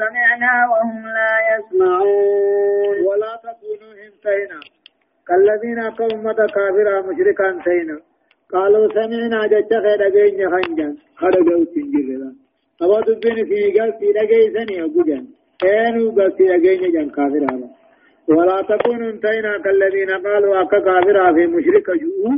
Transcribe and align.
سمعنا 0.00 0.52
وهم 0.70 1.02
لا 1.16 1.32
يسمعون. 1.50 2.96
ولا 3.08 3.32
تكونوا 3.44 3.92
همتينا 4.00 4.60
كالذين 5.28 5.80
قومة 6.00 6.38
كافرة 6.54 6.94
مشركا 7.08 7.48
تينا. 7.64 7.98
قالوا 8.52 8.88
سمعنا 8.96 9.40
جتة 9.52 9.76
خير 9.84 10.00
أجين 10.06 10.50
خنجا. 10.52 10.88
خرجوا 11.20 11.64
تنجرلا 11.74 12.30
أبو 12.82 13.00
دبين 13.06 13.38
في 13.48 13.60
قال 13.78 13.90
في 13.98 14.06
لقي 14.16 14.40
سني 14.54 14.76
أبوجان 14.84 15.24
كانوا 15.62 16.12
قال 16.16 16.32
في 16.36 16.44
أجين 16.54 16.92
جان 16.94 17.08
كافرة 17.16 17.52
ولا 18.28 18.56
تكونوا 18.70 19.10
انتينا 19.10 19.52
كالذين 19.64 20.10
قالوا 20.26 20.62
أكا 20.62 20.78
كافرة 20.86 21.32
في 21.34 21.46
مشرك 21.54 21.86
جوه 22.02 22.32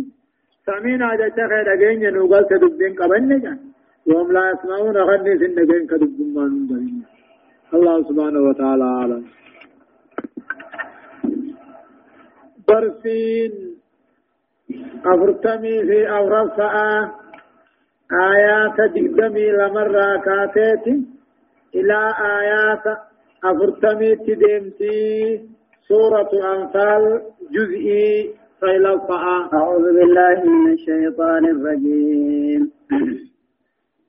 سمعنا 0.67 1.09
جتة 1.21 1.43
خير 1.51 1.67
أجين 1.75 2.03
نوغل 2.15 2.45
تدبين 2.51 2.93
قبل 3.01 3.41
جان 3.45 3.59
وهم 4.07 4.33
لا 4.33 4.43
يسمعون 4.53 4.97
غني 5.09 5.33
سنجين 5.41 5.87
كدبين 5.91 6.29
ما 6.35 6.45
نندرين 6.51 6.94
الله 7.75 7.97
سبحانه 8.09 8.41
وتعالى 8.49 8.85
أعلم. 8.85 9.23
برسين 12.69 13.53
أفرتمي 15.13 15.77
في 15.89 15.99
أورفاء 16.11 16.75
آيات 18.13 18.79
دقدمي 18.95 19.47
لمرة 19.59 20.17
كاتيت 20.27 20.87
إلى 21.75 22.01
آيات 22.39 22.87
أفرتمي 23.45 24.11
تدمتي. 24.27 25.05
سورة 25.89 26.33
أنفال 26.55 27.03
جزئي 27.55 28.35
فيلفاء 28.61 29.25
أعوذ 29.55 29.87
بالله 29.97 30.39
من 30.45 30.73
الشيطان 30.73 31.45
الرجيم. 31.55 32.63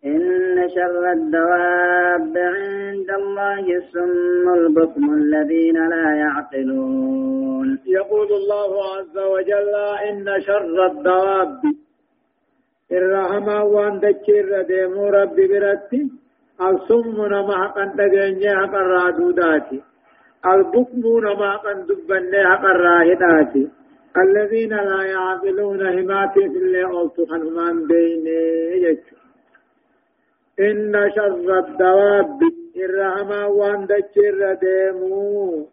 إن 0.05 0.69
شر 0.75 1.11
الدواب 1.11 2.33
عند 2.37 3.09
الله 3.21 3.63
السم 3.81 4.45
البكم 4.59 5.13
الذين 5.13 5.77
لا 5.89 6.07
يعقلون. 6.15 7.79
يقول 7.85 8.27
الله 8.39 8.71
عز 8.95 9.17
وجل 9.17 9.73
إن 10.09 10.41
شر 10.41 10.85
الدواب. 10.91 11.61
الرحمة 12.91 13.63
وان 13.63 13.99
دكير 13.99 14.61
ديمو 14.61 15.07
ربي 15.07 15.47
برتي 15.47 16.01
السم 16.61 17.25
نما 17.33 17.55
حقا 17.63 17.85
دقيني 17.85 18.49
حقا 18.55 18.77
رادوداتي 18.77 19.81
البكم 20.45 21.03
نما 21.25 21.51
حقا 21.51 21.73
دبني 21.73 22.45
حقا 22.45 22.71
راهداتي 22.85 23.69
الذين 24.17 24.69
لا 24.69 25.03
يعقلون 25.03 25.81
هماتي 25.87 26.49
في 26.51 26.57
اللي 26.57 26.83
أولتو 26.83 27.25
خنمان 27.25 27.87
بيني 27.87 28.39
يجو 28.83 29.24
إن 30.59 31.11
شر 31.15 31.59
الدواب 31.59 32.39
الرحمة 32.75 33.47
وان 33.47 33.85
دجر 33.85 34.53
ديمو 34.53 35.67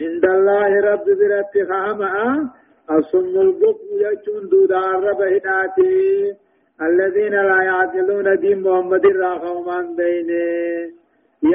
عند 0.00 0.24
الله 0.24 0.80
رب 0.80 1.04
برت 1.04 1.54
خامة 1.68 2.50
الصم 2.90 3.34
البكم 3.46 3.88
يجون 4.04 4.48
دودا 4.48 4.80
رب 5.06 5.20
هداتي 5.22 6.34
الذين 6.82 7.32
لا 7.32 7.62
يعقلون 7.62 8.38
دين 8.40 8.60
محمد 8.62 9.04
الراخومان 9.06 9.96
بينه. 9.96 10.92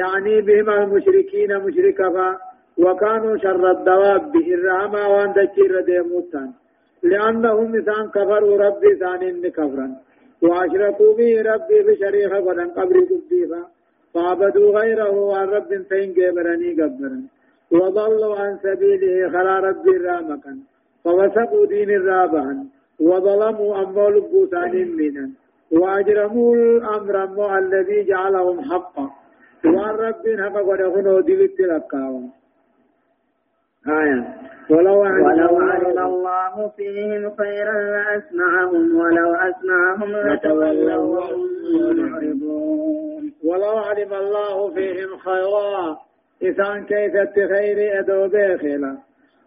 يعني 0.00 0.40
بهم 0.40 0.70
المشركين 0.70 1.58
مشركا 1.58 2.38
وكانوا 2.78 3.36
شر 3.36 3.70
الدواب 3.70 4.36
الرحمة 4.36 5.08
وان 5.08 5.32
دجر 5.32 5.80
ديمو 5.80 6.24
لأنهم 7.02 7.74
إنسان 7.74 8.08
كفروا 8.08 8.56
ربي 8.64 8.96
ثاني 9.00 9.50
كفرا 9.50 10.09
وأشركوا 10.42 11.14
به 11.16 11.42
ربي 11.42 11.82
بشريخة 11.82 12.40
ودن 12.40 12.68
قبر 12.70 12.96
قبيفا 13.10 13.62
فعبدوا 14.14 14.78
غيره 14.80 15.10
وعن 15.10 15.48
رب 15.48 15.82
فإن 15.90 16.12
جبرني 16.12 16.72
قبرا 16.72 17.22
وضلوا 17.70 18.36
عن 18.36 18.58
سبيله 18.62 19.30
خلا 19.30 19.58
رب 19.58 19.88
الرامكا 19.88 20.58
فوسقوا 21.04 21.66
دين 21.66 21.90
الرابعا 21.90 22.66
وظلموا 23.00 23.82
أمول 23.82 24.20
بوتان 24.20 24.74
منا 24.96 25.30
وأجرموا 25.72 26.54
الأمر 26.56 27.26
الذي 27.58 28.04
جعلهم 28.04 28.60
حقا. 28.60 29.10
وعن 29.64 29.94
رب 29.94 30.24
حقا 30.40 30.60
قد 30.62 30.80
أخنوا 30.80 31.20
دلت 31.20 31.60
لكاهم 31.60 32.30
آية. 33.88 34.49
ولو 34.70 35.02
علم, 35.02 35.24
ولو 35.24 35.60
علم 35.60 35.98
الله 35.98 36.68
فيهم 36.76 37.30
خيرا 37.38 37.72
لأسمعهم 37.72 38.96
ولو 38.96 39.34
أسمعهم 39.34 40.10
لتولوا 40.16 41.36
معرضون. 41.94 43.32
ولو 43.44 43.78
علم 43.78 44.14
الله 44.14 44.74
فيهم 44.74 45.18
خيرا 45.18 45.96
إذا 46.42 46.84
كيف 46.88 47.12
خير 47.52 48.00
أدو 48.00 48.28
بخلا 48.28 48.98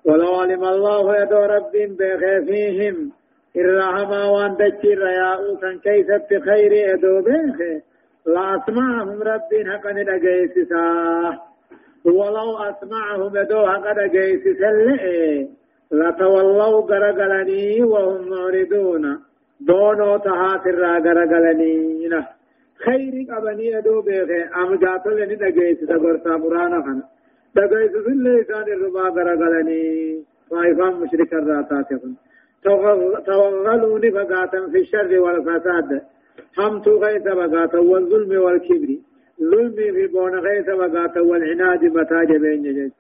ولو 0.06 0.36
علم 0.36 0.64
الله 0.64 1.24
أدو 1.24 1.38
رب 1.38 1.72
بخ 2.00 2.46
فيهم 2.48 3.12
الرحمة 3.56 4.32
وأن 4.32 4.56
دجر 4.56 5.08
يا 5.08 5.38
كيف 5.84 6.44
خير 6.44 6.94
أدو 6.94 7.22
بخ 7.22 7.58
لأسمعهم 8.26 9.24
رب 9.24 9.52
حقا 9.68 9.92
لقيسساه 9.92 11.53
ولو 12.06 12.58
أسمعهم 12.58 13.38
يدوها 13.38 13.78
قد 13.78 14.00
جيس 14.12 14.44
سلئ 14.58 15.04
لتولوا 15.92 16.82
غرغلني 16.90 17.84
وهم 17.84 18.30
معرضون. 18.30 19.20
دونو 19.60 20.18
تهات 20.18 20.68
الرا 20.68 21.00
غرغلني. 21.00 22.10
خير 22.86 23.14
قبني 23.30 23.68
يدو 23.68 24.02
بيغي 24.02 24.44
أم 24.44 24.76
جاتل 24.76 25.18
لني 25.20 25.36
دقيس 25.36 25.80
تغرطا 25.88 26.38
برانا 26.38 26.82
خنا 26.86 27.04
دقيس 27.56 27.92
سلئ 28.06 28.44
كان 28.44 28.68
الربا 28.76 29.06
غرغلني. 29.16 29.84
طائفان 30.52 30.94
مشرك 31.02 31.34
الراتات 31.34 31.90
توغلوني 33.26 34.12
فقاتا 34.12 34.60
في 34.72 34.80
الشر 34.80 35.20
والفساد. 35.20 36.02
حمت 36.58 36.88
غيث 36.88 37.24
بقاتا 37.24 37.80
والظلم 37.80 38.42
والكبر. 38.44 38.90
ظلمي 39.52 39.92
في 39.92 40.08
بون 40.08 40.34
غيث 40.40 40.70
وقات 40.70 41.18
والعناد 41.18 41.84
متى 41.86 42.26
جبين 42.30 42.64
جيش 42.64 42.94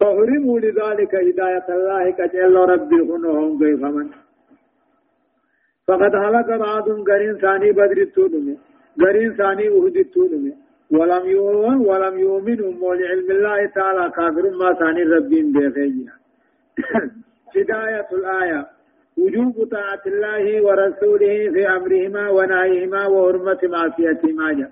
فهرموا 0.00 0.60
لذلك 0.60 1.14
هداية 1.14 1.66
الله 1.68 2.10
كجل 2.10 2.54
ربي 2.54 2.98
خنهم 3.08 3.58
كيف 3.58 3.82
من. 3.84 4.08
فقد 5.88 6.14
هلك 6.14 6.48
بعض 6.60 6.88
قرين 7.08 7.36
ثاني 7.38 7.72
بدر 7.72 7.98
التودم 8.02 8.56
قرين 9.00 9.32
ثاني 9.34 9.68
أهد 9.68 9.96
التودم 9.96 10.52
ولم 10.90 11.24
يؤمن 11.26 11.76
ولم 11.88 12.18
يؤمنوا 12.18 12.72
مول 12.72 13.02
علم 13.10 13.30
الله 13.30 13.66
تعالى 13.66 14.12
كافر 14.16 14.50
ما 14.50 14.72
ثاني 14.74 15.02
ربين 15.02 15.52
بيخينا 15.52 16.12
هداية 17.56 18.08
الآية. 18.12 18.66
وجوب 19.18 19.68
طاعة 19.70 20.02
الله 20.06 20.62
ورسوله 20.64 21.50
في 21.54 21.68
أمرهما 21.68 22.30
ونهيهما 22.30 23.06
وحرمة 23.06 23.58
معصيتهما. 23.64 24.70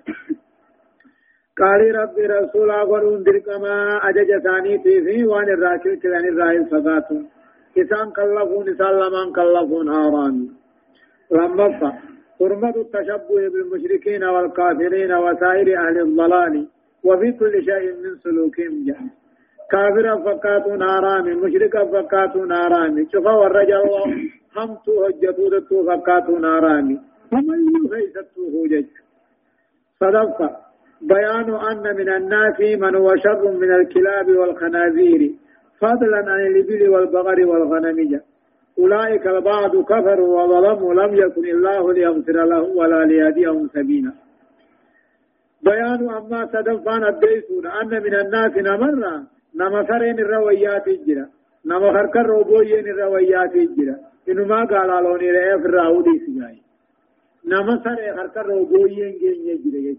قال 1.59 1.95
رب 1.95 2.17
رسول 2.19 2.69
أقول 2.71 3.23
دركما 3.23 3.99
أجج 4.09 4.29
ثاني 4.43 4.79
في 4.83 5.25
وان 5.25 5.49
الراكل 5.49 5.99
كلان 5.99 6.25
الراهل 6.27 6.65
فقاتون 6.71 7.23
إسان 7.77 8.07
كلفون 8.17 8.69
إسان 8.69 8.93
لمن 9.01 9.27
كلفون 9.37 9.89
هاران 9.89 10.35
لما 11.31 11.67
حرمة 12.39 12.75
التشبه 12.85 13.49
بالمشركين 13.53 14.23
والكافرين 14.23 15.11
وسائر 15.13 15.67
أهل 15.83 15.97
الضلال 16.01 16.67
وفي 17.03 17.31
كل 17.31 17.53
شيء 17.65 17.87
من 18.03 18.15
سلوكهم 18.23 18.73
جهل 18.87 19.09
كافر 19.71 20.05
فقاتون 20.25 20.81
هارام 20.81 21.25
مشرك 21.43 21.75
فقاتون 21.93 22.51
هارام 22.51 23.07
شفا 23.13 23.31
والرجل 23.31 23.83
هم 24.55 24.77
تو 24.85 24.93
هجتو 25.05 25.49
دتو 25.49 25.77
فقاتون 25.87 26.45
هارام 26.45 26.87
ومن 27.33 27.59
يفيستو 27.75 28.41
هجج 28.55 28.85
صدقة 29.99 30.68
بيان 31.01 31.55
أن 31.55 31.95
من 31.95 32.09
الناس 32.09 32.59
من 32.59 32.95
هو 32.95 33.15
شر 33.15 33.51
من 33.51 33.71
الكلاب 33.71 34.29
والخنازير 34.29 35.31
فضلا 35.79 36.17
عن 36.17 36.39
الإبل 36.47 36.89
والبقر 36.89 37.45
والغنم. 37.45 38.21
أولئك 38.79 39.27
البعض 39.27 39.83
كفروا 39.83 40.43
وظلموا 40.43 40.93
لم 40.93 41.15
يكن 41.15 41.45
الله 41.45 41.93
ليغفر 41.93 42.45
لهم 42.45 42.77
ولا 42.77 43.05
ليهديهم 43.05 43.67
سبيلا. 43.67 44.11
بيان 45.63 46.09
أما 46.09 46.45
سدفان 46.53 47.03
الديسون 47.03 47.67
أن 47.67 48.03
من 48.03 48.15
الناس 48.15 48.57
نمر 48.57 49.23
نما 49.55 49.87
سرين 49.87 50.19
الرويات 50.19 50.87
الجرا 50.87 51.27
نما 51.65 51.93
خركر 51.93 52.25
روبوين 52.25 52.87
الرويات 52.87 53.55
الجرا 53.55 53.97
إنما 54.29 54.65
قال 54.65 55.03
لوني 55.03 55.31
رأي 55.31 55.59
في 55.59 55.65
الراودي 55.65 56.19
سجاي 56.25 56.57
نما 57.45 57.83
سرين 57.83 58.17
خركر 58.17 58.45
روبوين 58.45 59.11
جين 59.19 59.97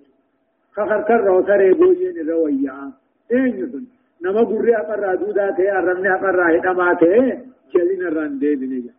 كر 0.77 1.21
رو 1.27 1.43
سره 1.47 1.75
بوجين 1.75 2.29
رويا 2.29 2.93
اين 3.33 3.87
نما 4.25 4.41
غوري 4.41 4.75
اقرا 4.77 5.15
دودا 5.15 5.51
ته 5.57 5.79
ارن 5.79 6.07
اقرا 6.07 6.47
هدما 6.57 6.95
ته 6.95 7.43
چلين 7.73 8.03
ران 8.17 8.39
دي 8.39 8.57
بنيا 8.57 8.95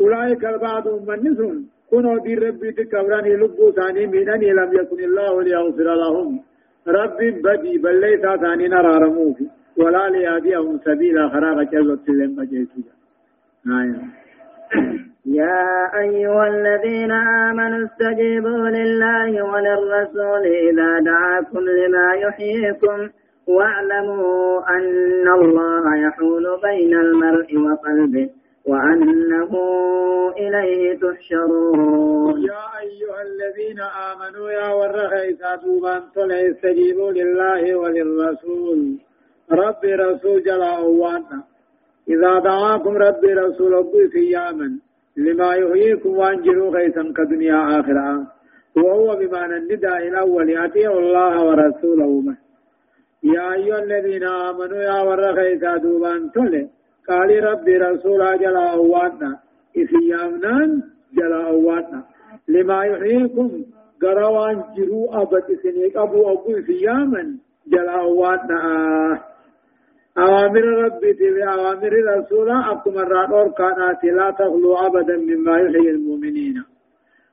اولئك 0.00 0.44
البعض 0.44 0.88
منسون 1.08 1.68
كنوا 1.90 2.18
دي 2.18 2.34
ربي 2.34 2.72
تكبران 2.72 3.24
لبو 3.24 3.70
ثاني 3.72 4.06
مينان 4.06 4.40
لم 4.40 4.70
يكن 4.80 5.00
الله 5.04 5.42
ليغفر 5.42 5.88
لهم 5.94 6.40
رب 6.86 7.18
بدي 7.44 7.78
بل 7.78 8.00
ليس 8.00 8.20
ثاني 8.42 8.68
نرى 8.68 8.94
رموفي 9.04 9.46
ولا 9.76 10.08
ليهديهم 10.08 10.78
سبيلا 10.84 11.28
خراغ 11.28 11.62
جلت 11.62 12.08
لهم 12.08 12.34
بجيتوجا 12.36 12.94
آية 13.66 14.00
يا 15.26 15.90
أيها 16.00 16.46
الذين 16.48 17.12
آمنوا 17.12 17.86
استجيبوا 17.86 18.68
لله 18.68 19.42
وللرسول 19.42 20.46
إذا 20.46 20.98
دعاكم 20.98 21.60
لما 21.60 22.14
يحييكم 22.14 23.08
واعلموا 23.46 24.60
أن 24.68 25.28
الله 25.28 25.96
يحول 25.96 26.60
بين 26.62 26.94
المرء 26.94 27.56
وقلبه 27.56 28.28
وأنه 28.66 29.52
إليه 30.36 30.98
تحشرون. 30.98 32.42
يا 32.42 32.64
أيها 32.80 33.22
الذين 33.22 33.80
آمنوا 33.80 34.50
يا 34.50 34.68
ورخي 34.68 35.34
ساتوبان 35.34 36.02
طلع 36.14 36.36
استجيبوا 36.50 37.12
لله 37.12 37.76
وللرسول. 37.76 38.98
رب 39.52 39.84
رسول 39.84 40.42
جلا 40.42 40.76
أوانا 40.76 41.44
إذا 42.08 42.38
دعاكم 42.38 42.96
رب 42.96 43.24
رسول 43.24 43.74
أبو 43.74 43.98
سياما 44.12 44.78
لما 45.16 45.54
يحييكم 45.54 46.10
وأنجلوا 46.16 46.70
غيثا 46.70 47.12
كدنيا 47.16 47.80
آخرة. 47.80 48.26
وهو 48.76 49.16
بمعنى 49.16 49.56
النداء 49.56 50.08
الأول 50.08 50.56
أطيعوا 50.56 51.00
الله 51.00 51.44
ورسوله. 51.44 52.36
يا 53.24 53.52
أيها 53.52 53.78
الذين 53.78 54.24
آمنوا 54.24 54.78
يا 54.78 55.02
ورخي 55.02 55.58
ساتوبان 55.58 56.28
طلع 56.28 56.64
قال 57.08 57.44
ربي 57.44 57.76
رسول 57.76 58.38
جلا 58.38 58.72
أوانا 58.72 59.38
إسيامنا 59.76 60.82
جلا 61.16 61.48
أوانا 61.48 62.04
لما 62.48 62.84
يحييكم 62.84 63.50
قروان 64.02 64.62
جرو 64.76 65.12
أبد 65.12 65.44
سنيك 65.62 65.96
أبو 65.96 66.32
أبو 66.32 66.58
إسياما 66.58 67.36
جلا 67.66 68.00
أوانا 68.00 68.60
أوامر 70.18 70.64
ربي 70.84 71.12
تبي 71.12 71.44
أوامر 71.44 71.92
رسول 72.16 72.50
أكم 72.50 72.98
الرادور 72.98 73.48
كانت 73.48 74.04
لا 74.04 74.30
تغلو 74.30 74.76
أبدا 74.76 75.16
مما 75.16 75.58
يحيي 75.58 75.90
المؤمنين. 75.90 76.64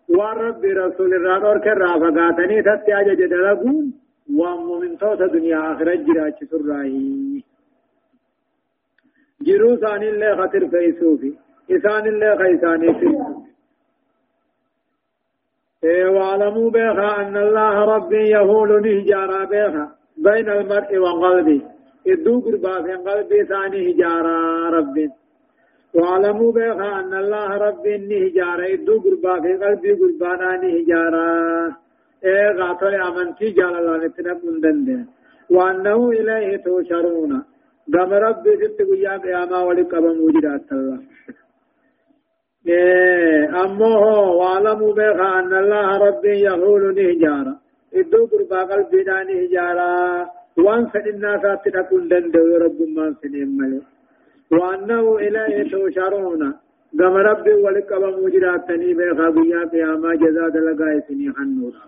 ورب 0.10 0.66
رسول 0.66 1.14
الرادور 1.14 1.58
كرا 1.60 1.88
فقاتني 2.00 2.62
تتعج 2.62 3.08
جدلقون 3.18 3.94
ومؤمن 4.40 4.98
توت 4.98 5.22
دنيا 5.22 5.74
آخرة 5.74 5.96
جراج 5.96 6.34
سرائي. 6.52 7.44
جرو 9.42 9.76
ثاني 9.76 10.10
اللي 10.10 10.36
خطر 10.38 10.68
فيسوفي 10.68 11.34
إسان 11.72 12.08
اللي 12.08 12.38
خيساني 12.38 12.94
فيسوفي 13.00 13.52
إيه 15.84 16.06
واعلموا 16.06 16.70
بها 16.70 17.22
أن 17.22 17.38
الله 17.38 17.86
ربي 17.96 18.30
يهول 18.30 18.82
نهجارا 18.82 19.46
بها 19.46 19.96
بين 20.18 20.50
المرء 20.50 20.98
وقلبه 20.98 21.62
إدو 22.08 22.40
قربا 22.46 22.82
في 22.84 22.94
قلبي 22.94 23.46
ثاني 23.46 23.80
هجارا 23.92 24.70
رب 24.70 24.96
واعلموا 25.94 26.52
بها 26.52 27.00
أن 27.00 27.14
الله 27.14 27.50
ربي 27.68 27.98
نهجارا 27.98 28.66
إدو 28.74 28.96
قربا 29.04 29.34
في 29.42 29.52
قلبي 29.64 29.92
قربانا 30.00 30.52
هجارا 30.78 31.30
إيه 32.26 32.52
غاطل 32.60 32.94
أمنتي 33.08 33.50
جال 33.58 33.76
الله 33.80 33.98
نتنبون 34.06 34.60
دندن 34.64 35.06
وأنه 35.56 36.10
إليه 36.10 36.58
توشرون 36.66 37.32
قام 37.94 38.12
ربي 38.14 38.52
ست 38.62 38.80
قيا 38.90 39.18
قياما 39.24 39.60
ولقب 39.68 40.04
موجدات 40.20 40.72
الله 40.72 41.00
إيه 42.68 43.64
أمه 43.64 44.04
وعلموا 44.40 44.94
بها 44.94 45.40
أن 45.40 45.54
الله 45.64 45.98
ربي 46.08 46.34
يهول 46.48 46.84
نهجارا 46.96 47.54
إدو 48.00 48.26
قربا 48.32 48.60
قلبي 48.72 49.04
داني 49.04 49.34
هجارا 49.46 49.92
وان 50.58 50.86
فإنا 50.86 51.38
فاتنا 51.38 51.82
كل 51.82 52.08
دندو 52.10 52.58
رب 52.58 52.80
ما 52.96 53.16
سنين 53.22 53.50
ملي 53.58 53.82
وأنه 54.52 55.06
إليه 55.26 55.72
توشرون 55.72 56.42
قام 57.00 57.16
ربي 57.30 57.54
ولقب 57.54 58.04
موجدات 58.20 58.68
تني 58.68 58.94
بها 58.94 59.30
قيا 59.36 59.62
قياما 59.72 60.16
جزاد 60.16 60.56
لقاء 60.58 61.00
سني 61.08 61.28
حنورا 61.38 61.84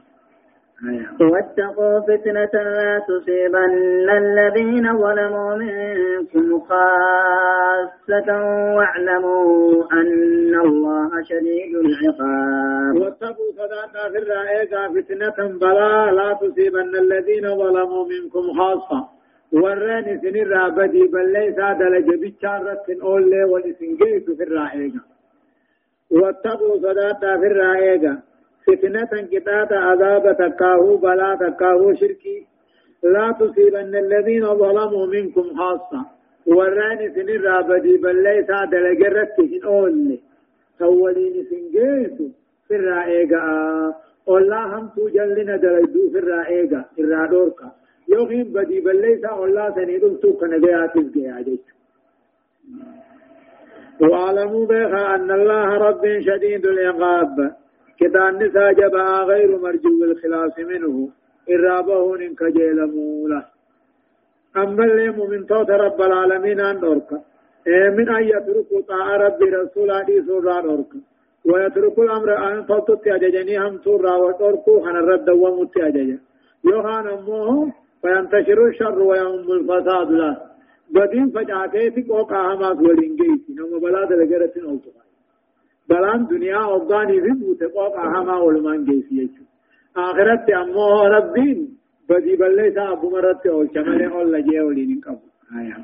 واتقوا 0.83 2.00
فتنة 2.00 2.63
لا 2.63 3.01
تصيبن 3.07 4.09
الذين 4.09 4.97
ظلموا 4.97 5.56
منكم 5.56 6.59
خاصة 6.59 8.30
واعلموا 8.75 9.83
أن 9.94 10.56
الله 10.65 11.09
شديد 11.24 11.75
العقاب. 11.75 12.95
واتقوا 13.01 13.51
صداقة 13.51 14.12
في 14.12 14.18
الرائقة 14.18 14.94
فتنة 14.94 15.57
بلا 15.59 16.12
لا 16.12 16.33
تصيبن 16.33 16.95
الذين 16.95 17.56
ظلموا 17.57 18.06
منكم 18.06 18.53
خاصة. 18.59 19.07
وراني 19.53 20.19
سن 20.21 20.36
الرابدي 20.36 21.07
بل 21.07 21.33
ليس 21.33 21.56
دلج 21.56 22.07
بشارة 22.21 22.86
أولي 23.03 23.44
ولسنجيت 23.44 24.31
في 24.38 24.44
الرائقة 24.44 25.01
واتقوا 26.12 26.77
صداقة 26.77 27.39
في 27.39 27.47
الرائقة 27.47 28.32
فتنة 28.68 29.27
كتات 29.31 29.74
عذاب 29.74 30.38
تكاهو 30.38 30.98
بلا 30.98 31.36
تكاهو 31.36 31.94
شركي 31.94 32.48
لا 33.04 33.31
تصيبن 33.39 33.95
الذين 33.95 34.45
ظلموا 34.45 35.06
منكم 35.07 35.44
خاصة 35.57 36.06
وراني 36.48 37.10
سن 37.15 37.30
الرابدي 37.30 37.98
بل 37.98 38.24
ليس 38.24 38.48
دلجرت 38.71 39.30
سن 39.38 39.68
أولي 39.68 40.19
أولين 40.81 41.45
سنجيسو 41.50 42.27
في 42.68 42.75
الرائقة 42.75 43.95
والله 44.27 44.77
هم 44.80 44.89
تجلنا 44.95 45.57
دلجو 45.57 46.10
في 46.12 46.18
الرائقة 46.19 46.86
في 46.95 47.01
الرادوركا 47.01 47.71
يوغين 48.10 48.44
بدي 48.44 48.80
بل 48.80 49.01
ليس 49.01 49.24
والله 49.31 49.75
سنيدل 49.75 50.19
توك 50.19 50.44
نبيات 50.44 50.95
الجياجيش 50.95 51.60
واعلموا 54.01 54.65
بها 54.65 55.15
أن 55.15 55.31
الله 55.31 55.77
رب 55.77 56.19
شديد 56.19 56.65
العقاب 56.65 57.56
كتان 58.03 58.31
نسا 58.44 58.71
جبا 58.71 59.05
غير 59.31 59.50
مرجو 59.63 60.03
الخلاف 60.03 60.59
منه. 60.59 61.09
إرابه 61.53 62.15
إنك 62.15 62.44
جيل 62.44 62.79
مولا. 62.94 63.41
أما 64.57 64.83
اللي 64.85 65.09
مؤمن 65.09 65.45
توت 65.45 65.69
رب 65.69 66.01
العالمين 66.01 66.59
إيه 67.67 67.89
من 67.89 68.09
أن 68.09 68.23
يتركوا 68.23 68.81
طاعة 68.88 69.17
رب 69.17 69.41
رسول 69.44 69.91
عليه 69.91 70.21
سورة 70.21 70.59
أركا 70.59 71.00
ويتركوا 71.45 72.03
الأمر 72.03 72.29
أن 72.47 72.63
فلتت 72.63 73.07
أججني 73.07 73.59
هم 73.59 73.77
سورة 73.83 74.17
وتركوا 74.17 74.81
خن 74.85 74.95
الرد 74.95 75.29
ومت 75.29 75.77
أجج 75.77 76.17
يوهان 76.65 77.07
أمه 77.07 77.71
فينتشر 78.01 78.67
الشر 78.67 79.00
ويوم 79.00 79.51
الفساد 79.51 80.12
له 80.12 80.38
بدين 80.89 81.29
ولنجيتي 82.81 83.53
نمو 83.57 83.79
بلاد 83.79 84.13
لقرة 84.13 84.53
بلان 85.90 86.25
دنيا 86.28 86.63
أوغاني 86.63 87.22
في 87.22 87.30
بوتقوق 87.40 87.96
أهما 88.00 88.38
ولمان 88.38 88.86
جيسي 88.86 89.16
يجو 89.16 89.44
آخرت 89.98 90.50
أمو 90.50 91.02
ربين 91.16 91.78
بدي 92.10 92.36
بلي 92.36 92.72
سابو 92.75 93.10
مرت 93.10 93.48
أول 93.48 93.70
شمالي 93.74 94.08
أول 94.08 94.32
لجي 94.34 94.60
أولين 94.60 95.02
قبو 95.06 95.28
آية 95.60 95.78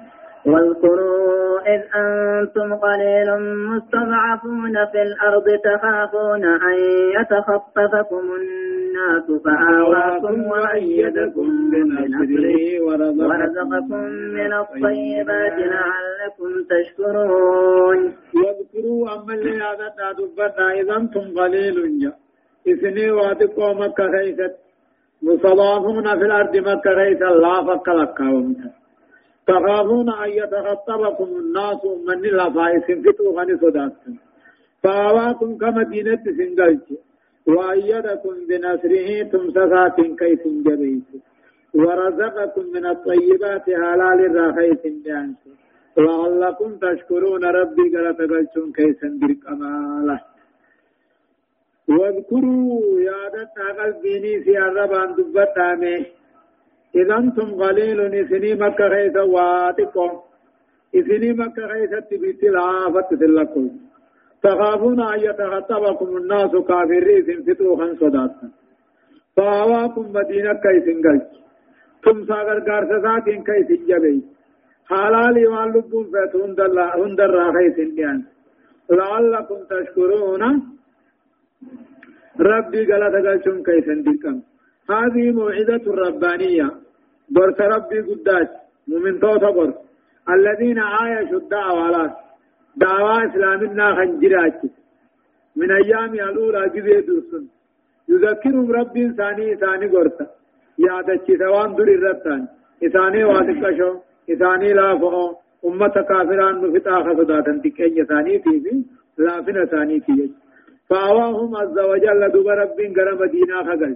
واذكروا 0.45 1.59
إذ 1.59 1.81
أنتم 1.95 2.75
قليل 2.75 3.29
مستضعفون 3.71 4.85
في 4.91 5.01
الأرض 5.01 5.43
تخافون 5.63 6.45
أن 6.45 6.77
يتخطفكم 7.19 8.23
الناس 8.39 9.41
فآواكم 9.45 10.43
وأيدكم 10.43 11.47
بنصره 11.71 12.81
ورزقكم 12.85 14.03
من 14.37 14.53
الطيبات 14.53 15.57
لعلكم 15.59 16.51
تشكرون. 16.69 18.13
واذكروا 18.35 19.13
أما 19.15 19.33
اللي 19.33 19.63
هذا 19.63 20.11
دبنا 20.17 20.71
إذا 20.71 20.95
أنتم 20.97 21.39
قليل 21.39 21.99
جا. 21.99 22.13
إثني 22.71 23.11
واتقوا 23.11 23.73
مكة 23.73 24.11
خيست 24.11 24.55
مستضعفون 25.23 26.03
في 26.19 26.25
الأرض 26.25 26.57
مكة 26.57 26.95
خيست 26.95 27.21
لا 27.21 27.63
فك 27.67 27.87
لك 27.89 28.21
تخافون 29.49 30.09
أن 30.23 30.29
يتخطبكم 30.41 31.29
الناس 31.41 31.81
من 32.07 32.25
الأفائس 32.33 32.87
فتوا 33.03 33.31
غني 33.37 33.57
صداتكم. 33.63 34.13
فآواكم 34.83 35.49
كمدينة 35.61 36.23
سنجلت. 36.37 36.87
وأيدكم 37.47 38.35
بنصره 38.49 39.09
تمسكات 39.31 39.97
كيف 40.21 40.41
جبيت 40.65 41.09
ورزقكم 41.79 42.65
من 42.75 42.85
الطيبات 42.93 43.65
حلال 43.81 44.19
الرخيس 44.29 44.83
بأنت. 45.03 45.41
لعلكم 45.97 46.69
تشكرون 46.83 47.43
ربي 47.59 47.85
قال 47.93 48.07
تقلتم 48.17 48.71
كيسا 48.77 49.09
بالكمالة. 49.21 50.19
واذكروا 51.89 52.99
يا 53.09 53.21
دتا 53.33 53.67
قلبيني 53.79 54.33
في 54.43 54.53
الربان 54.57 55.09
دبتامه 55.17 56.05
إذا 56.95 57.17
أنتم 57.17 57.47
قليل 57.63 57.99
إثني 58.01 58.53
مكة 58.53 58.87
غيث 58.87 59.17
واتكم. 59.17 60.11
إثني 60.95 61.33
مكة 61.33 61.65
غيث 61.65 61.93
تبيت 62.09 62.43
العافة 62.43 63.11
لكم. 63.11 63.69
تخافون 64.43 64.99
أن 65.01 65.19
يتخطبكم 65.19 66.17
الناس 66.17 66.51
كافرين 66.67 67.43
فتوخا 67.43 67.87
صداتا 68.01 68.49
فأواكم 69.35 70.05
مدينة 70.13 70.53
كيس 70.53 70.87
قلت 71.05 71.29
تمسا 72.03 72.33
غرغار 72.33 72.83
ساتين 73.03 73.43
كيس 73.43 73.69
جبي. 73.89 74.23
حلالي 74.89 75.47
وان 75.47 75.69
لبون 75.73 76.05
فات 76.11 76.35
هندر 76.95 77.29
راخيس 77.29 77.77
ديان 77.95 78.23
لعلكم 78.89 79.59
تشكرون. 79.69 80.43
ربي 82.39 82.81
قال 82.91 83.03
تقلشون 83.13 83.63
كيس 83.63 83.87
ديكم 83.89 84.37
هذه 84.91 85.31
موعظة 85.31 85.83
الربانية. 85.93 86.69
برس 87.29 87.59
ربي 87.61 87.99
قداش. 87.99 88.47
مؤمن 88.87 89.19
توتا 89.19 89.49
برس 89.49 89.73
الذين 90.29 90.79
عايشوا 90.79 91.39
الدعوة 91.39 92.15
دعوة 92.75 93.25
إسلامنا 93.25 93.95
خنجرات 93.95 94.61
من 95.55 95.71
أيام 95.71 96.13
الأولى 96.13 96.69
جزء 96.75 96.99
درسن 97.07 97.43
يذكرهم 98.09 98.71
ربي 98.71 99.03
ثاني 99.17 99.55
ثاني 99.55 99.85
قرطة 99.93 100.27
يادتشي 100.85 101.37
ثوان 101.37 101.75
دور 101.75 101.87
الرتان 101.87 102.47
إثاني 102.85 103.23
واتكشو 103.23 103.91
إثاني 104.31 104.73
لا 104.73 104.97
فقو 105.01 105.35
أمة 105.65 105.95
كافران 106.09 106.55
نفتا 106.61 106.95
خصداتا 107.05 107.61
تكين 107.63 108.05
ثاني 108.05 108.39
في 108.43 108.83
لافنا 109.17 109.65
ثاني 109.65 109.99
في 109.99 110.31
فأواهم 110.89 111.55
عز 111.55 111.79
وجل 111.91 112.21
دوب 112.33 112.47
رب 112.47 112.79
غرى 112.97 113.13
مدينة 113.21 113.63
خقل 113.67 113.95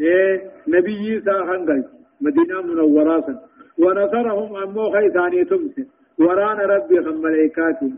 إيه 0.00 0.50
نبي 0.68 1.20
سا 1.20 1.32
خنقل 1.48 1.84
مدينة 2.20 2.62
منورة 2.62 3.28
ونصرهم 3.78 4.56
أمو 4.56 4.90
خي 4.90 5.10
ثاني 5.10 5.44
تمس 5.44 5.74
وران 6.18 6.58
ربي 6.72 7.02
خم 7.04 7.16
ملائكاتي 7.22 7.90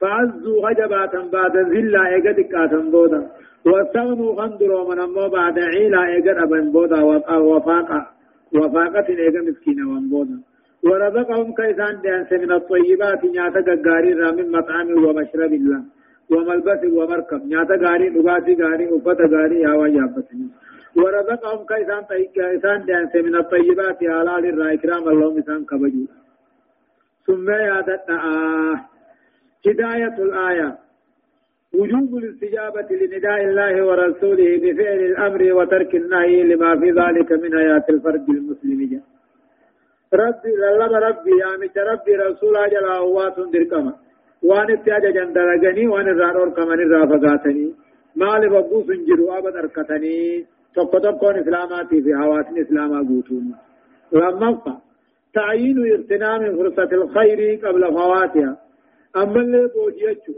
فعزوا 0.00 0.68
غجباتا 0.68 1.20
بعد 1.32 1.56
ذلا 1.56 2.02
ايقد 2.06 2.40
كاتن 2.52 2.90
بودا. 2.90 3.20
واستغنوا 3.66 4.36
خندروا 4.38 4.94
من 4.94 4.98
أمو 5.00 5.28
بعد 5.28 5.58
عيلا 5.58 6.00
ايقد 6.06 6.36
أبن 6.44 6.72
بودا. 6.72 7.00
وفاقا 7.50 8.00
وفاقة 8.54 9.06
ايقد 9.08 9.44
مسكينة 9.48 9.84
وان 9.90 10.04
بودا. 10.10 10.38
ورزقهم 10.86 11.48
كيسان 11.58 11.94
ديانس 12.02 12.32
من 12.32 12.52
الطيبات 12.52 13.24
نياتا 13.24 13.74
قاري 13.84 14.14
من 14.14 14.46
مطعم 14.56 14.88
ومشرب 15.04 15.52
الله. 15.60 15.80
وملبس 16.32 16.82
ومركب 16.98 17.40
نياتا 17.50 17.76
قاري 17.84 18.06
نغاتي 18.14 18.54
قاري 18.62 18.86
وفتا 18.92 19.26
قاري 19.34 19.66
هوا 19.66 19.86
يابتني 19.98 20.48
ورزقهم 20.96 21.60
كيسان 21.70 22.02
كيسان 22.34 22.84
ديانس 22.84 23.14
من 23.26 23.34
الطيبات 23.42 23.98
حلال 24.00 24.44
الرا 24.50 24.66
اكرام 24.74 25.08
الله 25.08 25.28
مسان 25.36 25.64
كبجو. 25.64 26.04
ثم 27.26 27.50
يادتنا 27.50 28.16
آه 28.30 28.76
هداية 29.66 30.16
الآية. 30.26 30.78
وجوب 31.78 32.10
الاستجابة 32.20 32.88
لنداء 33.00 33.40
الله 33.48 33.74
ورسوله 33.86 34.50
بفعل 34.62 35.00
الأمر 35.10 35.42
وترك 35.56 35.92
النهي 35.94 36.42
لما 36.50 36.70
في 36.80 36.88
ذلك 37.00 37.32
من 37.42 37.52
آيات 37.62 37.86
الفرد 37.90 38.28
المسلم. 38.28 39.00
ربي 40.14 40.52
لله 40.62 40.92
ربي 41.08 41.32
يا 41.42 41.50
مت 41.60 41.76
ربي 41.90 42.12
رسول 42.16 42.56
أجل 42.56 42.84
أوات 42.84 43.36
دركما. 43.54 43.94
وان 44.48 44.70
اتجا 44.70 45.10
جندرغني 45.16 45.86
وان 45.92 46.08
الرانور 46.08 46.48
كمان 46.56 46.80
الرافقاتني 46.86 47.66
مال 48.16 48.42
ببوس 48.52 48.86
جروا 49.08 49.38
أركتني 49.60 50.46
tokko 50.76 51.00
tokkoon 51.04 51.36
islaamaatii 51.42 52.02
fi 52.04 52.12
hawaasni 52.20 52.60
islaamaa 52.64 53.04
guutuun. 53.10 53.46
Lammaffaa 54.20 54.78
تعيين 55.34 55.78
اغتنام 55.94 56.42
فرصة 56.56 56.90
الخير 56.92 57.40
قبل 57.66 57.82
فواتها 57.96 58.50
أما 59.16 59.40
اللي 59.40 59.62
بوجيتشو 59.74 60.32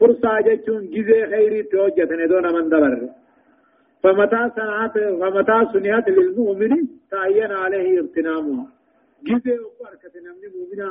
فرصة 0.00 0.40
جتشون 0.46 0.82
جزي 0.94 1.26
خيري 1.32 1.62
توجتني 1.62 2.26
دون 2.26 2.46
من 2.54 2.68
دبر 2.72 2.94
فمتى 4.02 4.40
صنعت 4.56 4.94
فمتى 5.20 5.58
صنعت 5.72 6.08
للمؤمن 6.08 6.72
تعين 7.10 7.52
عليه 7.62 8.00
اغتنامها 8.00 8.66
جزي 9.28 9.54
أركة 9.88 10.14
نمني 10.24 10.48
مؤمنا 10.56 10.90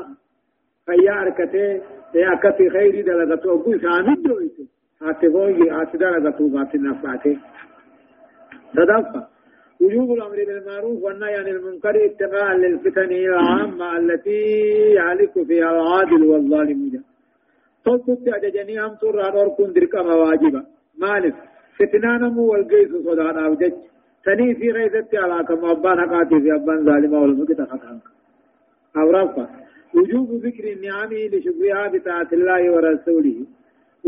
فيا 0.88 1.14
أركته 1.22 1.66
يا 2.16 2.34
أكتي 2.34 2.70
خيري 2.70 3.02
دلغتو 3.08 3.54
أبو 3.56 3.72
سامي 3.84 4.16
دويته 4.26 4.66
هاتفوي 5.02 5.70
هاتدلغتو 5.78 6.46
غاتي 6.56 6.78
نفعته 6.78 7.38
تدفع 8.76 9.24
وجوب 9.82 10.10
الأمر 10.18 10.36
بالمعروف 10.48 11.04
والنهي 11.04 11.36
عن 11.36 11.48
المنكر 11.48 11.96
اتقاء 12.06 12.54
للفتن 12.62 13.12
العامة 13.12 13.98
التي 13.98 14.42
يهلك 14.98 15.34
فيها 15.48 15.72
العادل 15.72 16.22
والظالمين 16.24 17.04
توقت 17.86 18.28
أججني 18.28 18.76
هم 18.86 18.94
ترى 19.02 19.32
نور 19.36 19.48
كن 19.58 19.74
درك 19.74 19.94
واجبا 19.94 20.62
مالك 20.98 21.36
فتنان 21.78 22.22
مو 22.36 22.44
والقيس 22.52 22.92
صدان 23.06 23.38
أوجج 23.46 23.74
تني 24.26 24.56
في 24.56 24.72
غيثت 24.72 25.16
على 25.16 25.44
كما 25.48 25.72
أبان 25.72 25.98
حقاتي 26.02 26.40
في 26.44 26.50
أبان 26.56 26.86
ظالما 26.86 27.18
والمكت 27.20 27.62
خطانك 27.62 28.06
أو 28.98 29.12
رفع. 29.12 29.46
وجوب 29.98 30.28
ذكر 30.46 30.64
النعم 30.76 31.12
لشكرها 31.34 31.84
بطاعة 31.94 32.30
الله 32.38 32.62
ورسوله. 32.74 33.38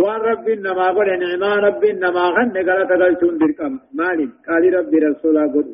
وان 0.01 0.19
رب 0.31 0.45
إنما 0.49 0.87
قل 0.97 1.07
نعما 1.23 1.51
رب 1.67 1.83
إنما 1.93 2.23
غن 2.35 2.55
قال 2.67 2.87
تقلتون 2.91 3.37
دركم 3.37 3.73
مالك 3.93 4.29
قال 4.47 4.63
رب 4.77 4.93
رسولا 5.07 5.43
قل 5.53 5.65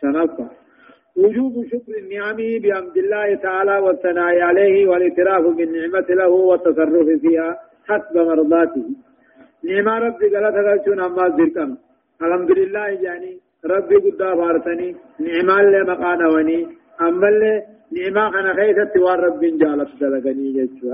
سنفع 0.00 0.46
وجوب 1.22 1.54
شكر 1.72 1.92
النعم 2.02 2.36
بحمد 2.62 2.96
الله 3.04 3.28
تعالى 3.46 3.78
والثناء 3.84 4.40
عليه 4.48 4.86
والاعتراف 4.88 5.44
بالنعمة 5.56 6.08
له 6.20 6.28
والتصرف 6.28 7.08
فيها 7.22 7.50
حسب 7.88 8.14
مرضاته. 8.30 8.86
نعم 9.68 9.88
ربي 10.06 10.26
قال 10.34 10.44
تقلتون 10.56 11.00
أما 11.00 11.24
ذكرم 11.38 11.70
الحمد 12.22 12.50
لله 12.60 12.88
يعني 13.06 13.32
ربي 13.74 13.96
قد 13.96 14.18
فارتني 14.38 14.88
نعم 15.26 15.48
اللي 15.60 15.80
مقانوني 15.92 16.60
أما 17.00 17.28
اللي 17.28 17.54
نعم 17.92 18.34
أنا 18.34 18.54
خيثت 18.54 18.96
وان 18.96 19.18
ربي 19.18 19.50
جالت 19.50 19.90
دلقني 20.00 20.52
جتشو 20.52 20.86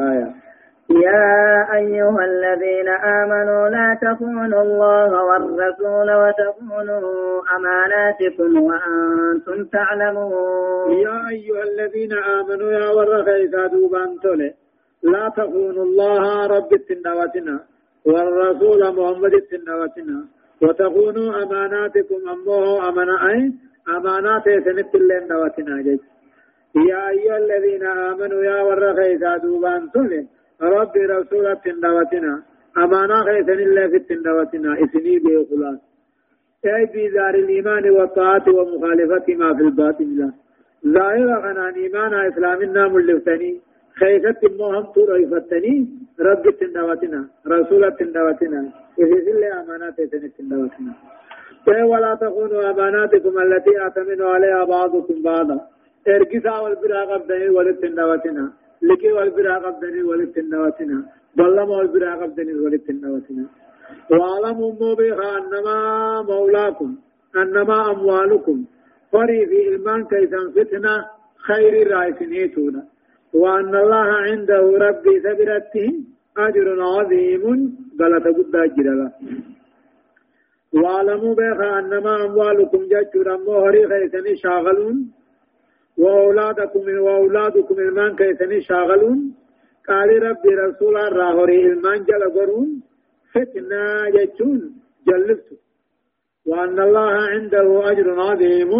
يا 0.90 1.74
أيها 1.74 2.24
الذين 2.24 2.88
آمنوا 2.88 3.68
لا 3.68 3.98
تخونوا 4.02 4.62
الله 4.62 5.24
والرسول 5.24 6.08
وتخونوا 6.22 7.42
أماناتكم 7.56 8.62
وأنتم 8.62 9.64
تعلمون. 9.64 10.92
يا 10.92 11.28
أيها 11.30 11.62
الذين 11.62 12.12
آمنوا 12.12 12.70
يا 12.72 12.88
ورخيسا 12.96 13.66
دوبان 13.66 14.20
تولي. 14.22 14.54
لا 15.02 15.28
تخونوا 15.36 15.84
الله 15.84 16.46
رب 16.46 16.72
التنواتنا 16.72 17.60
والرسول 18.06 18.80
محمد 18.96 19.34
التنواتنا 19.34 20.24
وتخونوا 20.62 21.42
أماناتكم 21.42 22.20
أمه 22.34 22.88
أمانا 22.88 23.30
أي 23.30 23.52
أمانات 23.96 24.44
سنت 24.64 24.94
اللين 24.94 25.26
دواتنا 25.28 25.82
يا 26.76 27.08
أيها 27.08 27.38
الذين 27.38 27.84
آمنوا 27.86 28.42
يا 28.44 28.62
ورخيسا 28.62 29.36
دوبان 29.36 29.90
تولي. 29.92 30.26
ربي 30.62 31.02
رسولة 31.06 31.54
تندوتنا 31.54 32.42
أمانا 32.82 33.16
خيثن 33.24 33.60
الله 33.66 33.88
في 33.88 33.96
التندوتنا. 33.96 34.70
إسني 34.84 35.18
به 35.18 35.46
خلاص. 35.50 35.78
أي 36.66 37.08
دار 37.08 37.34
الإيمان 37.34 37.90
والطاعة 37.90 38.46
ومخالفة 38.48 39.26
ما 39.40 39.54
في 39.56 39.62
الباطن 39.62 40.08
لا. 40.18 40.28
ظاهر 40.86 41.28
غنان 41.44 41.74
إيمان 41.74 42.14
إسلامنا 42.14 42.88
ملفتني 42.88 43.60
خيثت 44.00 44.44
المهم 44.44 44.84
تريفتني 44.94 45.88
رب 46.20 46.44
تندوتنا 46.60 47.20
رسولة 47.46 47.88
تندوتنا 47.88 48.60
إذن 48.98 49.28
الله 49.34 49.62
أمانات 49.62 50.00
إسن 50.00 50.30
تندوتنا 50.38 50.92
ولا 51.92 52.14
تخونوا 52.14 52.70
أماناتكم 52.70 53.38
التي 53.38 53.86
أتمن 53.86 54.22
عليها 54.22 54.64
بعضكم 54.64 55.22
بعضا. 55.22 55.58
ارقصا 56.08 56.54
والبراغ 56.60 57.08
الدنيا 57.16 57.50
ولتندوتنا 57.56 58.52
لكي 58.88 59.12
والبرا 59.12 59.58
قبدني 59.58 60.02
ولت 60.02 60.38
النواتنا 60.38 60.98
ظلم 61.38 61.70
والبرا 61.70 62.14
قبدني 62.20 62.54
ولت 62.54 62.90
النواتنا 62.90 63.44
واعلموا 64.10 64.94
بها 65.00 65.38
أنما 65.38 65.76
مولاكم 66.22 66.90
أنما 67.36 67.90
أموالكم. 67.90 68.64
فري 69.12 69.46
في 69.46 69.68
إلمان 69.68 70.04
كيسا 70.04 70.40
فتنة 70.56 70.94
خير 71.48 71.72
الرائسين 71.82 72.82
وأن 73.34 73.74
الله 73.82 74.06
عنده 74.26 74.62
ربي 74.86 75.20
سبرته 75.26 75.88
أجر 76.46 76.82
عظيم 76.82 77.44
غلط 78.00 78.26
قد 78.36 78.56
أجر 78.56 78.86
له 79.00 79.12
واعلموا 80.72 81.34
بها 81.34 81.78
أنما 81.78 82.24
أموالكم 82.24 82.80
ججر 82.92 83.34
أمو 83.34 83.54
خيسا 83.90 84.34
شاغلون. 84.42 84.96
وأولادكم 85.98 86.84
وأولادكم 87.06 87.74
المان 87.78 88.16
كيسني 88.16 88.60
شاغلون. 88.60 89.18
قال 89.88 90.08
ربي 90.22 90.50
رسول 90.66 90.96
الراهوري 90.96 91.66
المان 91.72 92.04
جل 92.08 92.24
قرون 92.36 92.82
فتنا 93.32 94.10
جتون 94.14 94.60
جلبت 95.08 95.48
وأن 96.46 96.80
الله 96.80 97.10
عنده 97.10 97.90
أجر 97.90 98.20
عظيم. 98.20 98.70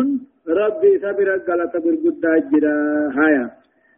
ربي 0.48 0.98
سبر 0.98 1.28
قلت 1.32 1.74
برقد 1.84 2.24
أجر 2.24 2.64
هايا 3.18 3.50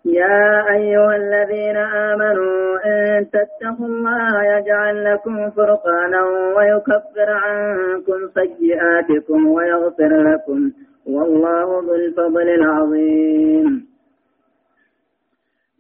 يا 0.05 0.75
أيها 0.77 1.17
الذين 1.17 1.77
آمنوا 1.77 2.79
إن 2.87 3.27
تتقوا 3.35 3.87
الله 3.87 4.45
يجعل 4.45 5.05
لكم 5.05 5.51
فرقانا 5.51 6.23
ويكفر 6.57 7.29
عنكم 7.31 8.19
سيئاتكم 8.39 9.47
ويغفر 9.47 10.13
لكم. 10.31 10.71
والله 11.07 11.69
ذو 11.87 11.95
الفضل 11.95 12.49
العظيم. 12.59 13.87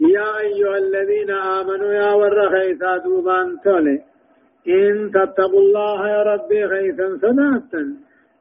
يا 0.00 0.30
أيها 0.38 0.78
الذين 0.78 1.30
آمنوا 1.30 1.92
يا 1.92 2.10
ورخيسا 2.20 2.96
دوبان 3.04 3.48
تولي. 3.64 3.96
إن 4.68 5.10
تتقوا 5.14 5.60
الله 5.60 6.08
يا 6.14 6.22
ربي 6.22 6.60
خيسا 6.68 7.06
صداتا 7.22 7.82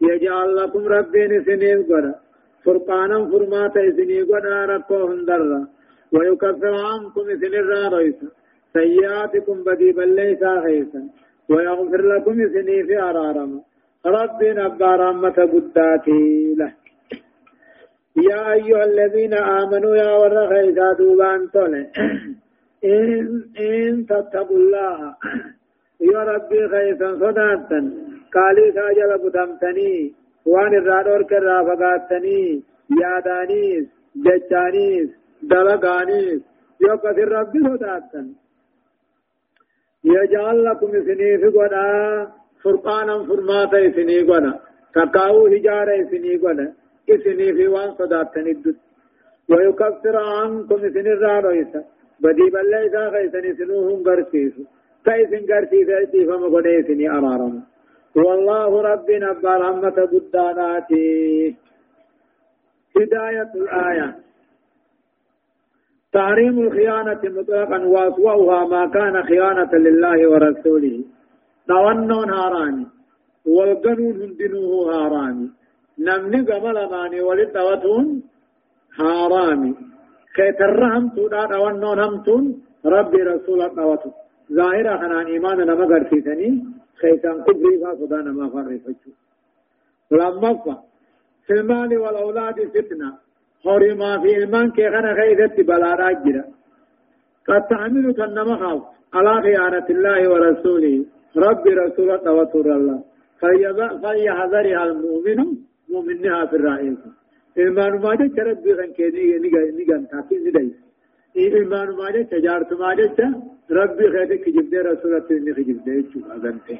يجعل 0.01 0.55
لكم 0.55 0.83
ربي 0.95 1.43
سنين 1.47 1.79
قرأ 1.89 2.13
فرقانا 2.65 3.17
فرماتا 3.31 3.81
سنين 3.97 4.25
قرأ 4.31 4.65
ركوهم 4.65 5.25
درا 5.29 5.61
ويكفر 6.13 6.75
عنكم 6.89 7.25
سنين 7.41 7.67
رئيسا 7.95 8.27
سيئاتكم 8.73 9.57
بدي 9.67 9.89
بل 9.97 10.09
ليس 10.15 10.43
خيسا. 10.65 11.01
ويغفر 11.49 12.01
لكم 12.13 12.35
سنين 12.53 12.85
في 12.87 12.95
أرارما. 13.09 13.59
ربي 14.05 14.49
نبا 14.53 14.95
رحمة 14.95 15.37
قداتي 15.53 16.55
له. 16.59 16.73
يا 18.29 18.53
أيها 18.53 18.83
الذين 18.83 19.33
آمنوا 19.33 19.95
يا 19.95 20.93
دوبان 20.99 21.51
تولي 21.53 21.83
إن, 22.85 23.27
إن 23.59 24.05
تتقوا 24.05 24.57
الله. 24.57 25.15
يا 26.01 26.19
ربي 26.19 26.67
خيسا 26.71 27.09
صداتا. 27.21 27.79
قالي 28.33 28.71
ساجل 28.75 29.11
بدمتني 29.23 30.13
وان 30.45 30.73
الرادور 30.81 31.23
كرا 31.23 31.57
فقاتني. 31.67 32.63
يادانيس 33.01 33.85
ججانيس 34.25 35.09
دلقانيس. 35.43 36.41
يو 36.81 36.97
كثير 36.97 37.27
ربي 37.31 37.59
صداتا. 37.59 38.21
يجعل 40.03 40.63
لكم 40.65 40.91
سنيف 41.07 41.41
قدا 41.55 42.27
فرقانا 42.65 43.15
فرماتا 43.27 43.79
سني 43.95 44.19
قدا 44.29 44.53
تقاو 44.95 45.47
هجارة 45.53 45.97
سني 46.11 46.33
قدا 46.43 46.67
اسني 47.13 47.47
في 47.57 47.67
وان 47.73 47.91
صداتا 47.99 48.41
الدد 48.41 48.77
ويكفر 49.49 50.15
عنكم 50.37 50.79
سن 50.93 51.07
الرادويسا 51.15 51.81
بدي 52.23 52.47
بل 52.53 52.73
إذا 52.85 53.03
خيسني 53.13 53.51
سنوهم 53.59 53.99
قرسيسو 54.07 54.63
كيسن 55.05 55.43
قرسيسا 55.49 55.97
فما 56.27 56.47
قديسني 56.55 57.05
أمارهم 57.17 57.63
والله 58.15 58.71
ربنا 58.91 59.29
برحمة 59.43 59.97
قداناتي 60.13 61.55
هداية 62.97 63.51
الآية 63.55 64.15
تحريم 66.13 66.59
الخيانة 66.59 67.21
مطلقا 67.23 67.79
وأسوأها 67.85 68.67
ما 68.67 68.83
كان 68.95 69.23
خيانة 69.23 69.71
لله 69.73 70.29
ورسوله 70.31 71.03
تونون 71.67 72.29
هاراني 72.39 72.85
والقنون 73.55 74.15
هندنوه 74.21 74.93
هاراني 74.95 75.47
نمني 76.05 76.41
قبل 76.49 76.77
ماني 76.91 77.21
ولدوتون 77.27 78.07
هاراني 78.99 79.73
كي 80.35 80.51
ترهم 80.59 81.03
تودا 81.15 81.45
تونون 81.51 81.99
همتون 81.99 82.43
ربي 82.85 83.21
رسول 83.31 83.59
دوتون 83.77 84.13
ظاهرة 84.59 84.97
خنان 85.01 85.25
إيمان 85.25 85.57
نما 85.57 85.85
قرسيتني 85.91 86.49
خيسان 87.01 87.37
كبري 87.45 87.77
فاسدان 87.81 88.27
ما 88.37 88.49
فرفتشو 88.53 89.11
لما 90.11 90.51
في 91.45 91.53
المال 91.53 91.97
والأولاد 91.97 92.57
فتنة 92.73 93.09
حرما 93.63 94.11
في 94.21 94.37
المان 94.37 94.71
كي 94.71 94.87
غنى 94.87 95.11
خيثت 95.19 95.57
بلا 95.69 95.91
راجرة 95.95 96.45
قد 97.47 97.67
تعمل 97.69 98.05
كنما 98.13 98.55
خاف 98.61 98.81
على 99.13 99.41
خيانة 99.41 99.87
الله 99.89 100.29
ورسوله 100.31 101.05
رب 101.37 101.67
رسول 101.67 102.09
توتر 102.25 102.67
الله. 102.75 102.99
فليحذرها 104.03 104.83
المؤمن 104.89 105.39
مؤمنها 105.89 106.45
في 106.45 106.55
الرائل 106.55 106.95
إيمان 107.57 107.93
ما 108.03 108.11
جاء 108.15 108.47
ربي 108.47 108.71
غن 108.73 108.91
كيدي 108.97 109.39
نيغا 109.43 109.61
نيغا 109.77 109.97
تاكي 110.11 110.35
نداي 110.45 110.67
إيمان 111.37 111.89
ما 111.99 112.07
جاء 112.13 112.23
تجارت 112.33 112.71
ما 112.81 112.89
جاء 112.99 113.17
ربي 113.79 114.05
خيدك 114.13 114.45
جبدي 114.55 114.79
رسولة 114.89 115.27
نيغا 115.45 115.61
جبدي 115.69 115.95
چو 116.11 116.19
أغنته 116.35 116.79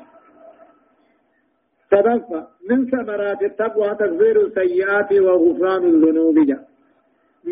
صدقة 1.92 2.40
من 2.70 2.80
ثمرات 2.92 3.42
التقوى 3.50 3.90
تغفير 4.00 4.38
السيئات 4.46 5.12
وغفران 5.26 5.84
الذنوب. 5.94 6.38
جاء 6.50 6.62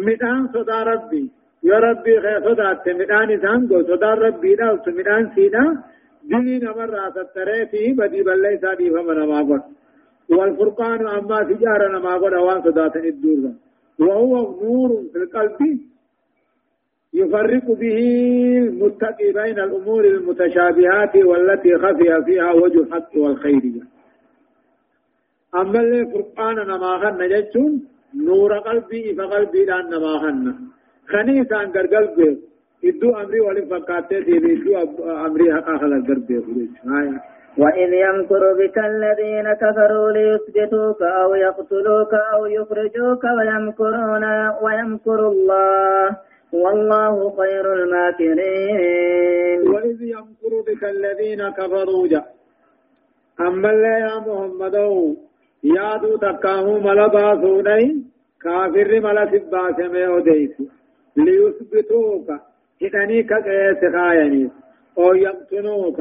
مدان 0.07 0.41
صدا 0.53 0.79
ربي. 0.91 1.23
يا 1.69 1.77
ربي 1.87 2.13
خير 2.23 2.39
صدا 2.47 2.69
مدان 2.99 3.29
سانگو 3.43 3.77
صدا 3.89 4.11
ربي 4.25 4.51
دا 4.55 4.67
مدان 4.99 5.23
سيدا. 5.35 5.65
دين 6.23 6.65
مرة 6.69 7.09
ستري 7.09 7.65
فيه 7.71 7.93
بدي 7.93 8.23
بلي 8.23 8.57
سادي 8.61 8.89
فمن 8.89 9.19
ما 9.29 9.39
قد 9.39 9.61
والفرقان 10.29 11.07
أما 11.07 11.43
تجارة 11.43 11.99
ما 11.99 12.13
قد 12.17 12.33
أوان 12.33 12.61
صدا 12.63 12.95
الدور 12.95 13.51
وهو 13.99 14.33
نور 14.63 14.89
في 15.11 15.17
القلب. 15.17 15.79
يفرق 17.13 17.65
به 17.71 17.97
المتقي 18.57 19.31
بين 19.31 19.59
الأمور 19.59 20.05
المتشابهات 20.05 21.15
والتي 21.15 21.75
خفي 21.77 22.23
فيها 22.25 22.51
وجه 22.53 22.79
الحق 22.79 23.17
والخير 23.17 23.61
أما 25.55 25.79
اللي 25.79 26.05
فرقان 26.11 26.55
نما 26.55 26.91
خن 27.01 27.27
جتون 27.29 27.87
نور 28.15 28.57
قلبي 28.59 29.15
فقلبي 29.15 29.65
لأن 29.65 29.85
نما 29.89 30.19
خن 30.19 30.55
خنيسا 31.07 31.55
انقر 31.63 31.85
قلبي 31.95 32.39
إدو 32.85 33.09
أمري 33.21 33.39
ولي 33.39 33.61
فقاتي 33.65 34.19
دي 34.19 34.37
إدو 34.37 35.03
أمري 35.25 35.53
حقا 35.53 35.77
خلق 35.77 36.07
قلبي 36.07 36.37
وإذ 37.57 37.93
يمكر 37.93 38.53
بك 38.59 38.77
الذين 38.77 39.53
كفروا 39.53 40.11
ليثبتوك 40.11 41.01
أو 41.01 41.35
يقتلوك 41.35 42.13
أو 42.33 42.45
يخرجوك 42.45 43.23
ويمكرون 43.37 44.25
ويمكر 44.63 45.19
الله 45.27 46.17
والله 46.53 47.15
خير 47.37 47.73
الماكرين 47.73 49.59
وإذ 49.73 50.01
يمكر 50.01 50.51
بك 50.67 50.83
الذين 50.83 51.49
كفروا 51.49 52.07
جاء 52.07 52.33
أما 53.41 53.69
اللي 53.71 53.87
يا 54.05 54.19
محمد 54.19 54.75
يادو 55.63 56.17
تكاهو 56.17 56.79
ملا 56.79 57.07
باسوني 57.07 58.03
كافر 58.41 58.99
ملا 59.05 59.25
سباسمي 59.31 60.07
وديس 60.07 60.55
ليثبتوك 61.17 62.29
هدني 62.81 63.23
كقيس 63.23 63.81
خايني 63.95 64.49
أو 64.97 65.13
يقتلوك 65.15 65.97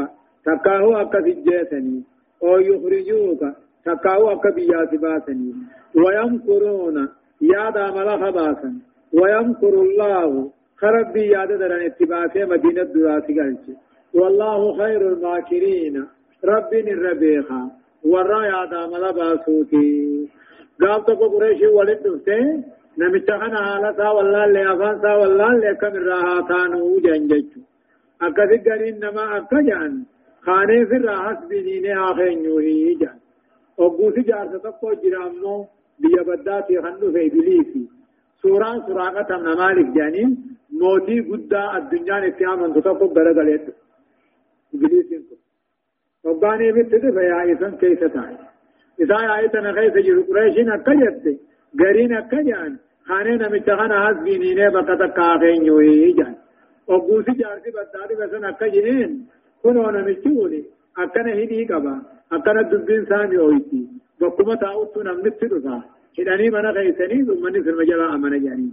تكاهو 0.47 0.93
أكا 1.01 1.21
سجيسني 1.21 2.03
أو 2.43 2.59
يخرجوك 2.59 3.41
تكاهو 3.85 4.31
أكا 4.33 4.51
بياس 4.51 4.91
باسني 5.03 5.53
ويمكرون 5.95 7.09
يادا 7.41 7.87
ملا 7.91 8.17
خباسا 8.17 8.71
ويمكر 9.13 9.75
الله 9.87 10.51
خرب 10.77 11.17
يادا 11.17 11.57
درن 11.57 11.83
اتباكي 11.87 12.45
مدينة 12.45 12.83
دراسي 12.83 13.33
قلت 13.41 13.67
والله 14.15 14.61
خير 14.79 15.01
الماكرين 15.13 16.07
رب 16.45 16.73
الربيخا 16.75 17.71
ورا 18.05 18.41
يادا 18.47 18.87
ملا 18.87 19.11
باسوتي 19.11 20.29
قال 20.81 21.05
تقو 21.05 21.27
قريشي 21.39 21.67
ولد 21.67 21.99
دفته 22.07 22.65
نمتا 22.99 23.39
خنا 23.39 23.61
حالتا 23.67 24.09
والله 24.17 24.45
اللي 24.45 24.73
أفان 24.73 25.01
سا 25.03 25.13
والله 25.21 25.51
اللي 25.53 25.75
كم 25.81 25.95
الراها 26.01 26.41
كانوا 26.49 27.01
جنججو 27.05 27.61
أكذي 28.23 28.57
قرين 28.67 28.97
نما 29.05 29.25
أكجان 29.37 29.93
خانه 30.47 30.85
في 30.89 30.97
الراحة 30.97 31.41
بنينه 31.51 32.11
آخين 32.11 32.45
يوهي 32.45 32.95
جان 33.01 33.19
وقوسي 33.79 34.23
جارتا 34.29 34.59
تقو 34.65 34.93
جرامو 35.03 35.67
بيا 36.01 36.23
بداتي 36.29 36.83
خندو 36.83 37.13
في 37.13 37.21
إبليسي 37.27 37.85
سوران 38.43 38.79
سراقة 38.87 39.31
نمالك 39.47 39.89
جانين 39.97 40.31
موتي 40.81 41.21
قدا 41.29 41.77
الدنيا 41.77 42.17
نتيام 42.21 42.65
انتو 42.65 42.81
تقو 42.81 43.07
برغلت 43.15 43.67
إبليسين 44.75 45.23
كو 45.29 45.37
وقاني 46.25 46.73
بتد 46.73 47.05
فيا 47.17 47.43
إذن 47.53 47.73
كيف 47.81 48.05
تعي 48.15 48.37
إذا 49.03 49.17
آيتنا 49.37 49.73
خيس 49.77 49.95
جير 50.07 50.21
قريشين 50.29 50.71
أكجت 50.77 51.25
غرين 51.81 52.13
أكجان 52.13 52.73
خانين 53.09 53.43
متخنا 53.53 53.97
حسبينين 54.07 54.71
بقتا 54.75 55.07
كافين 55.17 55.65
يوهي 55.67 56.13
جان 56.19 56.35
وقوسي 56.89 57.33
جارتي 57.41 57.71
بداري 57.77 58.15
بسن 58.21 58.45
أكجين 58.45 59.27
كنو 59.63 59.91
نمشتولي 59.91 60.63
أكنا 60.99 61.33
هدي 61.39 61.65
قبا 61.71 61.95
أكنا 62.33 62.61
الدبين 62.61 63.05
سامي 63.11 63.39
أويتي 63.39 63.83
وكما 64.23 64.55
تاوتو 64.55 65.03
نمنت 65.03 65.35
تدفع 65.41 65.81
هداني 66.19 66.51
منا 66.55 66.73
خيسني 66.77 67.19
ثم 67.27 67.45
نسر 67.49 67.75
مجلا 67.79 68.15
أمنا 68.15 68.39
جاني 68.45 68.71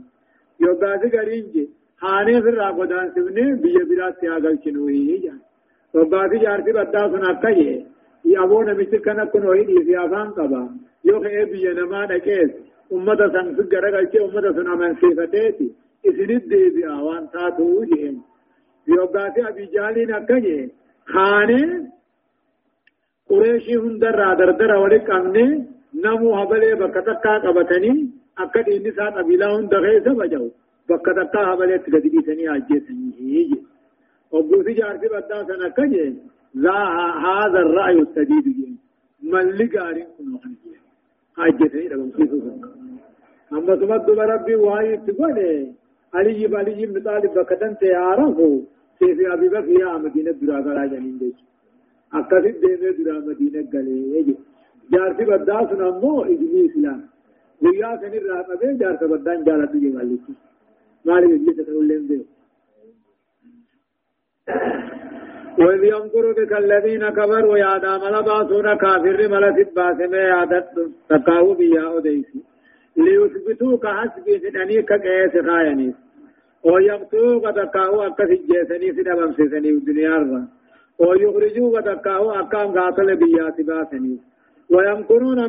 يوغاسي 0.64 1.08
غرينجي 1.18 1.70
خاني 2.02 2.42
في 2.44 2.50
الرابطان 2.50 3.08
سبني 3.16 3.46
بيا 3.64 3.84
برات 3.90 4.20
تياغل 4.22 4.56
چنوهي 4.64 5.18
جان 5.24 5.40
وبعد 5.96 6.32
جارتي 6.44 6.72
بدا 6.72 7.02
سنا 7.12 7.34
كاي 7.44 7.86
يابو 8.26 8.62
نمشي 8.68 8.98
كنا 9.06 9.26
كنوهي 9.26 9.64
دي 9.70 9.76
سياسان 9.88 10.30
قبا 10.38 10.62
يو 11.06 11.18
خي 11.24 11.46
بيا 11.52 11.74
نما 11.74 12.02
نكيس 12.12 12.52
أمتا 12.94 13.28
سن 13.34 13.48
سجرة 13.58 13.90
قلت 13.98 14.16
أمتا 14.16 14.52
سن 14.56 14.68
أمن 14.74 14.96
سيفتيتي 15.02 15.68
إسند 16.08 16.44
دي 16.50 16.70
بي 16.76 16.82
آوان 16.88 17.24
تاتو 17.34 17.84
جين 17.90 18.16
يوغاسي 18.88 19.42
أبي 19.50 19.66
جالي 19.74 20.06
نكاي 20.06 20.70
خاني 21.14 21.62
قريشي 23.30 23.76
هندر 23.84 24.20
دردر 24.40 24.72
ولك 24.84 25.10
أمني 25.10 25.46
نمو 26.04 26.36
هبلي 26.40 26.72
بكتكا 26.82 27.34
قبتني 27.44 27.94
أكد 28.44 28.70
إني 28.76 28.92
سات 28.98 29.14
أبيلاهم 29.22 29.66
دغيس 29.74 30.08
بجو 30.20 30.46
بكتكا 30.90 31.40
هبلي 31.50 31.78
تقدي 31.84 32.20
سني 32.28 32.46
أجيسني 32.56 33.10
هيجي 33.20 33.60
وقوسي 34.32 34.74
جارتي 34.80 35.08
بدا 35.14 35.38
سنة 35.48 35.70
كجي 35.78 36.16
ذا 36.64 36.80
هذا 37.26 37.60
الرأي 37.66 38.00
السديد 38.06 38.46
جي 38.58 38.70
ملي 39.32 39.66
قارين 39.74 40.08
كنو 40.18 40.38
خنجي 40.44 40.69
سيسو 42.18 42.38
سنة 42.46 42.70
أما 43.54 43.76
سمد 43.82 44.06
بربي 44.20 44.56
وهاي 44.56 44.98
تقول 45.08 45.38
علي 46.14 46.42
علي 46.60 46.86
بن 46.86 46.98
طالب 47.06 47.32
بكتن 47.38 47.74
تيارفو 47.82 48.50
سيفي 49.00 49.34
أبي 49.34 49.48
بكر 49.54 49.70
يا 49.82 49.98
مدينة 50.04 50.32
دراغا 50.32 50.86
جنين 50.92 51.18
ديش 51.22 51.38
أكثر 52.14 52.44
ديمة 52.62 52.92
درا 53.06 53.20
مدينة 53.28 53.60
قليه 53.74 54.28
جارتي 54.92 55.24
بداس 55.30 55.70
نمو 55.80 56.24
إجمي 56.32 56.62
إسلام 56.68 57.02
ويا 57.62 57.90
سنر 58.02 58.24
رات 58.32 58.50
أبي 58.54 58.78
جارت 58.82 59.04
بدان 59.12 59.40
جالت 59.48 59.74
جمالك 59.84 60.26
مالي 61.06 61.28
بجي 61.38 61.64
تقول 61.64 61.88
لهم 61.88 62.06
ديو 62.10 62.24
وإذ 65.58 65.84
يمكر 65.84 66.32
بك 66.38 66.54
الذين 66.54 67.10
كفروا 67.10 67.58
يا 67.58 67.78
دام 67.78 68.02
لباسون 68.16 68.78
كافر 68.78 69.20
ملسد 69.34 69.74
باسم 69.76 70.14
يادت 70.16 70.66
تقاو 71.10 71.54
بيا 71.54 71.98
أديسي 71.98 72.40
ليثبتوك 72.98 73.86
حسبي 73.88 74.40
سنني 74.40 74.82
كقيس 74.82 75.34
خاينيس 75.48 75.96
ويقتلوك 76.64 77.44
تقاو 77.44 78.02
أكس 78.02 78.32
جيسني 78.50 78.94
سنبم 78.96 79.32
سيسني 79.38 79.70
الدنيا 79.70 80.18
الرّ 80.18 80.44
ويخرجوك 81.00 81.76
تقاو 81.80 82.32
أكام 82.32 82.68
قاتل 82.78 83.16
بيا 83.16 83.46
سباسني 83.58 84.18
ويمكرون 84.74 85.40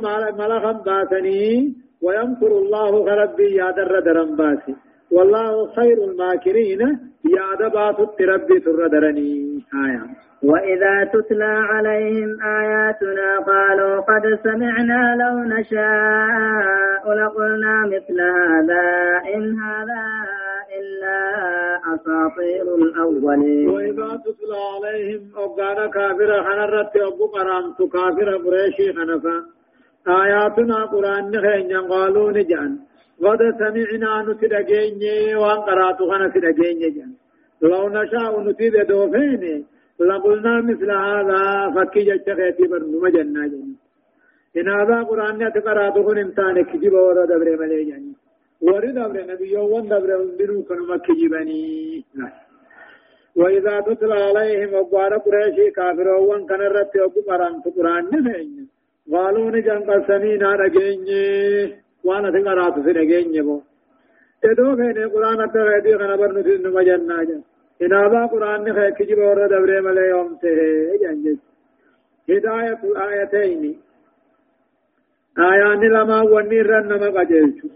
ملخا 0.40 0.72
باسني. 0.72 1.74
ويمكر 2.02 2.52
الله 2.62 3.14
ربي 3.22 3.54
يا 3.54 3.70
در 3.70 4.00
درم 4.00 4.36
باسي. 4.36 4.74
والله 5.12 5.66
خير 5.76 6.04
الماكرين 6.04 6.80
يا 7.36 7.48
دبات 7.60 7.98
ربي 8.20 8.60
سر 8.64 8.86
درني. 8.86 9.62
آية. 9.74 10.02
وإذا 10.42 11.04
تتلى 11.04 11.44
عليهم 11.44 12.42
آياتنا 12.42 13.38
قالوا 13.38 14.00
قد 14.00 14.38
سمعنا 14.44 15.16
لو 15.22 15.34
نشاء 15.44 17.04
لقلنا 17.12 17.86
مثل 17.86 18.20
هذا 18.20 18.86
إن 19.34 19.58
هذا 19.60 20.04
إلا 20.78 21.18
أساطير 21.94 22.74
الأولين. 22.74 23.68
وإذا 23.70 24.20
تتلى 24.24 24.60
عليهم 24.74 25.20
أبقانا 25.36 25.86
كافر 25.86 26.42
خنرت 26.42 26.96
أبو 26.96 27.26
قرامت 27.26 27.78
كافر 27.92 28.38
بريشي 28.44 28.92
خنفا 28.92 29.36
آياتنا 30.08 30.84
قرآن 30.84 31.30
نخين 31.30 31.76
قالوا 31.76 32.32
نجان. 32.32 32.89
قد 33.22 33.40
سمعنا 33.58 34.12
نتدقين 34.26 35.02
وان 35.42 35.60
قراتو 35.66 36.04
خنا 36.10 36.28
تدقين 36.34 36.80
جان 36.96 37.12
لو 37.62 37.88
نشاء 37.88 38.32
نتيد 38.46 38.76
دوفين 38.90 39.64
لقلنا 40.08 40.54
مثل 40.68 40.90
هذا 40.90 41.40
فكي 41.74 42.02
جتخيتي 42.08 42.64
برنو 42.70 43.00
مجنة 43.04 43.42
جان 43.52 43.70
إن 44.58 44.68
هذا 44.76 44.96
قرآن 45.10 45.34
نتقراتو 45.42 46.02
خن 46.06 46.18
انسان 46.18 46.56
كجيب 46.70 46.92
ورد 46.92 47.28
دبر 47.30 47.48
ملي 47.60 47.84
جان 47.88 48.04
ورد 48.66 48.94
دبر 48.98 49.16
نبي 49.30 49.56
وان 49.56 49.84
دبر 49.92 50.10
انبرو 50.22 50.62
كنو 50.68 50.84
مكي 50.90 51.12
جبني 51.20 52.04
وإذا 53.40 53.74
تتلى 53.86 54.18
عليهم 54.28 54.74
أبوار 54.74 55.12
قريشي 55.24 55.70
كافرون 55.76 56.40
كان 56.48 56.60
رت 56.76 56.94
أبو 56.96 57.20
قرآن 57.28 57.54
قرآن 57.76 58.04
نفين 58.12 58.68
قالوا 59.12 59.50
نجان 59.54 59.80
وأنا 62.04 62.30
تقرات 62.30 62.74
في 62.84 62.92
نجيني 62.92 63.42
بو۔ 63.42 63.60
ادو 64.44 64.76
فين 64.76 65.08
قرآن 65.14 65.52
تغيدي 65.52 65.98
خنا 65.98 66.16
برنو 66.16 66.42
سنو 66.42 66.70
مجنة 66.76 67.42
إن 67.82 67.92
هذا 67.92 68.26
قرآن 68.32 68.64
نخي 68.64 68.90
كجب 68.98 69.18
ورد 69.18 69.50
دبر 69.52 69.80
ملي 69.80 70.08
يوم 70.08 70.36
تهي 70.42 70.98
جانجي 71.02 71.38
هداية 72.30 72.80
الآيتين 72.84 73.62
آيان 75.38 75.80
لما 75.94 76.20
ونيرن 76.32 76.84
نما 76.90 77.08
قجلتو 77.16 77.68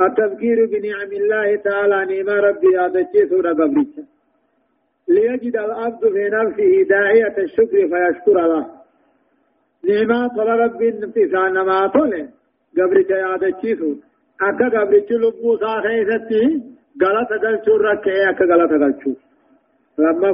التذكير 0.00 0.58
بنعم 0.72 1.12
الله 1.20 1.56
تعالى 1.56 1.98
نعم 2.10 2.28
ربي 2.46 2.80
آدتي 2.84 3.28
سورة 3.28 3.52
قبرية 3.52 4.04
ليجد 5.08 5.56
العبد 5.56 6.02
في 6.14 6.24
نفسه 6.36 6.72
داعية 6.88 7.36
الشكر 7.38 7.78
فيشكر 7.90 8.36
له 8.52 8.66
نعمة 9.88 10.28
طل 10.36 10.48
ربي 10.64 10.88
انتسان 10.88 11.54
ما 11.68 11.86
طله 12.76 12.84
قبرية 12.84 13.34
آدتي 13.34 13.76
سورة 13.76 13.96
أكا 14.40 14.68
قبرية 14.80 15.10
لبو 15.10 15.56
ساخيستي 15.56 16.44
غلط 17.02 17.30
قلچو 17.44 17.76
ركعي 17.76 18.30
أكا 18.30 18.44
غلط 18.44 18.70
قلچو 18.82 19.12
لما 19.98 20.30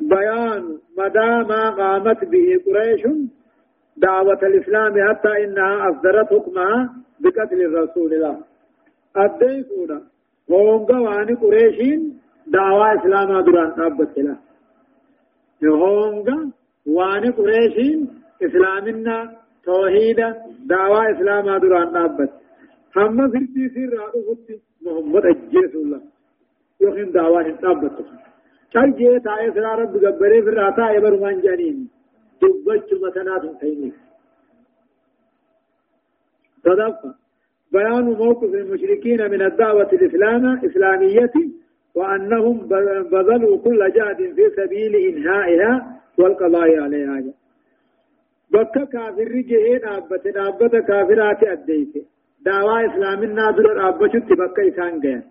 بيان 0.00 0.78
مدى 0.98 1.30
ما 1.48 1.70
قامت 1.70 2.24
به 2.24 2.46
قريش 2.66 3.02
دعوة 3.96 4.40
الإسلام 4.42 4.92
حتى 5.08 5.44
إنها 5.44 5.90
أصدرت 5.90 6.28
حكمها 6.32 6.94
بقتل 7.20 7.60
الرسول 7.60 8.14
الله 8.14 8.38
أدين 9.16 9.62
سودا 9.62 10.00
هونغا 10.50 10.98
واني 10.98 11.34
قريشين 11.34 12.20
دعوة 12.46 12.94
إسلاما 12.94 13.40
دران 13.40 13.74
تابت 13.74 14.18
لا 14.18 14.36
هونغا 15.64 16.50
واني 16.86 17.28
قريشين 17.30 18.08
إسلامنا 18.42 19.43
توحيد 19.66 20.20
دعوة 20.66 21.00
إسلاما 21.10 21.58
دران 21.58 21.92
تابت 21.92 22.30
هم 22.96 23.16
فرتي 23.32 23.68
سر 23.74 23.92
رأوه 23.98 24.36
محمد 24.82 25.26
أجيس 25.26 25.74
الله. 25.74 26.00
يوخين 26.80 27.10
دعوة 27.10 27.50
تابت 27.62 27.96
چل 28.74 28.90
جے 28.98 29.18
تائے 29.24 29.50
سرا 29.54 29.72
رب 29.76 29.92
گبرے 30.02 30.40
پھر 30.44 30.56
آتا 30.62 30.86
ہے 30.92 31.00
برمان 31.02 31.40
جانین 31.40 31.76
دبچ 32.42 32.92
متنات 33.02 33.44
خیلی 33.60 33.90
صدقہ 36.64 37.12
بيان 37.72 38.04
موقف 38.04 38.54
المشركين 38.54 39.30
من 39.30 39.42
الدعوة 39.42 39.90
الإسلام 39.92 40.60
إسلامية 40.64 41.32
وأنهم 41.94 42.56
بذلوا 43.12 43.58
كل 43.64 43.92
جهد 43.96 44.16
في 44.34 44.44
سبيل 44.56 44.94
إنهائها 44.96 46.00
والقضاء 46.18 46.78
عليها. 46.80 47.22
بكا 48.52 48.84
كافر 48.84 49.28
رجعين 49.38 49.84
أبت 49.84 50.26
أبت 50.26 50.76
كافرات 50.88 51.42
أديت 51.44 51.94
دعوة 52.46 52.86
إسلام 52.86 53.22
الناظر 53.22 53.88
أبت 53.88 54.16
بكا 54.40 54.68
إسان 54.68 55.00
جيان 55.00 55.22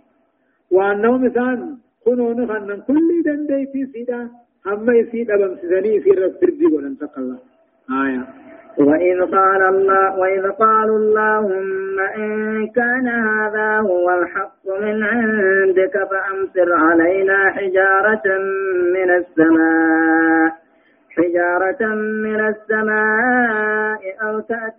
وأنهم 0.71 1.25
إسان 1.25 1.77
كنون 2.05 2.47
خنن 2.47 2.81
كل 2.87 3.09
دندي 3.25 3.65
في 3.71 3.85
سيدا 3.93 4.29
هم 4.65 4.91
يسيد 4.91 5.31
أبم 5.31 5.55
سيدني 5.61 5.99
في 6.01 6.09
تربي 6.41 6.65
ولن 6.65 6.97
الله 7.17 7.39
آية 8.05 8.23
وإذ 8.77 9.21
قال 9.21 9.61
الله 9.61 10.19
وإذ 10.19 10.51
قالوا 10.51 10.97
اللهم 10.97 11.99
إن 11.99 12.31
كان 12.67 13.07
هذا 13.07 13.79
هو 13.79 14.09
الحق 14.09 14.65
من 14.81 15.03
عندك 15.03 15.93
فأمطر 16.11 16.73
علينا 16.73 17.49
حجارة 17.51 18.37
من 18.93 19.09
السماء 19.15 20.62
حجارة 21.17 21.95
من 22.25 22.39
السماء 22.47 24.01
أو 24.21 24.39
تأت 24.39 24.77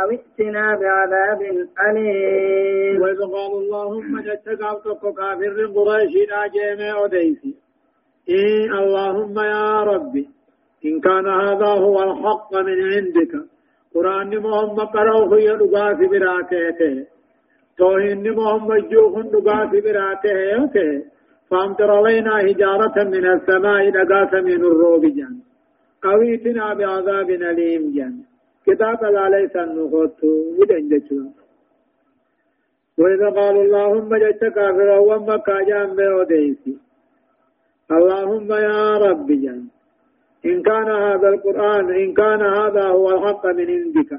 أو 0.00 0.10
ائتنا 0.10 0.76
بعذاب 0.80 1.40
أليم. 1.88 3.02
وإذ 3.02 3.18
قالوا 3.18 3.60
اللهم 3.60 4.20
جدك 4.20 4.62
عبدك 4.62 5.02
كافر 5.18 5.66
قريش 5.76 6.14
جامع 6.54 7.00
وديسي 7.02 7.54
إيه 8.28 8.64
اللهم 8.82 9.38
يا 9.38 9.82
ربي 9.82 10.28
إن 10.86 11.00
كان 11.00 11.26
هذا 11.26 11.66
هو 11.66 12.02
الحق 12.02 12.50
من 12.56 12.78
عندك. 12.92 13.32
قرآن 13.94 14.38
محمد 14.38 14.86
قرأه 14.96 15.30
يدقى 15.38 15.96
في 15.96 16.06
براته 16.06 17.06
توهين 17.78 18.34
محمد 18.38 18.88
جوخ 18.88 19.14
دقى 19.18 19.68
في 19.70 19.80
فامطر 21.50 21.90
علينا 21.90 22.36
حجارة 22.36 23.04
من 23.04 23.24
السماء 23.34 23.90
دقاس 23.90 24.32
من 24.44 24.60
الروب 24.70 25.02
جان. 25.16 25.47
قويتنا 26.02 26.74
بعذاب 26.74 27.30
أليم 27.30 27.92
جان 27.94 28.14
كتاب 28.66 29.04
لا 29.04 29.28
ليس 29.28 29.56
النخوت 29.56 30.24
ودن 30.58 30.88
جتنا 30.88 31.30
وإذا 32.98 33.28
قالوا 33.38 33.62
اللهم 33.62 34.10
جدت 34.22 34.44
كافر 34.44 34.88
ومكا 35.08 35.58
جان 35.68 35.96
بيوديسي 35.96 36.74
اللهم 37.96 38.50
يا 38.52 38.98
رب 39.06 39.28
جان 39.44 39.62
إن 40.46 40.62
كان 40.62 40.88
هذا 41.06 41.28
القرآن 41.28 41.86
إن 42.02 42.14
كان 42.14 42.42
هذا 42.42 42.84
هو 42.88 43.10
الحق 43.10 43.46
من 43.46 43.68
عندك 43.76 44.10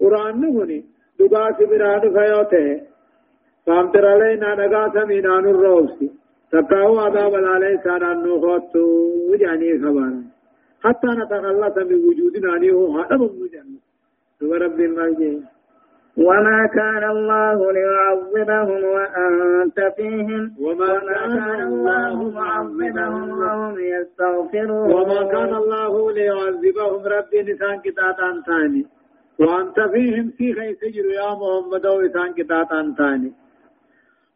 قرآن 0.00 0.40
نهني 0.40 0.84
دقاس 1.18 1.56
براد 1.70 2.02
فيوته 2.16 2.80
فامتر 3.66 4.06
علينا 4.06 4.54
نقاس 4.54 4.96
من 5.10 5.26
عن 5.26 5.44
الروس 5.54 5.98
تقاو 6.52 6.98
عذاب 6.98 7.32
كان 7.84 8.02
أنه 8.02 8.40
خط 8.40 8.76
وجعني 9.30 9.78
خبانا 9.78 10.33
حتى 10.84 11.06
نتخلص 11.06 11.76
من 11.90 11.98
وجودنا 12.08 12.58
نيه 12.58 12.78
هذا 12.98 13.16
من 13.16 13.48
جنة 13.52 13.80
رب 14.64 14.80
المرجين 14.80 15.44
وما 16.16 16.66
كان 16.74 17.10
الله 17.10 17.72
ليعذبهم 17.72 18.84
وأنت 18.84 19.78
فيهم. 19.96 20.54
وما 20.60 20.98
كان 20.98 21.60
الله 21.68 22.30
معذبهم 22.30 23.30
وهم 23.40 23.74
يستغفرون. 23.78 24.92
وما 24.92 25.22
كان 25.34 25.54
الله 25.54 26.12
ليعذبهم 26.12 27.00
رب 27.06 27.34
نسان 27.34 27.80
كتاتان 27.80 28.42
ثاني 28.46 28.86
وأنت 29.38 29.80
فيهم 29.92 30.30
في 30.38 30.52
خيس 30.52 30.82
يا 30.96 31.30
محمد 31.40 31.86
وإسان 31.86 32.32
كتاتان 32.32 32.94
ثاني 32.94 33.32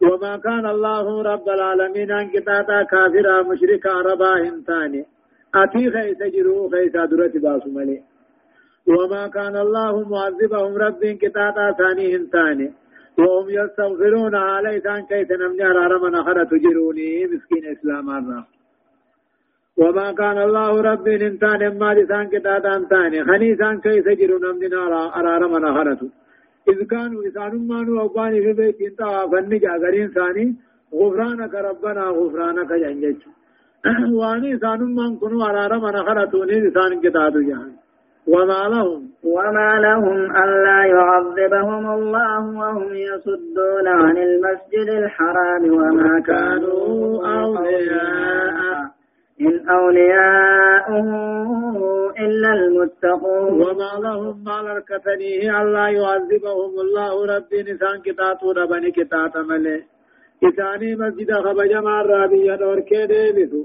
وما 0.03 0.37
كان 0.37 0.67
الله 0.67 1.23
رب 1.23 1.49
العالمين 1.49 2.11
أن 2.11 2.29
كتاتا 2.29 2.83
كافرا 2.83 3.43
مشركا 3.43 3.93
رباهم 3.93 4.63
ثاني 4.67 5.07
أتي 5.55 5.91
خيس 5.91 6.19
جرو 6.35 6.69
خيس 6.71 6.93
درت 6.93 7.37
باسو 7.37 7.71
ملي 7.71 8.03
وما 8.87 9.29
كان 9.29 9.57
الله 9.57 10.09
معذبهم 10.09 10.77
رب 10.77 11.05
كتاتا 11.23 11.73
ثاني 12.33 12.73
وهم 13.19 13.47
يستغفرون 13.51 14.35
عليه 14.35 14.79
ثان 14.79 15.03
كيف 15.11 15.31
نمني 15.33 15.99
من 16.05 16.15
أخرى 16.15 16.45
تجروني 16.45 17.27
مسكين 17.27 17.65
إسلام 17.75 18.11
الله 18.19 18.45
وما 19.77 20.13
كان 20.13 20.39
الله 20.47 20.81
رب 20.81 21.09
انتان 21.09 21.79
ما 21.79 21.95
لسان 21.95 22.27
كتاتا 22.35 22.75
ثاني 22.91 23.25
خني 23.25 23.57
ثان 23.57 23.81
كيف 23.81 24.09
جرون 24.21 24.43
نمني 24.45 24.69
من 25.55 25.65
أخرى 25.65 25.97
إذ 26.69 26.79
كانوا 26.93 27.29
إسان 27.29 27.53
ما 27.69 27.83
نوباني 27.83 28.41
في 28.45 28.53
بيت 28.53 28.81
انتهى 28.89 29.21
فنجا 29.33 29.73
غرين 29.83 30.09
ثاني 30.17 30.47
غفرانك 30.95 31.55
ربنا 31.55 32.05
غفرانك 32.19 32.73
جنجج 32.83 33.21
واني 34.21 34.55
إسان 34.55 34.95
ما 34.95 35.17
كنوا 35.21 35.45
على 35.45 35.79
من 35.79 35.95
أخرى 35.97 36.27
توني 36.27 36.69
إسان 36.69 37.01
كتاتو 37.01 37.41
جهان. 37.41 37.73
وما 38.29 38.69
لهم؟ 38.75 39.03
وما 39.25 39.71
لهم 39.79 40.37
ألا 40.37 40.85
يعذبهم 40.85 41.85
الله 41.93 42.41
وهم 42.61 42.95
يصدون 42.95 43.87
عن 43.89 44.17
المسجد 44.19 44.89
الحرام 44.89 45.63
وما 45.73 46.21
كانوا 46.21 47.27
أولياء. 47.41 48.91
إن 49.41 49.69
أولياؤه 49.69 51.09
إلا 52.19 52.53
المتقون. 52.53 53.53
وما 53.63 53.93
لهم 54.03 54.45
ما 54.45 54.59
لركتنيه 54.63 55.63
ألا 55.63 55.89
يعذبهم 55.89 56.73
الله 56.85 57.27
ربي 57.37 57.63
نسان 57.63 57.97
كتاتو 58.05 58.53
ربني 58.53 58.91
كتات 58.91 59.37
ملي 59.37 59.83
إساني 60.47 60.97
مسجد 60.97 61.33
خبجما 61.33 62.01
الرابية 62.01 62.55
دور 62.55 62.81
كده 62.81 63.23
بثو 63.37 63.63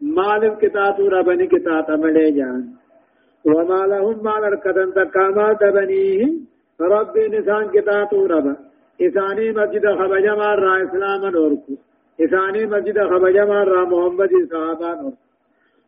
مالك 0.00 0.58
كتاتو 0.62 1.08
ربني 1.08 1.46
كتات 1.46 1.90
ملي 1.90 2.30
جان 2.30 2.64
وما 3.44 3.80
لهم 3.86 4.16
ما 4.26 4.34
لركتن 4.42 4.88
تكاما 4.94 5.52
دبنيه 5.52 6.28
ربي 6.80 7.28
نسان 7.28 7.64
كتاتو 7.74 8.26
ربا 8.26 8.56
إساني 9.06 9.52
مسجد 9.58 9.84
خبجما 9.98 10.54
را 10.54 10.72
إسلام 10.84 11.22
نوركو 11.34 11.74
إساني 12.24 12.66
مسجد 12.66 12.98
خبجما 13.10 13.62
را 13.64 13.84
محمد 13.92 14.32
صحابة 14.50 14.90
نوركو 15.00 15.24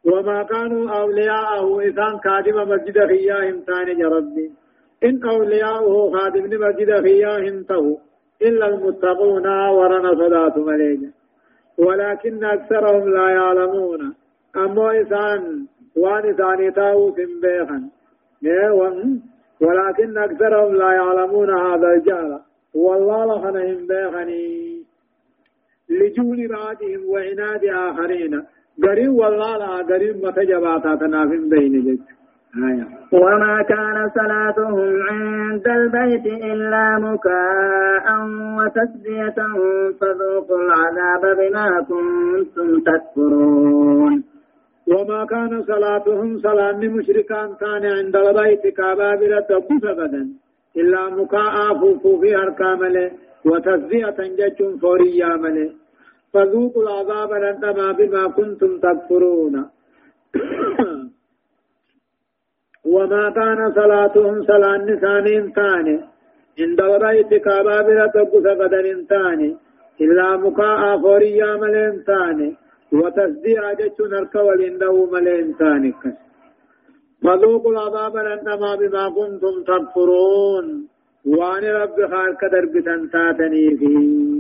وما 0.05 0.43
كانوا 0.43 0.91
أولياءه 0.91 1.89
إسان 1.89 2.15
خادم 2.25 2.57
مسجد 2.73 2.97
خياهم 3.11 3.61
تاني 3.67 4.05
ربي 4.05 4.51
إن 5.05 5.15
أولياءه 5.25 6.11
خادم 6.15 6.45
مسجد 6.65 6.91
خياهم 7.07 7.63
تو 7.63 7.99
إلا 8.43 8.69
المتقون 8.69 9.47
ورنا 9.69 10.15
صلاة 10.15 10.59
مليجا 10.59 11.11
ولكن 11.79 12.45
أكثرهم 12.45 13.09
لا 13.09 13.29
يعلمون. 13.31 14.15
أما 14.57 15.01
إسان 15.03 15.67
وان 15.97 16.33
ثاني 16.33 16.71
تاو 16.71 17.15
سنبيخا 17.17 17.91
ولكن 19.61 20.19
أكثرهم 20.19 20.75
لا 20.75 20.93
يعلمون 20.93 21.51
هذا 21.51 21.89
الجهل. 21.97 22.41
والله 22.75 23.25
لخنهم 23.27 23.87
بيخني. 23.87 24.83
لجول 25.91 26.49
بعدهم 26.49 27.09
وعناد 27.09 27.65
آخرين. 27.65 28.43
قريب 28.83 29.13
والله 29.13 29.57
لا 29.57 29.95
قريب 29.95 30.25
متجباتا 30.25 30.95
تنافين 30.95 31.49
بين 31.49 31.85
جد. 31.85 32.16
وما 33.13 33.63
كان 33.63 34.11
صلاتهم 34.15 35.03
عند 35.11 35.67
البيت 35.69 36.27
إلا 36.27 36.99
مكاء 36.99 38.07
وتسدية 38.59 39.39
فذوقوا 40.01 40.61
العذاب 40.67 41.23
بما 41.39 41.69
كنتم 41.91 42.81
تكفرون. 42.81 44.25
وما 44.87 45.25
كان 45.25 45.63
صلاتهم 45.63 46.39
صلاة 46.39 46.81
مشركان 46.97 47.49
كان 47.61 47.85
عند 47.99 48.17
البيت 48.17 48.65
تقف 49.49 49.85
غدا 49.85 50.29
إلا 50.77 51.03
مكاء 51.09 51.55
فوفو 51.81 52.21
في 52.21 52.37
أركام 52.37 52.81
وتصدية 53.45 54.19
جج 54.39 54.79
فوريا 54.81 55.37
مله 55.37 55.71
فذوقوا 56.33 56.83
العذاب 56.83 57.31
بما 57.99 58.29
كنتم 58.29 58.79
تكفرون. 58.79 59.76
وما 62.87 63.31
كان 63.31 63.73
صلاتهم 63.75 64.43
صلاة 64.45 64.77
نسان 64.77 65.53
ثاني. 65.53 65.97
عند 66.61 66.81
البيت 66.81 67.43
كعبة 67.45 67.83
بلا 67.83 68.07
تقف 68.07 68.47
غدا 68.47 68.83
ثاني. 69.09 69.57
إلا 70.01 70.37
مكاء 70.37 70.99
فوريا 71.03 71.57
مله 71.57 72.03
ثاني. 72.07 72.57
وتصديع 72.93 73.73
جتون 73.73 74.15
الكول 74.15 74.63
إنه 74.63 75.07
ملئ 75.13 75.41
إنسانك 75.43 76.03
فذوقوا 77.23 77.73
العذاب 77.73 78.17
لأنما 78.17 78.75
بما 78.75 79.05
كنتم 79.09 79.55
تكفرون. 79.71 80.67
وان 81.27 81.65
رب 81.65 81.97
خالك 82.13 82.43
درب 82.53 82.75
تنساتني 82.87 83.77
فيه. 83.79 84.37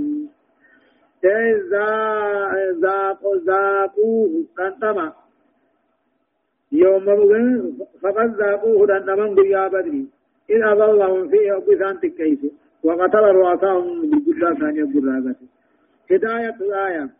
ذاقوا 2.82 3.36
ذاقوه 3.46 4.44
تنتما 4.56 5.12
يوم 6.72 7.06
فقد 8.02 8.36
ذاقوه 8.36 8.86
تنتما 8.86 9.34
بيا 9.34 9.68
بدري. 9.68 10.06
إن 10.50 10.62
أضلهم 10.64 11.28
فيه 11.28 11.52
وبثان 11.52 12.00
تكيف 12.00 12.40
وقتل 12.84 13.24
رؤساهم 13.38 14.00
بالجرى 14.10 14.56
ثانية 14.56 14.84
جرى 14.84 15.34
هداية 16.10 16.56
الآية 16.60 17.10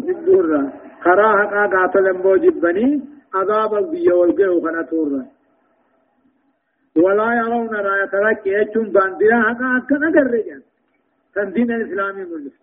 الدورة 0.00 0.72
كراها 1.04 1.66
قاتل 1.66 2.12
موجب 2.12 2.60
بني 2.60 3.02
عذاب 3.34 3.74
البيا 3.74 4.14
والجو 4.14 4.60
خناتورا 4.60 5.26
ولا 6.96 7.34
يرون 7.34 7.68
راية 7.68 8.30
لك 8.30 8.46
يجون 8.46 8.88
باندرا 8.92 9.42
حقا 9.42 9.76
أكنا 9.78 10.08
قرجا 10.16 10.62
تندين 11.34 11.70
الإسلامي 11.72 12.22
مجلس 12.24 12.56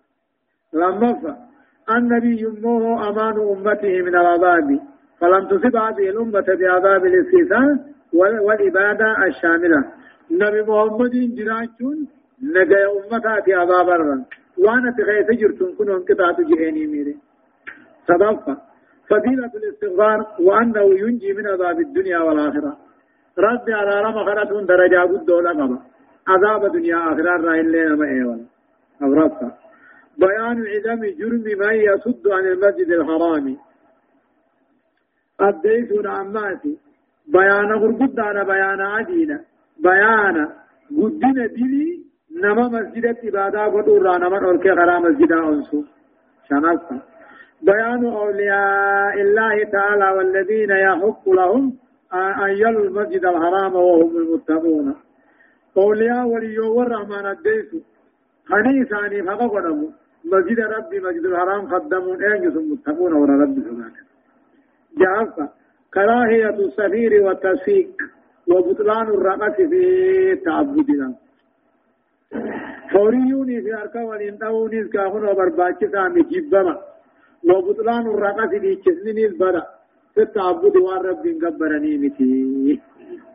لما 0.73 1.37
النبي 1.89 2.41
يمه 2.41 3.09
أمان 3.09 3.37
أمته 3.39 4.01
من 4.01 4.15
العذاب. 4.15 4.79
فلم 5.19 5.47
تصب 5.47 5.75
هذه 5.75 6.09
الأمة 6.09 6.45
بعذاب 6.59 7.05
الاستيثان 7.05 7.79
والإبادة 8.47 9.05
الشاملة. 9.27 9.79
نبي 10.31 10.61
محمد 10.61 11.11
جراجون 11.37 11.97
نجا 12.43 12.81
أمتها 12.91 13.41
في 13.45 13.53
عذاب 13.53 13.89
الرن. 13.89 14.25
وأنا 14.57 14.95
تغيث 14.97 15.39
جرتم 15.39 15.75
كنهم 15.77 16.05
قطعة 16.09 16.37
جهيني 16.49 16.87
ميري. 16.87 17.15
صدفة. 18.07 18.57
فضيلة 19.09 19.51
الاستغفار 19.59 20.19
وأنه 20.39 20.85
ينجي 20.99 21.33
من 21.33 21.47
عذاب 21.47 21.79
الدنيا 21.79 22.19
والآخرة. 22.19 22.77
رد 23.39 23.69
على 23.69 24.01
رمى 24.01 24.25
خرطون 24.25 24.65
درجة 24.65 25.01
قد 25.01 25.25
دولة 25.25 25.51
قبا 25.51 25.79
عذاب 26.27 26.71
دنيا 26.71 26.97
آخرة 26.97 27.41
رأي 27.47 27.61
لنا 27.61 27.95
ما 27.95 28.05
إيوان. 28.05 28.45
أبرصة 29.01 29.51
بيان 30.17 30.57
عدم 30.73 31.01
جرم 31.19 31.43
من 31.59 31.75
يصد 31.75 32.27
عن 32.27 32.45
المسجد 32.45 32.89
الحرام. 32.91 33.57
أديسون 35.47 36.07
عماتي 36.07 36.73
بيان 37.27 37.71
غرقود 37.81 38.19
على 38.19 38.41
بيان 38.45 38.81
عدينا 38.81 39.37
بيان 39.87 40.37
قدنا 40.97 41.45
دلي 41.57 42.03
نما 42.43 42.65
مسجد 42.75 43.05
عبادة 43.23 43.65
قدور 43.65 44.17
نما 44.17 44.39
نركي 44.39 44.69
غرا 44.77 44.99
مسجد 44.99 45.31
أنسو 45.31 45.83
شنالتا 46.49 46.97
بيان 47.69 48.05
أولياء 48.05 49.15
الله 49.25 49.55
تعالى 49.63 50.07
والذين 50.17 50.71
يحق 50.87 51.29
لهم 51.29 51.63
أن 52.45 52.49
يلوا 52.63 52.85
المسجد 52.87 53.25
الحرام 53.25 53.75
وهم 53.75 54.17
المتقون 54.17 54.95
أولياء 55.77 56.27
وليو 56.27 56.75
والرحمن 56.77 57.25
الديس 57.35 57.69
خني 58.49 58.85
ثاني 58.91 59.23
فقدموا 59.23 59.89
مسجد 60.33 60.59
ربي 60.59 60.99
مسجد 60.99 61.25
الحرام 61.25 61.61
قدمون 61.73 62.23
أين 62.23 62.43
المتقون 62.43 63.13
ورا 63.13 63.35
ربي 63.43 63.61
سبحانه 63.61 64.12
جعفة. 65.01 65.49
كراهية 65.93 66.49
السفير 66.49 67.23
والتسفيك 67.23 67.95
وبطلان 68.47 69.07
الرقص 69.07 69.55
في 69.55 70.35
تعبدنا. 70.45 71.13
فوريوني 72.93 73.61
في 73.61 73.73
أركا 73.81 74.03
ولينتهوني 74.03 74.83
كافر 74.83 75.25
وبرباكسا 75.25 76.07
مجيبما 76.07 76.77
وبطلان 77.49 78.07
الرقص 78.07 78.49
في 78.49 78.75
كسنين 78.75 79.17
البرا 79.31 79.63
في 80.13 80.21
التعبد 80.21 80.77
والرب 80.77 81.25
قبرني 81.43 81.97
متي. 81.97 82.81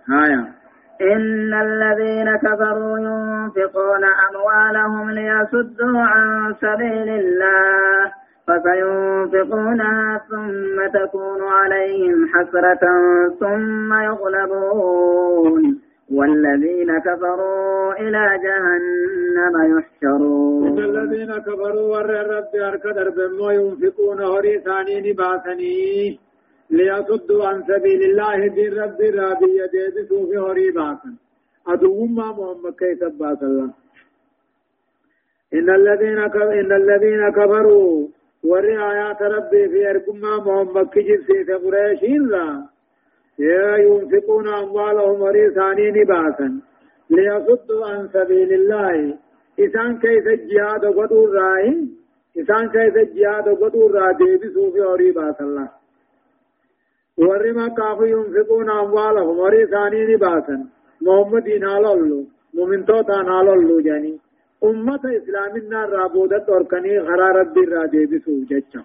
هايا. 0.08 0.52
إن 1.00 1.54
الذين 1.54 2.36
كفروا 2.36 2.98
ينفقون 2.98 4.04
أموالهم 4.28 5.10
ليصدوا 5.10 6.00
عن 6.00 6.54
سبيل 6.60 7.08
الله. 7.08 8.12
فسينفقونها 8.48 10.20
ثم 10.30 10.76
تكون 10.98 11.42
عليهم 11.42 12.28
حسرة 12.32 12.84
ثم 13.40 13.90
يغلبون. 14.08 15.80
والذين 16.12 16.98
كفروا 16.98 17.92
إلى 17.92 18.24
جهنم 18.44 19.54
يحشرون. 19.78 20.78
الذين 20.78 21.38
كفروا 21.38 21.86
ور 21.96 22.10
الرب 22.20 22.52
أركدر 22.54 23.10
بما 23.10 23.52
ينفقون 23.52 24.20
هري 24.20 24.54
ثاني 24.58 25.00
ليصدوا 26.70 27.46
عن 27.46 27.62
سبيل 27.62 28.02
الله 28.10 28.46
دين 28.46 28.72
رب 28.72 29.00
رابي 29.00 29.50
يديدسوا 29.62 30.26
في 30.26 30.36
هري 30.38 30.70
باسن. 30.70 31.14
أدو 31.68 32.06
ما 32.06 32.28
محمد 32.32 32.74
كيف 32.78 33.04
باس 33.04 33.42
الله. 33.42 33.70
إن 35.54 35.68
الذين 35.70 36.18
إن 36.60 36.72
الذين 36.72 37.30
كفروا 37.30 38.08
ور 38.44 38.64
آيات 38.90 39.22
ربي 39.22 39.68
في 39.68 39.90
أركم 39.90 40.16
محمد 40.20 40.86
كجب 40.88 41.20
سيف 41.26 41.50
قريش 41.50 42.02
إلا 42.02 42.66
ينفقون 43.38 44.48
أموالهم 44.48 45.20
ورثاني 45.20 45.90
نباسا 45.90 46.60
ليصدوا 47.10 47.86
عن 47.86 48.08
سبيل 48.08 48.52
الله 48.52 49.18
إسان 49.60 49.98
كيف 49.98 50.26
الجهاد 50.26 50.84
قدور 50.84 51.30
راي 51.30 51.88
إسان 52.40 52.68
كيف 52.68 52.96
الجهاد 52.96 53.48
قدور 53.48 53.90
راي 53.92 54.14
ديبسوا 54.14 54.70
في 54.72 54.82
أريباس 54.82 55.40
الله 55.40 55.68
ورما 57.18 57.68
كافوا 57.68 58.06
ينفقون 58.06 58.70
أموالهم 58.70 59.38
ورثاني 59.38 60.14
نباسا 60.14 60.66
محمد 61.02 61.48
نالولو 61.48 62.24
مؤمنتوتا 62.54 63.22
نالولو 63.22 63.80
جاني 63.80 64.18
أمة 64.64 65.00
إسلامنا 65.04 65.84
رابودة 65.84 66.46
أركني 66.48 66.98
غرار 66.98 67.36
ربي 67.36 67.60
را 67.60 67.86
ديبسوا 67.86 68.44
جتشا. 68.50 68.84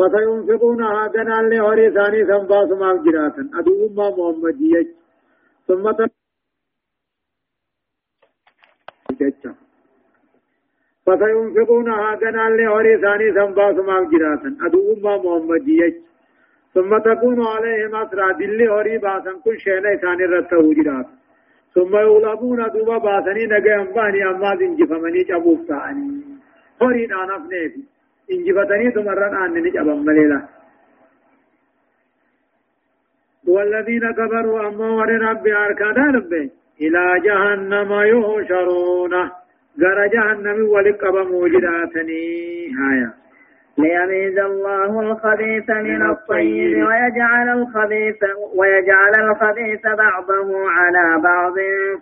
فسينفقون 0.00 0.82
هذا 0.82 1.40
اللي 1.40 1.60
هوري 1.60 1.90
ثاني 1.90 2.26
سنباس 2.26 2.70
ما 2.80 3.02
جراتا 3.04 3.50
أدو 3.58 3.88
ما 3.96 4.10
محمدية 4.10 4.88
ثم 5.68 5.92
فسينفقون 11.06 11.88
هذا 11.90 12.28
اللي 12.46 12.66
هوري 12.68 13.00
ثاني 13.00 13.32
سنباس 13.34 13.76
ما 13.76 14.08
جراتا 14.12 14.56
أدو 14.66 14.96
ما 15.04 15.16
محمدية 15.16 15.94
ثم 16.74 16.98
تكون 16.98 17.46
عليهم 17.46 17.94
أسرى. 17.94 18.32
دل 18.38 18.68
هوري 18.68 18.98
باسا 18.98 19.32
كل 19.44 19.60
شيء 19.60 19.96
ثاني 19.96 20.24
رته 20.24 20.74
جرات 20.74 21.06
ثم 21.74 21.96
يغلبون 21.96 22.68
دوبا 22.74 22.98
باسني 22.98 23.46
نجي 23.46 23.74
أمباني 23.74 24.24
أما 24.30 24.56
زنجفمني 24.56 25.22
جابوك 25.22 25.68
تاني 25.68 26.20
هوري 26.82 27.06
نانف 27.06 27.42
نيفي 27.52 27.82
انجفتني 28.32 28.90
تمرن 28.90 29.34
آن 29.42 29.54
نجابا 29.64 29.94
مليلا 29.94 30.40
والذين 33.46 34.12
كفروا 34.12 34.68
أما 34.68 34.90
ور 34.90 35.10
ربي 35.10 35.56
أركان 35.56 36.14
ربي 36.16 36.50
إلى 36.80 37.20
جهنم 37.24 37.92
يهشرون 37.92 39.14
غر 39.80 40.06
جهنم 40.14 40.68
ولقب 40.68 41.14
موجداتني 41.32 42.22
هايا 42.78 43.19
ليميز 43.82 44.38
الله 44.38 45.00
الخبيث 45.00 45.70
من 45.70 46.10
الطيب 46.10 46.76
ويجعل 46.86 47.48
الخبيث 47.58 48.16
ويجعل 48.54 49.14
الخبيث 49.30 49.82
بعضه 49.86 50.70
على 50.70 51.22
بعض 51.22 51.54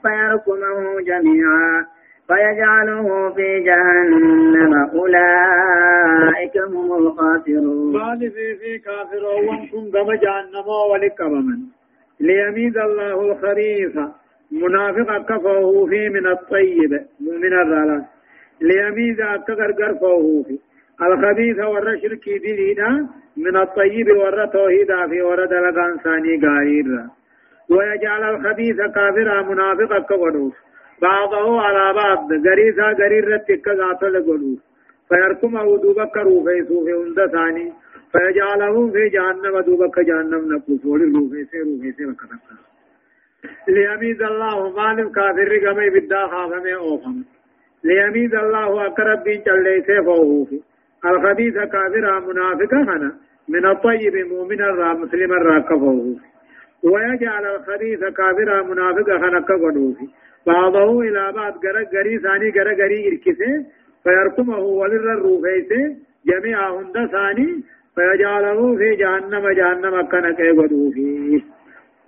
فيركمه 0.03 1.01
جميعا 1.01 1.87
فيجعله 2.29 3.31
في 3.35 3.61
جهنم 3.61 4.75
أولئك 4.95 6.57
هم 6.69 6.93
الخاسرون. 6.93 7.97
قال 8.01 8.19
في 8.19 8.57
في 8.57 8.79
كافر 8.79 9.25
وانكم 9.25 9.91
كما 9.93 10.15
جهنم 10.15 10.69
ولكبمن 10.93 11.59
ليميز 12.21 12.77
الله 12.79 13.33
الخريف 13.33 13.99
منافق 14.53 15.19
كفه 15.29 15.87
في 15.87 16.09
من 16.09 16.27
الطيب 16.27 16.93
من 17.21 17.53
الرلا. 17.53 18.05
ليميز 18.61 19.21
أكغر 19.21 19.95
فوه 20.01 20.43
في 20.43 20.59
الخبيث 21.03 21.59
ور 21.59 21.99
شركي 22.03 22.39
دينا 22.39 23.09
من 23.37 23.57
الطيب 23.57 24.09
ور 24.17 24.47
توحيدا 24.47 25.07
في 25.09 25.23
ور 25.23 25.45
دلقان 25.45 25.99
ثاني 26.05 26.41
غارير 26.45 26.87
ويجعل 27.71 28.35
الخبيث 28.35 28.77
كافرا 28.77 29.43
منافق 29.43 29.99
كفروف 30.09 30.55
بعضه 31.03 31.61
على 31.61 31.95
بعض 31.95 32.33
غريزا 32.47 32.89
غرير 33.01 33.29
رتك 33.35 33.69
ذات 33.69 34.03
لغلو 34.03 34.57
فيركم 35.09 35.53
دوبك 35.83 36.17
روفي 36.17 36.65
سوفي 36.69 36.93
عند 36.93 37.31
ثاني. 37.33 37.73
فيجعله 38.13 38.91
في 38.93 39.09
جهنم 39.09 39.61
دوبك 39.61 39.99
جهنم 39.99 40.53
نقوف 40.53 40.87
ولروفي 40.87 41.45
سي 41.45 41.59
روفي 41.61 41.93
سي 41.93 42.07
وكتك 42.07 42.45
ليميز 43.69 44.23
الله 44.23 44.57
مالم 44.77 45.09
كافر 45.09 45.51
غمي 45.65 45.91
بدا 45.91 46.27
خافمي 46.27 46.75
أوفم. 46.75 47.25
ليميز 47.85 48.35
الله 48.35 48.87
اقرب 48.87 49.25
بي 49.25 49.39
چلي 49.39 49.83
سي 49.87 50.03
فوهوفي 50.05 50.61
الخبيث 51.05 51.55
كافر 51.55 52.21
منافق 52.21 52.75
هنا. 52.75 53.13
من 53.49 53.67
الطيب 53.67 54.17
مؤمن 54.33 54.61
الرا 54.61 54.95
مسلم 54.95 55.33
الرا 55.33 55.59
كفوه. 55.59 56.17
ويجعل 56.83 57.47
الخبيث 57.47 58.01
كافر 58.01 58.63
منافق 58.63 59.11
هنا 59.11 59.41
كفوه 59.41 59.97
بعضه 60.47 61.01
إلى 61.01 61.33
بعض 61.33 61.53
غرا 61.67 61.85
غري 61.95 62.19
ثاني 62.19 62.51
غرا 62.51 62.73
غري 62.73 63.09
إركسه. 63.09 63.67
فيركمه 64.05 64.59
ولر 64.59 65.13
الروفيسه 65.13 65.97
جميع 66.27 66.71
هند 66.71 67.07
ثاني. 67.13 67.63
فيجعله 67.95 68.77
في 68.77 68.97
جهنم 68.97 69.49
جهنم 69.49 70.03
كان 70.03 70.35
كيغدو 70.35 70.91
فيه 70.91 71.41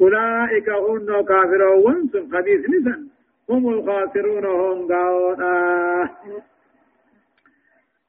أولئك 0.01 0.69
هم 0.71 1.25
كافرون. 1.31 2.11
خبيث 2.33 2.61
نسان 2.71 3.07
هم 3.51 3.69
الخاسرون. 3.69 4.45
هم 4.45 4.89
قاونا. 4.93 6.11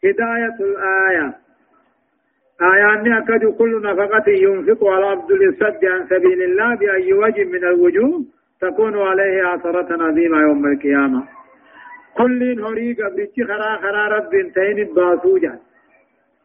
هداية 0.06 0.56
الآية 0.60 1.34
آيان 2.62 3.14
أكد 3.14 3.46
كل 3.46 3.82
نفقة 3.82 4.28
ينفق 4.32 4.88
على 4.88 5.06
عبد 5.06 5.32
الصد 5.32 5.86
عن 5.86 6.08
سبيل 6.10 6.42
الله 6.44 6.76
بأي 6.76 7.14
وجه 7.14 7.44
من 7.44 7.64
الوجوه 7.64 8.26
تكون 8.62 8.98
عليه 8.98 9.44
عثرة 9.44 10.04
عظيمة 10.04 10.42
يوم 10.42 10.66
القيامة 10.66 11.24
كل 12.18 12.62
هوري 12.62 12.94
قبرتش 12.94 13.38
خرا 13.48 13.78
خرا 13.78 14.08
رب 14.08 14.34
انتين 14.34 14.94
باسوجا 14.94 15.60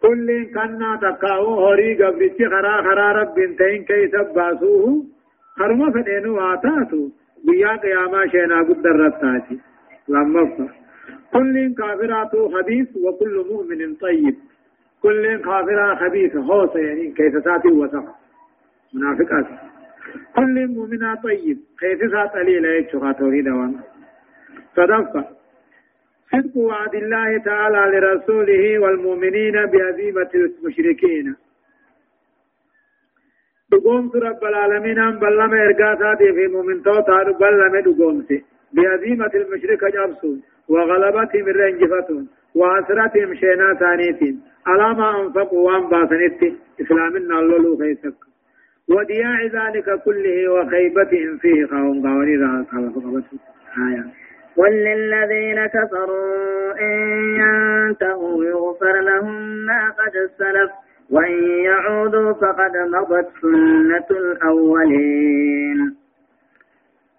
كل 0.02 0.28
كنا 0.54 0.90
تقاو 1.02 1.44
هوري 1.44 2.02
قبرتش 2.02 2.38
خرا 2.52 2.82
خرا 2.82 3.12
رب 3.12 3.38
انتين 3.38 3.84
كيس 3.84 4.14
باسوه 4.34 5.04
خرما 5.58 5.90
فدينو 5.90 6.40
آتاتو 6.52 7.08
بيا 7.44 7.76
قياما 7.76 8.26
شينا 8.32 8.58
قد 8.62 8.86
الرتاتي 8.86 9.58
لما 10.08 10.68
كل 11.32 11.74
كافرات 11.78 12.36
خبيث 12.54 12.88
وكل 12.96 13.44
مؤمن 13.50 13.94
طيب. 13.94 14.36
كل 15.02 15.36
كافرة 15.36 15.94
خبيث 15.94 16.36
خوصة 16.36 16.78
يعني 16.78 17.12
كيف 17.12 17.36
تاتي 17.36 17.68
وسخ. 17.68 18.04
منافقات 18.94 19.46
كل 20.36 20.66
مؤمن 20.66 21.14
طيب. 21.14 21.58
كيف 21.80 22.10
سات 22.12 22.32
قليلة 22.32 22.68
يتشغى 22.68 23.14
توحيد 23.14 23.48
وأنا 23.48 23.80
صدق. 24.76 25.12
صدق 26.32 26.56
وعد 26.56 26.94
الله 26.94 27.38
تعالى 27.38 27.98
لرسوله 27.98 28.78
والمؤمنين 28.78 29.66
بهزيمة 29.66 30.30
المشركين. 30.34 31.36
دقوم 33.72 34.10
رب 34.14 34.44
العالمين 34.44 34.98
أن 34.98 35.18
بلما 35.18 35.58
إرقاتا 35.66 36.14
في 36.34 36.46
مؤمن 36.46 36.82
توتا. 36.82 37.22
بلما 37.40 37.80
دقوم 37.80 38.26
بهزيمة 38.72 39.30
المشرك 39.34 39.84
جابسون 39.84 40.42
وغلبتهم 40.68 41.48
الرنجفتون 41.48 42.28
وأسرتهم 42.54 43.34
شينا 43.34 43.74
ثانيتين 43.74 44.40
على 44.66 44.94
ما 44.94 45.20
أنفقوا 45.20 45.70
وأن 45.70 45.88
باسنت؟ 45.88 46.42
إسلامنا 46.80 47.38
اللولو 47.40 47.76
خيسك. 47.78 48.14
ودياع 48.88 49.42
ذلك 49.42 50.02
كله 50.04 50.48
وخيبتهم 50.52 51.38
فيه 51.38 51.66
قوم 51.70 52.02
قواني 52.06 52.36
آية. 53.88 54.04
وللذين 54.56 55.66
كفروا 55.66 56.72
إن 56.80 56.96
ينتهوا 57.40 58.44
يغفر 58.44 59.00
لهم 59.00 59.42
ما 59.66 59.90
قد 59.98 60.12
سلف 60.38 60.70
وإن 61.10 61.42
يعودوا 61.64 62.32
فقد 62.32 62.72
مضت 62.94 63.28
سنة 63.42 64.06
الأولين. 64.10 65.96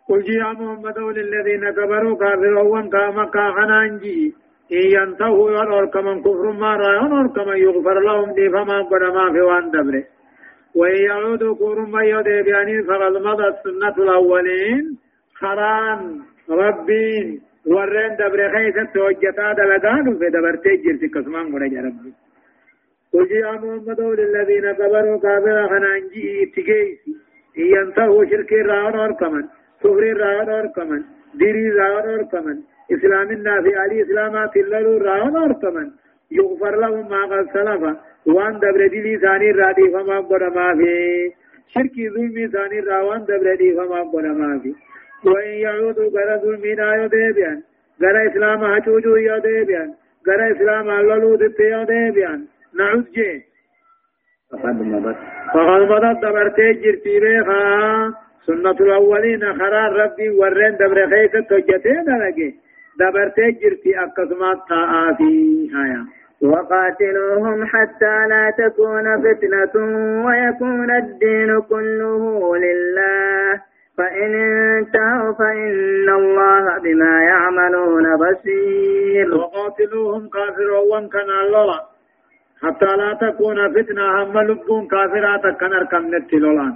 قل 0.10 0.24
يا 0.30 0.52
محمد 0.60 1.00
للذين 1.00 1.70
كفروا 1.78 2.18
كافرون 2.18 2.90
كما 2.90 3.26
كاخنانجي 3.26 4.34
إن 4.72 4.86
ينتهوا 4.96 5.52
ينور 5.52 5.86
كمن 5.86 6.22
كفر 6.22 6.52
ما 6.52 6.76
را 6.76 6.90
ينور 7.00 7.28
كمن 7.36 7.58
يغفر 7.58 8.00
لهم 8.00 8.34
دي 8.34 8.50
فما 8.50 8.82
قد 8.82 9.04
ما 9.16 9.32
في 9.34 9.42
وان 9.42 9.72
دبره. 9.72 10.04
وإن 10.76 11.02
يعودوا 11.10 11.56
كورم 11.56 11.92
ما 11.92 12.04
يديبيانين 12.04 12.84
فقد 12.84 13.14
مضت 13.28 13.56
سنة 13.64 13.96
الأولين. 14.06 14.98
خران 15.40 16.20
ربين 16.50 17.42
ورين 17.66 18.12
دبر 18.20 18.40
خيسة 18.54 18.84
توجتا 18.94 19.54
دلقانو 19.58 20.12
في 20.20 20.30
دبر 20.36 20.56
تجر 20.56 20.96
في 21.02 21.08
قسمان 21.16 21.46
قرأ 21.54 21.82
ربي. 21.88 22.12
قل 23.14 23.32
يا 23.32 23.52
محمد 23.52 24.02
للذين 24.20 24.66
كبروا 24.80 25.20
كافر 25.20 25.58
خنانجي 25.72 26.46
تجيسي 26.56 27.12
ينتهوا 27.58 28.26
شرك 28.26 28.54
الرعون 28.54 28.96
وركمن 29.00 29.57
كفر 29.82 30.04
الرعون 30.14 30.50
وركمن 30.50 31.02
ديري 31.40 31.68
الرعون 31.72 32.08
وركمن 32.14 32.58
إسلام 32.96 33.32
النافي 33.32 33.76
علي 33.76 34.02
إسلامات 34.02 34.58
الله 34.58 34.80
الرعون 34.98 35.36
وركمن 35.38 35.88
يغفر 36.32 36.76
لهم 36.84 37.10
ما 37.10 37.22
قد 37.32 37.48
سلف 37.54 37.82
وان 38.26 38.54
دبر 38.60 38.88
دي 38.88 39.18
ثاني 39.18 39.52
رادي 39.52 39.90
فما 39.94 40.18
قد 40.30 40.44
ما 40.58 40.68
في 40.80 40.92
شرك 41.74 41.96
ظلمي 42.16 42.48
ثاني 42.48 42.80
راوان 42.80 43.22
دبر 43.30 43.56
دي 43.56 43.70
فما 43.78 44.02
قد 44.14 44.26
ما 44.26 44.60
في 44.60 44.72
وإن 45.26 45.54
يعودوا 45.66 46.10
غير 46.16 46.30
ظلمي 46.44 46.76
لا 46.76 46.90
يديبيان 47.04 47.58
غير 48.02 48.32
إسلام 48.32 48.64
هجوجو 48.64 49.16
يديبيان 49.16 49.90
غير 50.28 50.42
إسلام 50.52 50.90
اللولو 50.90 51.36
دت 51.36 51.60
يديبيان 51.60 52.40
نعود 52.78 53.06
جي 53.16 53.32
فقد 54.52 54.82
مضت 55.92 56.18
دبرتي 56.24 56.74
جرتي 56.74 57.20
بيخا 57.20 58.27
سنة 58.48 58.72
الأولين 58.72 59.44
خرار 59.60 59.94
ربي 59.94 60.30
ورين 60.30 60.74
دبر 60.80 61.08
خيسة 61.10 61.42
تجتين 61.50 62.08
لكي 62.22 62.56
دبرتي 63.00 63.52
جرتي 63.52 64.00
أقسمات 64.00 64.58
تآتي 64.70 65.70
هايا 65.76 66.06
وقاتلوهم 66.42 67.66
حتى 67.66 68.16
لا 68.30 68.54
تكون 68.58 69.06
فتنة 69.24 69.76
ويكون 70.26 70.92
الدين 70.96 71.62
كله 71.62 72.58
لله. 72.58 73.62
فإن 73.98 74.34
انتهوا 74.36 75.34
فإن 75.34 76.10
الله 76.10 76.78
بما 76.84 77.24
يعملون 77.24 78.06
بصير. 78.18 79.36
وقاتلوهم 79.36 80.30
كافر 80.30 80.70
وان 80.92 81.10
كان 81.10 81.30
الله. 81.46 81.80
حتى 82.64 82.86
لا 82.86 83.14
تكون 83.14 83.74
فتنة 83.74 84.24
هم 84.24 84.40
لبون 84.40 84.88
كافرات 84.88 85.58
كان 85.60 85.74
أركم 85.74 86.16
نتلولان. 86.16 86.74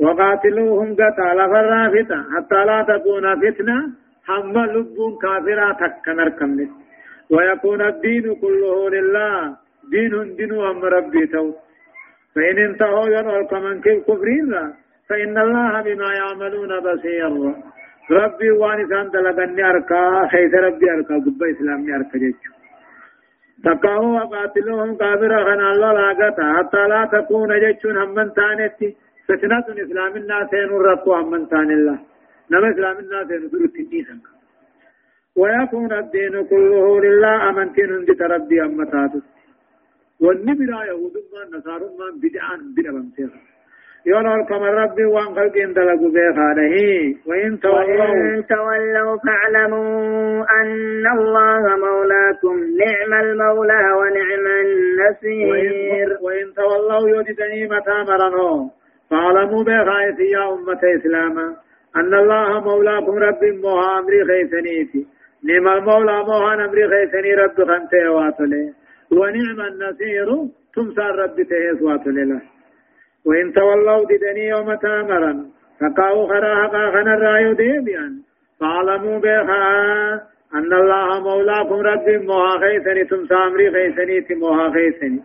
وقاتلوهم 0.00 0.88
قتال 1.00 1.38
فرافتا 1.52 2.18
حتى 2.32 2.60
لا 2.68 2.78
تكون 2.90 3.24
فتنة. 3.42 3.78
هم 4.28 4.56
لبون 4.74 5.12
كافرات 5.22 5.80
كان 6.04 6.20
أركم 6.20 6.50
نت 6.60 6.70
ويكون 7.30 7.80
الدين 7.82 8.34
كله 8.42 8.90
لله. 8.94 9.56
دين 9.92 10.12
دين 10.36 10.52
أم 10.70 10.84
ربي 10.84 11.26
تو. 11.32 11.46
فإن 12.34 12.58
انتهوا 12.58 13.06
ينعر 13.16 13.42
كمن 13.50 13.80
كفرين 13.80 14.52
فإن 15.08 15.38
الله 15.38 15.72
بما 15.86 16.08
يعملون 16.20 16.72
بصير. 16.86 17.32
ربي 18.10 18.50
وانسان 18.50 19.06
دلغني 19.10 19.62
أركا. 19.70 20.02
خيث 20.32 20.54
ربي 20.54 20.86
أركا. 20.94 21.14
قبا 21.24 21.46
إسلامي 21.50 21.94
أركا 21.96 22.18
جيشو 22.22 22.52
تقاو 23.64 24.04
وقاتلوهم 24.16 24.90
كافر 25.00 25.32
خنا 25.46 25.66
الله 25.72 25.92
لاغتا 25.92 26.44
حتى 26.56 26.82
لا 26.92 27.00
تكون 27.12 27.50
جيشون 27.60 27.96
همن 28.02 28.28
تانيتي. 28.36 28.88
فتنة 29.30 29.66
إسلام 29.84 30.12
الناس 30.16 30.48
ينرقوا 30.52 31.16
همن 31.20 31.42
تان 31.48 31.70
الله 31.78 31.98
نما 32.50 32.70
إسلام 32.74 32.96
الناس 33.04 33.26
ينرقوا 33.30 33.66
تنيسا 33.74 34.16
ويكون 35.40 35.92
الدين 36.02 36.34
كله 36.50 37.00
لله 37.04 37.34
أمنتين 37.50 37.90
هندت 37.94 38.22
ربي 38.34 38.62
أمتاتو 38.62 39.20
والنبي 40.24 40.64
يهود 40.90 41.14
ما 41.32 41.42
نصار 41.58 41.80
ما 41.98 42.06
بدعان 42.22 42.60
بدعا 42.76 42.94
بمسيرا 43.02 43.38
يونر 44.06 44.42
كما 44.48 44.68
ربي 44.82 45.04
وان 45.04 45.24
خلق 45.36 45.56
اندلقوا 45.66 46.10
بيخانه 46.16 46.74
وإن 47.26 47.60
تولوا 47.60 48.08
وإن 48.10 48.46
تولوا 48.46 49.16
فاعلموا 49.26 50.44
أن 50.60 51.04
الله 51.18 51.62
مولاكم 51.86 52.56
نعم 52.82 53.12
المولى 53.24 53.82
ونعم 53.98 54.44
النصير 54.64 56.08
وإن 56.24 56.46
تولوا 56.56 57.08
يوددني 57.08 57.64
متى 57.72 57.96
مرنوا 58.08 58.68
فاعلموا 59.10 59.62
بخائف 59.64 60.18
يا 60.20 60.52
أمة 60.52 60.80
إسلاما 60.96 61.56
أن 61.96 62.14
الله 62.14 62.60
مولاكم 62.60 63.14
رب 63.18 63.44
موها 63.44 63.98
أمري 63.98 64.24
خيسنيتي 64.24 65.06
نعم 65.44 65.68
المولى 65.68 66.24
موها 66.24 66.54
أمري 66.64 66.88
خيسني 66.88 67.34
رب 67.34 67.64
خنته 67.70 68.10
واتلة. 68.10 68.72
ونعم 69.12 69.60
النصير 69.70 70.28
تمسى 70.74 71.06
رب 71.22 71.36
تهيس 71.50 71.82
واتلة 71.82 72.24
له. 72.24 72.40
وإن 73.26 73.52
تولوا 73.52 74.04
ددني 74.04 74.46
يوم 74.48 74.74
تامرا 74.74 75.32
فقاو 75.80 76.26
خرا 76.26 76.54
حقا 76.62 76.90
خنا 76.90 77.14
الرايو 77.14 77.52
ديبيان. 77.52 78.22
فاعلموا 78.60 79.18
بها 79.18 80.30
أن 80.54 80.72
الله 80.72 81.20
مولاكم 81.20 81.74
رب 81.74 82.08
موها 82.08 82.58
خيسني 82.58 83.04
تم 83.04 83.26
سامري 83.26 83.70
خيسني 83.70 84.20
تي 84.20 84.34
موها 84.34 84.70
خيسني 84.70 85.20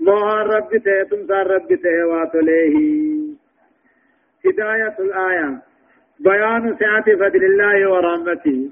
موها 0.00 0.42
رب 0.42 0.70
ته 0.84 1.02
تم 1.10 1.26
سار 1.26 1.46
رب 1.46 1.68
ته 1.68 2.06
واتليه 2.06 3.19
هداية 4.46 4.96
الآية. 4.98 5.62
بيان 6.20 6.76
سعة 6.80 7.04
فضل 7.04 7.44
الله 7.44 7.90
ورحمته. 7.90 8.70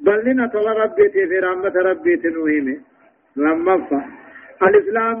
بل 0.00 0.24
لنا 0.24 0.46
طل 0.46 0.66
ربي 0.66 1.08
في 1.10 1.38
رحمة 1.38 1.74
ربي 1.76 2.16
تنوهمه 2.16 2.80
لما 3.36 3.74
الإسلام 4.62 5.20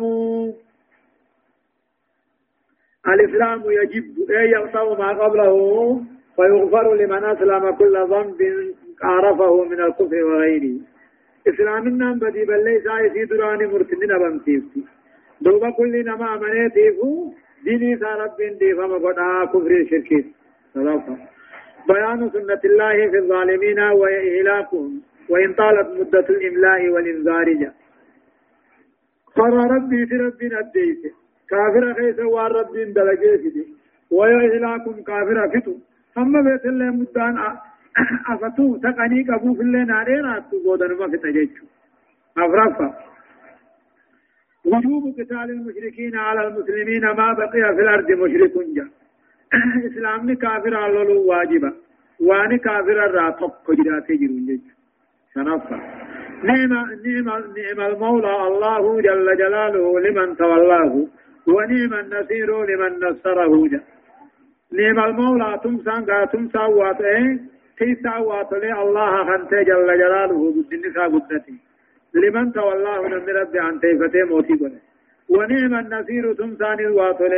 الإسلام 3.08 3.62
يجب 3.66 4.30
أن 4.30 4.46
يغطى 4.54 4.96
ما 5.02 5.08
قبله 5.22 5.54
فيغفر 6.36 6.94
لمن 6.94 7.24
أسلم 7.24 7.70
كل 7.70 7.94
ذنب 8.10 8.40
عرفه 9.02 9.64
من 9.64 9.80
الكفر 9.80 10.24
وغيره. 10.24 10.80
إسلامنا 11.48 12.12
بدي 12.12 12.44
بل 12.44 12.64
ليس 12.64 12.86
عيسي 12.86 13.24
دراني 13.24 13.66
مرتدين 13.66 14.18
بمسيفتي 14.18 14.84
دوبا 15.40 15.70
كل 15.70 16.04
نما 16.04 16.34
أمنيتيفو 16.34 17.32
ديني 17.64 17.96
سارب 17.98 18.36
دي 18.60 18.74
فما 18.74 18.94
قد 19.04 19.18
كفر 19.52 19.70
الشركين 19.80 20.32
صدقا 20.74 21.16
بيان 21.88 22.30
سنة 22.34 22.60
الله 22.64 23.10
في 23.10 23.18
الظالمين 23.18 23.80
وإهلاكهم 23.80 25.00
وإن 25.28 25.52
طالت 25.54 25.88
مدة 26.00 26.26
الإملاء 26.34 26.88
والإنذار 26.88 27.46
قال 29.36 29.52
ربي 29.52 30.06
في 30.06 30.16
ربنا 30.16 30.60
الديسه 30.60 31.10
كافر 31.50 31.94
خيس 31.94 32.18
والرب 32.18 32.72
دلجي 32.96 33.38
فدي 33.38 33.64
ويهلاكم 34.10 35.02
كافر 35.02 35.38
فتو 35.52 35.74
أما 36.18 36.40
بيت 36.46 36.64
الله 36.66 36.90
مدان 37.00 37.34
أفتو 38.32 38.76
تقني 38.76 39.22
قبو 39.28 39.54
في 39.54 39.62
الله 39.62 39.82
نارين 39.84 40.26
أتو 40.26 40.56
بودن 40.64 40.92
ما 40.98 41.06
أفرفا 42.38 42.88
وجوب 44.64 45.14
قتال 45.18 45.50
المشركين 45.50 46.16
على 46.16 46.46
المسلمين 46.46 47.04
ما 47.04 47.32
بقي 47.32 47.74
في 47.74 47.80
الأرض 47.80 48.10
مشرك 48.10 48.52
جا. 48.76 48.88
إسلام 49.88 50.34
كافر 50.34 50.74
على 50.76 50.98
واجبا. 50.98 51.72
واني 52.20 52.58
كافر 52.58 53.04
الراتب 53.06 53.50
كجراتي 53.66 54.16
جرون 54.16 54.46
جيج 54.46 54.60
شنفا 55.34 55.76
نعم 56.44 56.72
نعم 56.72 57.26
نعم 57.26 57.80
المولى 57.92 58.46
الله 58.48 59.00
جل 59.00 59.36
جلاله 59.38 60.00
لمن 60.00 60.36
تولاه. 60.36 61.06
ونعم 61.46 61.92
النصير 61.94 62.64
لمن 62.64 62.92
نصره 63.04 63.68
جا. 63.68 63.80
نعم 64.72 64.98
المولى 65.10 65.60
تمسان 65.64 66.04
قا 66.04 66.24
تمسا 66.24 66.64
واته 66.64 67.38
تيسا 67.78 68.16
واته 68.16 68.82
الله 68.82 69.12
خنت 69.28 69.54
جل 69.54 69.88
جلاله. 70.02 70.54
بالنساء 70.70 71.08
قدتي 71.14 71.69
لمن 72.14 72.52
تولاه 72.52 73.00
من 73.02 73.12
رب 73.12 73.56
عن 73.56 73.80
تيفته 73.80 74.24
موتي 74.24 74.52
قد 74.52 74.72
ونعم 75.28 75.74
النصير 75.74 76.34
تمسان 76.34 76.86
واته 76.86 77.34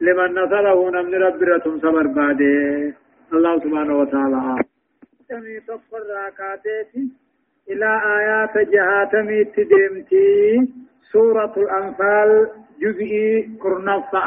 لمن 0.00 0.34
نصره 0.34 0.90
من 0.90 1.14
رب 1.14 1.40
تمسا 1.64 1.90
برباده 1.90 2.92
الله 3.32 3.58
سبحانه 3.58 3.98
وتعالى. 3.98 4.40
تمي 5.28 5.60
تفر 5.60 6.02
راكاتي 6.16 7.10
إلى 7.70 7.90
آيات 8.18 8.68
جهاتمي 8.72 9.44
تدمتي 9.44 10.32
سورة 11.12 11.54
الأنفال 11.56 12.48
جزئي 12.82 13.50
كرنفع. 13.62 14.26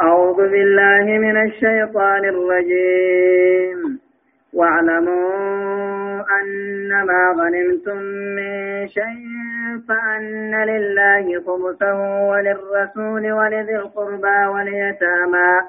أعوذ 0.00 0.36
بالله 0.36 1.04
من 1.18 1.36
الشيطان 1.46 2.22
الرجيم. 2.24 4.00
واعلموا 4.52 6.03
أن 6.40 6.88
ما 7.06 7.34
غنمتم 7.38 7.96
من 8.36 8.88
شيء 8.88 9.24
فأن 9.88 10.54
لله 10.64 11.42
خمسه 11.46 12.22
وللرسول 12.30 13.32
ولذي 13.32 13.76
القربى 13.76 14.46
واليتامى 14.46 15.60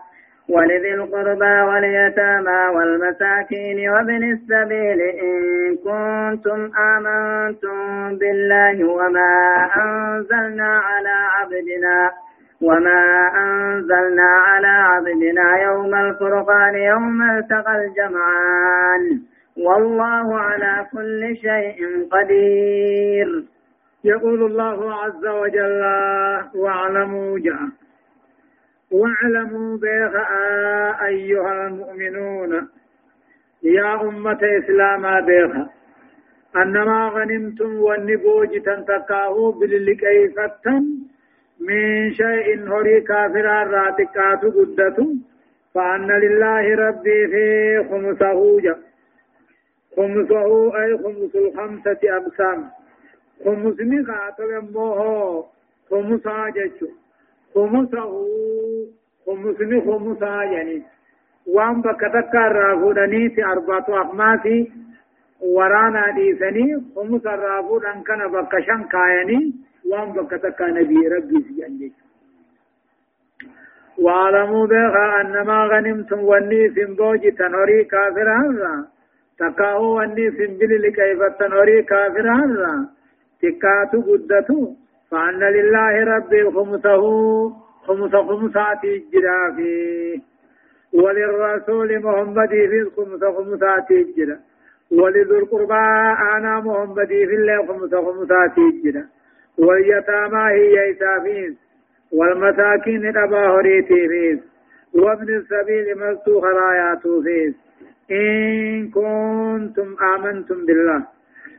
ولذي 0.49 0.93
القربى 0.93 1.61
واليتامى 1.61 2.75
والمساكين 2.75 3.89
وابن 3.89 4.23
السبيل 4.33 5.01
إن 5.01 5.35
كنتم 5.75 6.71
آمنتم 6.77 7.77
بالله 8.17 8.87
وما 8.89 9.33
أنزلنا 9.77 10.67
على 10.77 11.15
عبدنا 11.35 12.11
وما 12.61 13.31
أنزلنا 13.35 14.29
على 14.47 14.67
عبدنا 14.67 15.57
يوم 15.57 15.95
الفرقان 15.95 16.75
يوم 16.75 17.21
التقى 17.21 17.85
الجمعان 17.85 19.21
والله 19.57 20.39
على 20.39 20.87
كل 20.91 21.37
شيء 21.37 22.07
قدير. 22.11 23.43
يقول 24.05 24.43
الله 24.43 24.93
عز 24.93 25.25
وجل 25.25 25.81
واعلموا 26.55 27.39
جاء 27.39 27.69
واعلموا 28.91 29.77
بها 29.77 30.25
أيها 31.07 31.67
المؤمنون 31.67 32.67
يا 33.63 34.01
أمة 34.01 34.39
إسلاما 34.59 35.19
بها 35.19 35.69
أنما 36.55 37.07
غنمتم 37.07 37.79
والنبوج 37.79 38.61
تنتقاه 38.61 39.51
باللكيفة 39.51 40.65
من 41.59 42.13
شيء 42.13 42.47
هري 42.69 43.01
كافر 43.01 43.45
راتقات 43.67 44.41
قدة 44.45 45.07
فأن 45.75 46.11
لله 46.11 46.75
ربي 46.75 47.27
في 47.27 47.45
خمسه 47.89 48.61
جاء 48.61 48.79
خمسة 49.95 50.75
أي 50.79 50.97
خمس 51.03 51.35
الخمسة 51.35 51.99
أقسام 52.17 52.69
خمس 53.45 53.75
نقاطب 53.79 54.51
موه 54.73 55.45
خمسا 55.89 56.49
جيشو 56.55 56.87
خمسه 57.55 58.03
خمسني 59.25 59.81
خمسا 59.81 60.43
يعني 60.43 60.83
وان 61.47 61.81
بكتك 61.81 62.35
الرافودني 62.35 63.29
في 63.29 63.45
أربعة 63.45 63.85
أخماسي 63.89 64.71
ورانا 65.41 66.11
ديسني 66.15 66.83
خمس 66.95 67.25
الرافود 67.25 67.85
أن 67.85 68.03
كان 68.03 68.27
بكشن 68.31 68.83
كايني 68.83 69.53
وان 69.91 70.11
بكتك 70.11 70.61
نبي 70.61 71.07
ربي 71.07 71.39
سيجي 71.47 71.93
واعلموا 73.97 74.67
بها 74.67 75.21
أنما 75.21 75.65
غنمتم 75.71 76.19
وني 76.19 76.69
سنبوجي 76.75 77.31
تنوري 77.31 77.83
كافرا 77.83 78.39
تكاو 79.39 79.97
وني 79.97 80.31
سنبلي 80.31 80.91
كيف 80.91 81.21
تنوري 81.39 81.83
كافرا 81.83 82.39
تكاتو 83.41 84.01
قدتو 84.01 84.73
فأن 85.11 85.39
لله 85.55 85.93
ربي 86.03 86.43
خمسه 86.55 87.03
خمس 87.87 88.11
خمسات 88.15 88.83
الجرافي 88.83 90.21
وللرسول 90.93 91.99
محمد 91.99 92.49
في 92.49 92.79
خمس 92.95 93.23
خمسات 93.37 93.91
الجرا 93.91 94.37
ولذو 94.91 95.35
القربى 95.39 95.85
أنا 96.35 96.59
محمد 96.59 97.07
في 97.07 97.35
الله 97.39 97.65
خمس 97.67 97.95
خمسات 98.05 98.57
الجرا 98.57 99.03
واليتامى 99.57 100.43
هي 100.51 100.91
إسافين 100.91 101.57
والمساكين 102.11 103.09
الأبا 103.09 103.47
هريتي 103.47 104.07
فيس 104.07 104.39
وابن 104.93 105.29
السبيل 105.35 105.87
مستو 105.99 106.41
خرايات 106.41 107.03
فيس 107.23 107.55
إن 108.11 108.89
كنتم 108.89 109.95
آمنتم 110.13 110.65
بالله. 110.65 111.01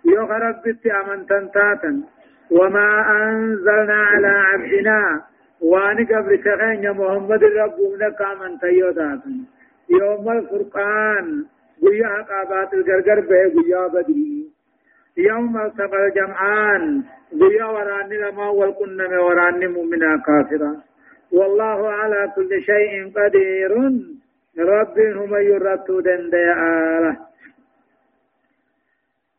يو 0.05 0.27
ربت 0.27 0.87
أمنتم 0.87 1.49
تاتا 1.49 2.03
وما 2.51 2.89
أنزلنا 3.23 3.95
على 3.95 4.29
عبدنا. 4.29 5.23
وان 5.61 6.07
قبل 6.07 6.39
سخين 6.45 6.91
محمد 6.91 7.45
رب 7.45 7.79
لك 7.99 8.21
من 8.41 8.59
تيوتات 8.59 9.23
يوم 9.91 10.31
الفرقان. 10.31 11.45
قيا 11.83 12.23
قابات 12.23 12.75
الغرغر 12.75 13.21
به 13.21 13.43
قيا 13.57 13.87
بدري. 13.87 14.47
يوم 15.17 15.57
التقى 15.57 16.07
الجمعان. 16.07 17.03
قيا 17.41 17.65
وران 17.65 18.09
لما 18.09 18.49
والقنم 18.49 19.13
وران 19.27 19.73
مؤمنا 19.73 20.23
كافرا. 20.27 20.73
والله 21.33 21.91
على 21.91 22.33
كل 22.37 22.63
شيء 22.63 23.13
قدير. 23.17 23.73
رب 24.59 24.99
هم 24.99 25.35
يرتو 25.37 26.01
دنداله 26.01 27.17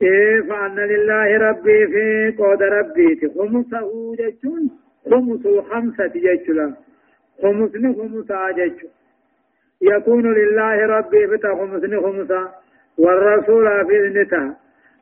إيه 0.01 0.41
فأن 0.41 0.75
لله 0.75 1.37
ربي 1.37 1.87
في 1.87 2.35
قود 2.37 2.63
ربي 2.63 3.29
خمسه 3.37 4.15
جتون 4.19 4.69
خمس 5.09 5.45
الخمسة 5.45 6.07
جتلا 6.07 6.73
خمسن 7.41 7.93
خمسة 7.93 8.51
جتون 8.51 8.89
يكون 9.81 10.33
لله 10.33 10.85
ربي 10.85 11.27
فتا 11.27 11.55
خمسن 11.55 12.01
خمسة 12.01 12.51
والرسول 12.97 13.85
في 13.87 14.07
ذنتا 14.07 14.55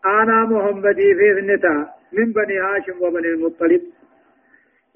أنا 0.05 0.45
محمد 0.45 0.95
في 0.95 1.31
ذنتا 1.33 1.89
من 2.13 2.31
بني 2.33 2.57
هاشم 2.59 3.01
وبني 3.01 3.27
المطلب 3.27 3.81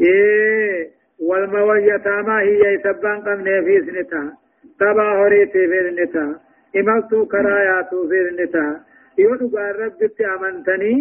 إيه 0.02 0.90
والمويتاما 1.20 2.40
هي 2.42 2.74
يسبان 2.74 3.22
قمنا 3.22 3.62
في 3.62 3.78
ذنتا 3.78 4.34
تبا 4.80 5.08
هريتي 5.20 5.68
في 5.72 5.80
ذنتا 5.86 6.26
إمالتو 6.80 7.26
كراياتو 7.26 8.08
في 8.10 8.18
ذنتا 8.28 8.66
yoo 9.20 9.36
dhugaa 9.40 9.72
rabbitti 9.80 10.24
amantanii 10.34 11.00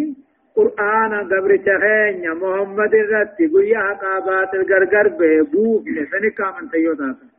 qur'aana 0.57 1.19
gabricha 1.31 1.75
keenya 1.83 2.33
muhammad 2.41 2.93
irratti 3.01 3.47
guyyaa 3.53 3.83
haqaa 3.89 4.17
baatil 4.27 4.65
gargar 4.71 5.07
bee 5.19 5.37
buufne 5.51 6.03
sanikka 6.11 6.43
amantan 6.49 6.83
yoo 6.85 6.95
taatan 7.01 7.29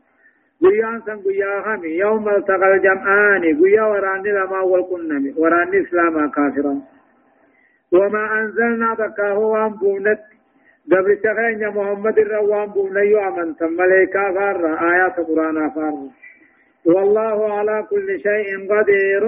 guyyaan 0.62 1.02
san 1.06 1.18
guyyaa 1.26 1.58
kami 1.66 1.90
yawma 1.98 2.30
altaqal 2.36 2.76
jam'aani 2.86 3.52
guyyaa 3.60 3.90
waraanni 3.92 4.32
lamaa 4.38 4.64
wal 4.72 4.84
qunname 4.92 5.30
waraanni 5.42 5.84
islaamaa 5.84 6.28
kaafira 6.38 6.74
وما 7.92 8.24
أنزلنا 8.40 8.94
بكاه 8.94 9.38
وان 9.38 9.72
بونت 9.82 10.20
قبل 10.92 11.16
تخيني 11.24 11.66
محمد 11.76 12.18
الروان 12.18 12.68
بونيو 12.74 13.18
أمن 13.28 13.48
ملائكة 13.80 14.22
فار 14.34 14.56
آيات 14.92 15.16
قرآن 15.28 15.70
فار 15.74 15.94
والله 16.84 17.52
على 17.52 17.86
كل 17.90 18.20
شيء 18.20 18.48
قدير. 18.72 19.24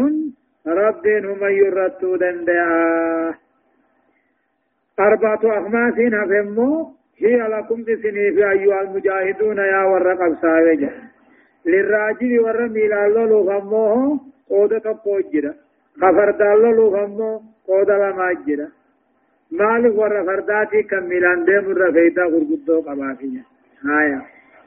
ربين 0.66 1.24
هم 1.24 1.44
يرتو 1.44 2.16
دندعا. 2.16 3.34
أربعة 5.00 5.40
أخماس 5.44 5.94
هفمو 5.98 6.92
هي 7.18 7.36
لكم 7.36 7.82
بسني 7.82 8.32
في 8.34 8.50
أيها 8.50 8.80
المجاهدون 8.82 9.58
يا 9.58 9.84
ورقب 9.84 10.36
ساوجة 10.42 10.90
للراجل 11.66 12.40
ورميل 12.40 12.92
اللولو 12.92 13.44
فموه 13.48 14.20
قودة 14.50 14.78
تقوجرة 14.78 15.54
خفرد 16.00 16.42
اللولو 16.42 16.90
فمو 16.90 17.42
قودة 17.68 17.96
لما 17.96 18.32
جرة 18.46 18.68
مالك 19.50 19.98
ورفرداتي 19.98 20.82
كميلان 20.82 21.44
ديم 21.44 21.66
الرفيدة 21.72 22.22
غرقدو 22.24 22.80
قبافية 22.80 23.42
آية. 24.00 24.20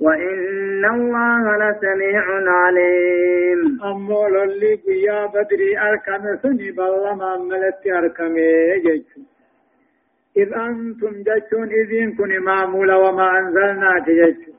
وإن 0.00 0.84
الله 0.84 1.44
لسميع 1.62 2.24
عليم. 2.50 3.78
أمو 3.84 4.28
للي 4.28 4.74
قيا 4.74 5.26
بدري 5.26 5.78
أركم 5.78 6.36
سني 6.42 6.70
بالله 6.70 7.14
ما 7.14 7.36
ملت 7.36 7.86
أركم 7.86 8.34
جيشو 8.84 9.20
إذ 10.36 10.48
أنتم 10.52 11.14
جيشون 11.26 11.68
إذين 11.80 12.14
كن 12.16 12.38
معمولا 12.38 12.96
وما 12.96 13.38
أنزلنا 13.38 14.04
جيشو 14.06 14.52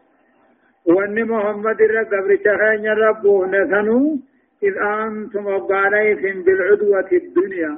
وأن 0.86 1.28
محمد 1.28 1.82
الرب 1.82 2.36
شخين 2.44 2.86
ربه 2.88 3.46
نثنو 3.46 4.18
إذ 4.64 4.76
أنتم 4.78 5.46
وقاليهم 5.46 6.44
بالعدوة 6.44 7.10
الدنيا. 7.12 7.78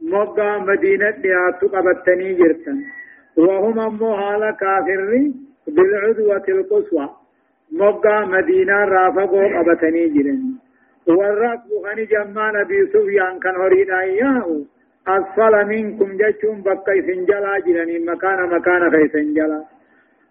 مقا 0.00 0.58
مدينة 0.58 1.10
لياتو 1.10 1.66
قبتني 1.68 2.34
جرتا 2.34 2.74
وهم 3.36 3.78
أمو 3.80 4.14
هالا 4.14 4.50
كافرين 4.50 5.47
بالعدوة 5.76 6.44
القصوى. 6.48 7.08
مقا 7.72 8.24
مدينة 8.24 8.84
رافقو 8.84 9.42
قبتني 9.56 10.08
جرن 10.08 10.42
والركب 11.08 11.70
غني 11.84 12.04
جمان 12.04 12.56
أبي 12.56 12.86
سفيان 12.92 13.38
كان 13.42 13.56
هريد 13.56 13.90
أياه. 13.90 14.48
أسفل 15.08 15.54
منكم 15.72 16.10
جتشم 16.20 16.62
بقى 16.62 17.02
سنجلا 17.06 17.58
جرني 17.66 17.98
مكان 17.98 18.38
مكان 18.54 18.90
خي 18.92 19.08
سنجلا. 19.08 19.60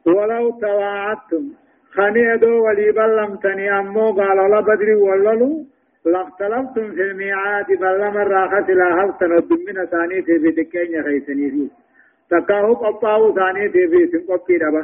ولو 0.05 0.59
تواعدتم. 0.61 1.45
خني 1.95 2.33
أدو 2.33 2.65
ولي 2.65 2.91
بلمتني. 2.91 3.79
أمو 3.79 4.11
قال 4.11 4.39
الله 4.39 4.61
بدري 4.61 4.95
وللو. 4.95 5.51
لاختلفتم 6.05 6.91
في 6.95 7.01
الميعاد. 7.01 7.67
بل 7.81 7.99
من 8.15 8.25
راخت 8.33 8.69
لا 8.69 8.87
هفتن 8.97 9.31
الدمين 9.37 9.85
ثاني 9.85 10.21
في 10.21 10.37
بدكين 10.43 11.03
خيسني 11.03 11.51
فيه 11.51 11.69
تكاهو 12.29 12.73
قطاو 12.73 13.35
ثاني 13.35 13.69
في 13.69 14.07
سنقبي 14.11 14.57
دبا 14.57 14.83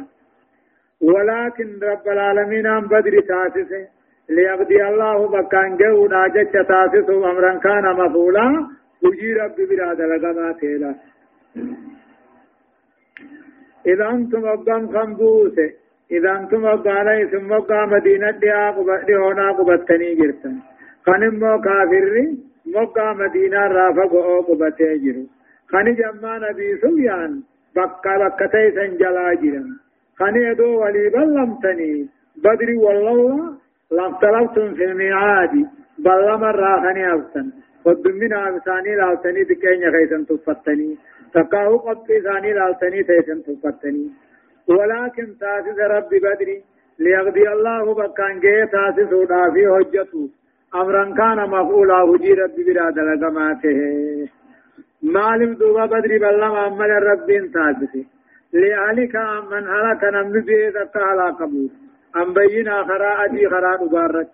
ولكن 1.04 1.68
رب 1.84 2.08
العالمين 2.08 2.68
عن 2.68 2.84
بدر 2.88 3.20
تاسسه. 3.20 3.88
ليقضي 4.30 4.80
الله 4.90 5.18
بكان 5.28 5.78
جو 5.78 6.08
ناجت 6.08 6.58
تاسسه. 6.72 7.32
أمرا 7.32 7.54
كان 7.58 7.86
مفعولا. 8.00 8.48
وجي 9.04 9.34
رب 9.34 9.58
براد 9.70 10.02
لقما 10.02 10.52
تيلا 10.60 10.96
إذا 13.92 14.10
أنتم 14.10 14.46
أقام 14.46 14.84
خنبوسه 14.94 15.70
إذا 16.12 16.32
أنتم 16.40 16.66
أقام 16.66 17.28
ثم 17.32 17.54
أقام 17.54 17.90
مدينة 17.90 18.32
ديا 18.32 18.72
قبتني 18.72 19.16
قبتني 19.58 20.16
جرتن. 20.16 20.56
خنمو 21.06 21.62
كافر 21.62 22.16
مقا 22.66 23.14
مدينة 23.14 23.68
رافق 23.68 24.14
أو 24.16 24.42
قبتي 24.42 24.98
جرو. 25.04 25.24
خني 25.72 25.92
جمع 26.00 26.38
نبي 26.38 26.78
سفيان 26.82 27.42
بكا 27.76 28.14
بكا 28.22 28.46
تيسن 28.54 28.98
جلا 28.98 29.34
جرم 29.42 29.83
خني 30.20 30.52
ادو 30.52 30.70
ولي 30.82 31.10
بلمتني 31.10 32.08
بدري 32.44 32.78
والله 32.78 33.54
لاختلفتم 33.92 34.74
في 34.74 34.84
الميعاد. 34.86 35.54
بلما 36.06 36.52
راخني 36.52 37.16
أفتن 37.16 37.48
ودمنا 37.86 38.52
بساني 38.52 38.96
لاوتني 38.96 39.44
تكين 39.50 39.92
خيسن 39.94 40.26
تفتني. 40.26 40.98
تقاو 41.34 41.78
قد 41.78 42.08
ثاني 42.26 42.54
لاوتني 42.54 43.04
تيسن 43.04 43.40
تفتني. 43.44 44.06
ولكن 44.68 45.28
تاسس 45.40 45.80
رب 45.80 46.12
بدري 46.26 46.58
ليقضي 47.00 47.46
الله 47.56 47.94
بكان 47.94 48.40
جي 48.40 48.66
تاسس 48.74 49.14
ودافي 49.14 49.64
حجته. 49.74 50.30
أمرا 50.76 51.04
كان 51.20 51.40
مفعولا 51.50 52.02
وجي 52.02 52.34
رب 52.34 52.56
براد 52.68 53.00
لقماته 53.00 53.80
مالم 55.04 55.54
دوبا 55.54 55.86
بدري 55.86 56.18
بلما 56.20 56.68
أمال 56.68 56.92
رب 57.10 57.30
تاسس 57.54 57.94
لأهلك 58.54 59.16
من 59.52 59.68
هلك 59.68 60.04
نمزي 60.04 60.68
ذكا 60.70 61.04
على 61.04 61.30
قبول. 61.40 61.70
أم 62.16 62.34
بينا 62.34 62.84
خراء 62.84 63.26
أجي 63.26 63.50
خراء 63.50 63.86
دبارك 63.86 64.28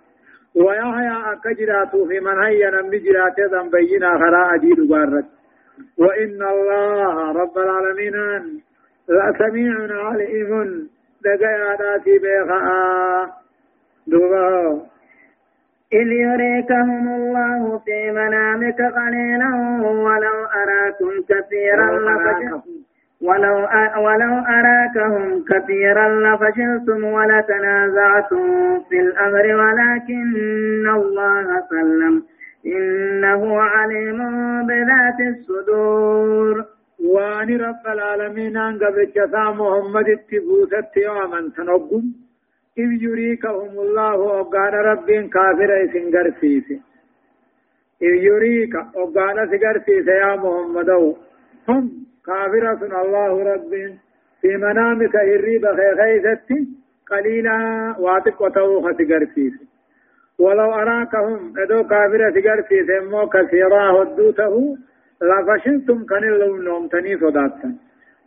ويحيى 0.55 1.33
أكجرات 1.33 1.95
في 2.07 2.19
من 2.19 2.39
هيا 2.43 2.69
نمزي 2.69 2.99
جرات 2.99 3.39
أم 3.39 3.69
بينا 3.69 4.17
خراء 4.17 4.55
أجي 4.55 4.71
دبارك 4.73 5.25
وإن 5.97 6.41
الله 6.53 7.31
رب 7.31 7.57
العالمين 7.57 8.15
لسميع 9.09 10.05
عليم. 10.07 10.89
دقيا 11.23 11.77
ناسي 11.79 12.19
بيخاء 12.19 13.29
دوبا. 14.07 14.81
إذ 15.93 16.07
يريكهم 16.07 17.07
الله 17.15 17.77
في 17.85 18.11
منامك 18.11 18.81
قليلا 18.81 19.51
ولو 19.81 20.37
أراكم 20.61 21.11
كثيرا 21.29 21.89
لفشلتم 21.99 22.78
ولو 23.21 23.55
ولو 24.05 24.33
أراكهم 24.57 25.43
كثيرا 25.49 26.07
لفشلتم 26.25 27.03
ولتنازعتم 27.03 28.43
في 28.89 28.99
الأمر 28.99 29.45
ولكن 29.61 30.89
الله 30.89 31.47
سلم. 31.69 32.23
إنه 32.65 33.61
عليم 33.61 34.19
بذات 34.67 35.19
الصدور. 35.33 36.65
وان 37.05 37.57
رب 37.57 37.85
العالمين 37.87 38.57
ان 38.57 38.79
قبل 38.83 39.05
محمد 39.51 40.09
اتبوثت 40.09 40.97
يوما 40.97 41.51
تنقم. 41.57 42.03
إذ 42.77 43.03
يريكهم 43.03 43.69
الله 43.79 44.15
وقال 44.15 44.73
رب 44.73 45.11
كافر 45.33 45.89
سنگر 45.93 46.31
فيسي 46.31 46.81
إذ 48.01 48.15
يريك 48.23 48.75
وقال 48.95 49.49
فيسي 49.79 50.11
يا 50.11 50.35
محمد. 50.35 50.89
هم 51.69 52.08
كافرة 52.25 53.01
الله 53.01 53.43
رب. 53.53 53.73
في 54.41 54.57
منامك 54.57 55.15
الريب 55.15 55.65
خيخيثت 55.65 56.49
قليلا 57.11 57.57
واتق 57.99 58.41
وتوخ 58.41 58.91
سنگر 58.97 59.25
فيسي 59.25 59.67
ولو 60.39 60.71
أراكهم 60.73 61.53
أدو 61.57 61.83
كافر 61.83 62.31
سنگر 62.35 62.61
فيسي 62.61 62.99
مو 62.99 63.27
كثيرا 63.27 63.83
هدوته 63.91 64.77
لفشلتم 65.21 66.05
كان 66.05 66.23
اللون 66.23 66.63
نومتني 66.63 67.17
صداتا 67.17 67.75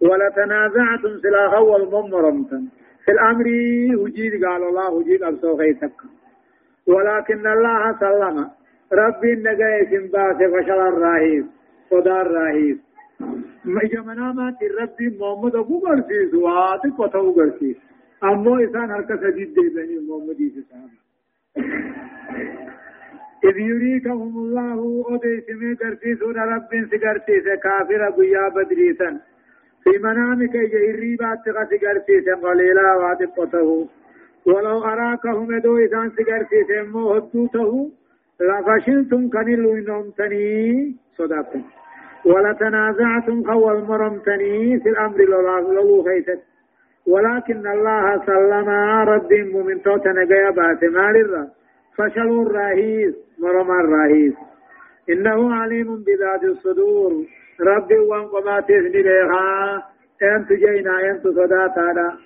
ولتنازعتم 0.00 1.18
سلاخا 1.22 1.58
والممرمتا 1.58 2.58
في 3.04 3.12
الأمر 3.12 3.46
وجيد 4.02 4.44
قال 4.44 4.62
الله 4.62 4.90
وجيد 4.90 5.22
أبسو 5.22 5.56
غيثك 5.60 5.98
ولكن 6.86 7.46
الله 7.46 7.98
سلم. 8.00 8.50
ربي 8.92 9.32
النجاة 9.32 9.84
سنباس 9.90 10.36
فشل 10.36 10.80
الرهيب. 10.92 11.46
صدار 11.90 12.26
الرهيب. 12.26 12.78
جمنا 13.64 14.32
ما 14.32 14.56
ربي 14.80 15.18
محمد 15.20 15.56
أبو 15.56 15.80
برسيس 15.80 16.34
واتك 16.34 16.98
وتو 16.98 17.32
برسيس 17.32 17.76
أمو 18.24 18.56
إسان 18.64 18.90
هركا 18.90 19.16
سجد 19.16 19.54
دي 19.54 19.68
بني 19.74 19.98
محمد 20.08 20.40
إسان 20.58 20.88
إذ 23.44 23.56
يريكهم 23.58 24.38
الله 24.38 25.04
أدي 25.08 25.40
سمي 25.46 25.74
قرسيسون 25.74 26.36
رب 26.36 26.70
سقرسيس 26.90 27.46
كافر 27.62 28.10
قيا 28.10 28.48
بدريسا 28.48 29.20
في 29.84 29.90
منامك 30.02 30.56
جهري 30.56 31.16
بات 31.16 31.38
سقرسي 31.44 32.30
قليلا 32.42 32.94
وادقته 32.94 33.88
ولو 34.46 34.84
أراكهم 34.84 35.58
دو 35.58 35.78
إسان 35.78 36.10
سقرسي 36.10 36.82
مو 36.92 37.12
هدوته 37.14 37.90
لفشلتم 38.40 39.28
كنلو 39.28 39.76
نومتني 39.76 40.96
صدقتم 41.18 41.62
ولتنازعتم 42.24 43.42
خول 43.44 43.84
مرمتني 43.84 44.80
في 44.80 44.88
الأمر 44.88 45.16
لولو 45.16 46.02
خيست 46.02 46.40
ولكن 47.06 47.66
الله 47.66 48.26
سلم 48.26 48.68
رد 49.08 49.32
من 49.66 49.82
توت 49.82 50.06
نجايا 50.06 50.50
بات 50.50 50.84
مال 50.84 51.48
فشل 51.96 52.42
الرهيس 52.46 53.14
مرم 53.38 53.70
الرهيس. 53.70 54.34
إنه 55.10 55.54
عليم 55.54 56.04
بذات 56.06 56.44
الصدور. 56.44 57.12
ربي 57.60 57.98
وان 57.98 58.22
قمات 58.22 58.70
اسمي 58.70 59.02
بيها 59.02 59.82
أنت 60.22 60.52
جينا 60.52 61.10
أنت 61.10 61.28
صداتا 61.28 62.16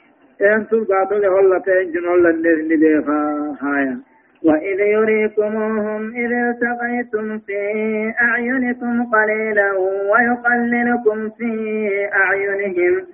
أنت 0.41 0.73
الباطل 0.73 1.25
هلا 1.25 1.59
تنجن 1.59 2.07
هلا 2.07 2.33
نسمي 2.33 2.77
بيها 2.77 3.57
هايا. 3.61 4.01
وإذ 4.43 4.81
يريكموهم 4.81 6.15
إذ 6.15 6.33
التقيتم 6.33 7.39
في 7.39 7.59
أعينكم 8.23 9.05
قليلا 9.05 9.73
ويقللكم 10.13 11.31
في 11.39 11.51
أعينهم 12.15 13.07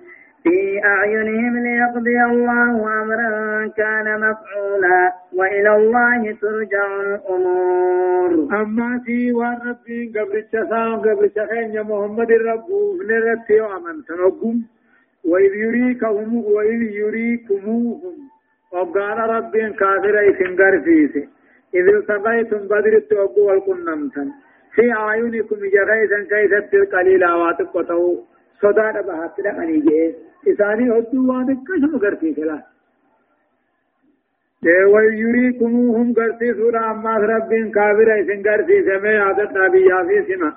في 0.43 0.83
أعينهم 0.85 1.57
ليقضي 1.59 2.23
الله 2.23 3.01
أمرا 3.03 3.67
كان 3.67 4.05
مفعولا 4.19 5.13
وإلى 5.35 5.75
الله 5.75 6.31
ترجع 6.41 6.85
الأمور. 7.01 8.31
أما 8.61 9.01
في 9.05 9.31
والرب 9.31 9.87
قبل 10.15 10.37
التسام 10.37 10.95
قبل 10.95 11.23
التخين 11.25 11.71
يا 11.73 11.81
محمد 11.83 12.31
الرب 12.31 12.65
نرتي 13.09 13.61
ومن 13.61 14.03
تنقم 14.07 14.61
وإذ 15.25 15.53
يريكهم 15.55 16.35
وإذ 16.45 16.81
يريكموهم. 16.81 18.15
وقال 18.73 19.17
رب 19.35 19.53
كافر 19.79 20.15
إذن 20.29 20.51
قرفيسي. 20.61 21.23
إذ 21.75 21.87
التقيتم 21.95 22.61
بدر 22.71 22.93
التوقو 22.97 23.41
والقنمتن 23.47 24.31
في 24.75 24.93
أعينكم 24.93 25.55
جغيثا 25.75 26.19
كيست 26.31 26.73
القليل 26.73 27.23
واتق 27.25 27.75
وتو 27.75 28.23
صداد 28.61 28.95
بحثنا 29.07 29.63
أني 29.63 30.13
إساني 30.47 30.85
هدو 30.91 31.17
وانك 31.29 31.57
كشم 31.67 31.97
قرفيسي 32.03 32.41
لا. 32.41 32.59
ويريكموهم 34.93 36.13
قرسي 36.13 36.53
سورة 36.53 36.91
أما 36.91 37.17
رب 37.17 37.51
كافر 37.75 38.07
إذن 38.19 38.39
قرسي 38.47 38.77
سمي 38.87 39.15
عدد 39.27 39.57
نبي 39.57 39.89
في 40.07 40.17
سما 40.27 40.51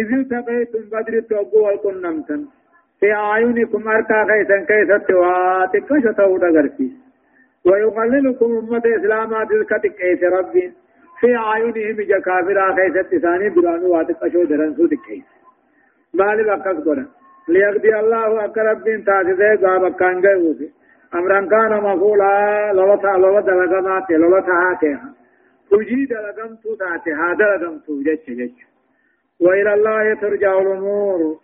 إذ 0.00 0.08
التقيتم 0.20 0.82
بدر 0.92 1.14
التوقو 1.22 1.58
والقنمتن 1.66 2.46
في 3.00 3.12
أعينكم 3.12 3.88
أركا 3.88 4.24
خيسا 4.24 4.58
كيسا 4.68 4.98
تواتك 4.98 5.88
شتو 6.04 6.36
دغرسي 6.38 6.92
ويقللكم 7.64 8.50
أمة 8.58 8.82
إسلاما 8.96 9.44
تلك 9.44 9.70
تكيس 9.82 10.22
ربي 10.22 10.72
في 11.20 11.36
أعينهم 11.36 11.96
جكافرا 12.10 12.74
خيسا 12.76 13.02
تساني 13.02 13.48
برانو 13.50 13.88
واتك 13.94 14.32
شو 14.32 14.44
درنسو 14.44 14.86
تكيس 14.86 15.24
مالي 16.14 16.42
بقص 16.44 16.78
قرن 16.86 17.06
ليقضي 17.48 17.98
الله 18.00 18.44
أقرب 18.44 18.84
بين 18.84 19.04
تاسسه 19.04 19.56
قاب 19.62 19.94
كان 19.94 20.20
جيوسي 20.20 20.68
أمرا 21.14 21.40
كان 21.40 21.72
مفولا 21.82 22.72
لوتا 22.72 23.12
لوتا 23.22 23.50
لغمات 23.50 24.10
لوتا 24.10 24.52
هاتها 24.62 25.14
تجيد 25.70 26.12
لغمتو 26.12 26.74
تاتها 26.80 27.34
دلغمتو 27.38 27.92
جتش 28.06 28.30
جتش 28.30 28.60
وإلى 29.40 29.74
الله 29.74 30.14
ترجع 30.14 30.58
الأمور 30.58 31.38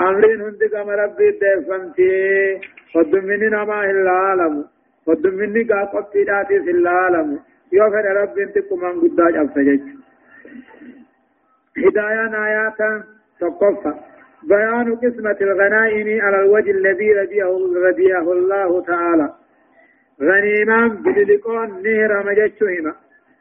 أمرين 0.00 0.40
هند 0.40 0.64
كما 0.72 0.94
ربي 0.94 1.30
دفنتي 1.30 2.60
ودمني 2.94 3.48
نما 3.48 3.90
إلا 3.90 4.10
عالم 4.10 4.64
ودمني 5.06 5.62
قاقبتي 5.62 6.24
داتي 6.24 6.60
في 6.64 6.70
العالم 6.70 7.38
يوفر 7.72 8.04
ربي 8.22 8.42
انتكم 8.42 8.78
من 8.80 9.00
قداج 9.00 9.36
أفسجج 9.36 9.80
هدايا 11.78 12.26
آياتا 12.46 13.04
تقفى. 13.40 13.94
بيان 14.42 14.96
قسمة 14.96 15.36
الغنائم 15.40 16.20
على 16.20 16.36
الوجه 16.40 16.70
الذي 16.70 17.12
رضيه 17.12 17.44
رضيه 17.88 18.32
الله 18.32 18.82
تعالى. 18.82 19.34
غنيما 20.22 20.88
بدلقون 20.88 21.82
نهر 21.82 22.26
مجتشهما 22.26 22.94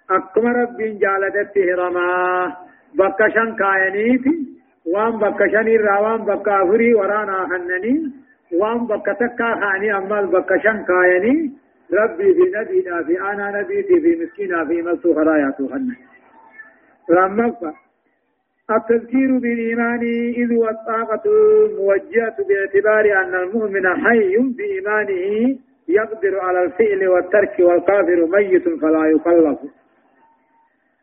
أكما 0.10 0.52
رب 0.52 0.78
جالدته 0.78 1.76
رما 1.76 2.56
بكشن 2.96 3.56
كاينيتي. 3.56 4.57
وان 4.94 5.12
بكشن 5.18 5.68
الروان 5.68 6.18
بكافري 6.26 6.94
ورانا 6.94 7.48
حنني 7.50 8.12
وان 8.54 8.88
بكتكا 8.88 9.50
خاني 9.62 9.98
أمال 9.98 10.28
بكشن 10.28 10.86
كايني 10.88 11.52
ربي 11.94 12.34
في 12.34 12.46
نبينا 12.56 13.04
في 13.04 13.22
أنا 13.22 13.62
نبيتي 13.62 14.02
في 14.02 14.12
مسكينا 14.24 14.66
في 14.66 14.82
مسو 14.82 15.14
خراياتو 15.16 15.70
حنني 15.70 15.96
رمضة 17.12 17.74
التذكير 18.72 19.38
بالإيمان 19.38 20.02
إذ 20.38 20.54
والطاقة 20.56 21.24
موجهة 21.78 22.36
باعتبار 22.50 23.22
أن 23.24 23.36
المؤمن 23.36 23.88
حي 23.88 24.38
بإيمانه 24.38 25.58
يقدر 25.88 26.40
على 26.40 26.64
الفعل 26.64 27.08
والترك 27.08 27.56
والكافر 27.60 28.26
ميت 28.26 28.64
فلا 28.82 29.06
يكلف 29.06 29.60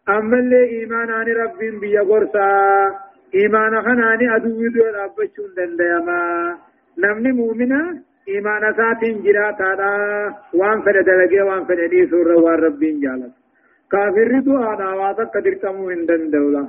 أما 0.08 0.38
اللي 0.38 0.64
إيمان 0.64 1.10
عن 1.10 1.26
رب 1.26 1.58
بيا 1.80 2.00
غرسا 2.00 3.04
إيمان 3.34 3.82
خناني 3.82 4.36
أدو 4.36 4.68
دول 4.74 4.96
أبشون 5.04 5.50
دنديما 5.56 6.18
نمني 7.02 7.32
مؤمنا 7.32 7.80
إيمان 8.28 8.62
ساتين 8.78 9.22
جراتا 9.22 9.70
وان 10.58 10.78
فد 10.84 10.96
دلقي 11.08 11.40
وان 11.48 11.64
فد 11.68 11.80
دي 11.92 12.06
سورة 12.10 12.36
وان 12.44 12.58
ربين 12.64 13.00
جالت 13.00 13.32
كافر 13.90 14.30
تو 14.46 14.52
آنا 14.70 14.88
واتك 15.00 15.28
قدر 15.34 15.54
كمو 15.62 15.86
من 15.88 16.06
دندولا 16.06 16.62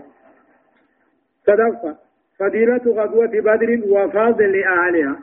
صدفة 1.47 1.95
فضيلة 2.39 2.85
غزوة 2.97 3.33
بدر 3.47 3.69
وفاضل 3.93 4.51
لأهلها 4.51 5.15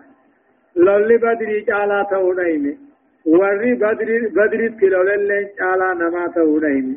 لولي 0.76 1.16
بدري 1.16 1.60
جالا 1.60 2.02
تودايمي 2.10 2.78
وري 3.26 3.74
بدري 3.74 4.18
بدري 4.36 4.68
كيلولل 4.68 5.48
جالا 5.58 5.94
نما 5.94 6.26
تودايمي 6.34 6.96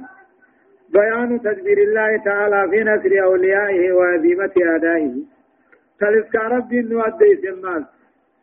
بيان 0.94 1.40
تدبير 1.42 1.78
الله 1.78 2.18
تعالى 2.18 2.70
في 2.72 2.84
نصر 2.84 3.24
أوليائه 3.24 3.92
وهزيمة 3.92 4.52
أعدائه 4.66 5.16
تلسك 6.00 6.36
ربي 6.36 6.82
نودي 6.82 7.36
سمال. 7.42 7.86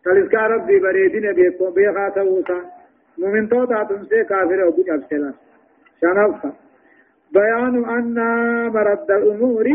تلسك 0.05 0.35
ربي 0.35 0.79
بريدين 0.79 1.33
بيكو 1.33 1.71
بيخا 1.71 2.09
توسا 2.09 2.61
مؤمن 3.19 3.49
توتا 3.49 3.85
تمسي 3.85 4.25
كافر 4.25 4.69
أبو 4.69 4.83
أبسلا 4.89 5.33
شنفا. 6.01 6.53
بيان 7.33 7.85
أن 7.97 8.19
مرد 8.75 9.11
الأمور 9.11 9.67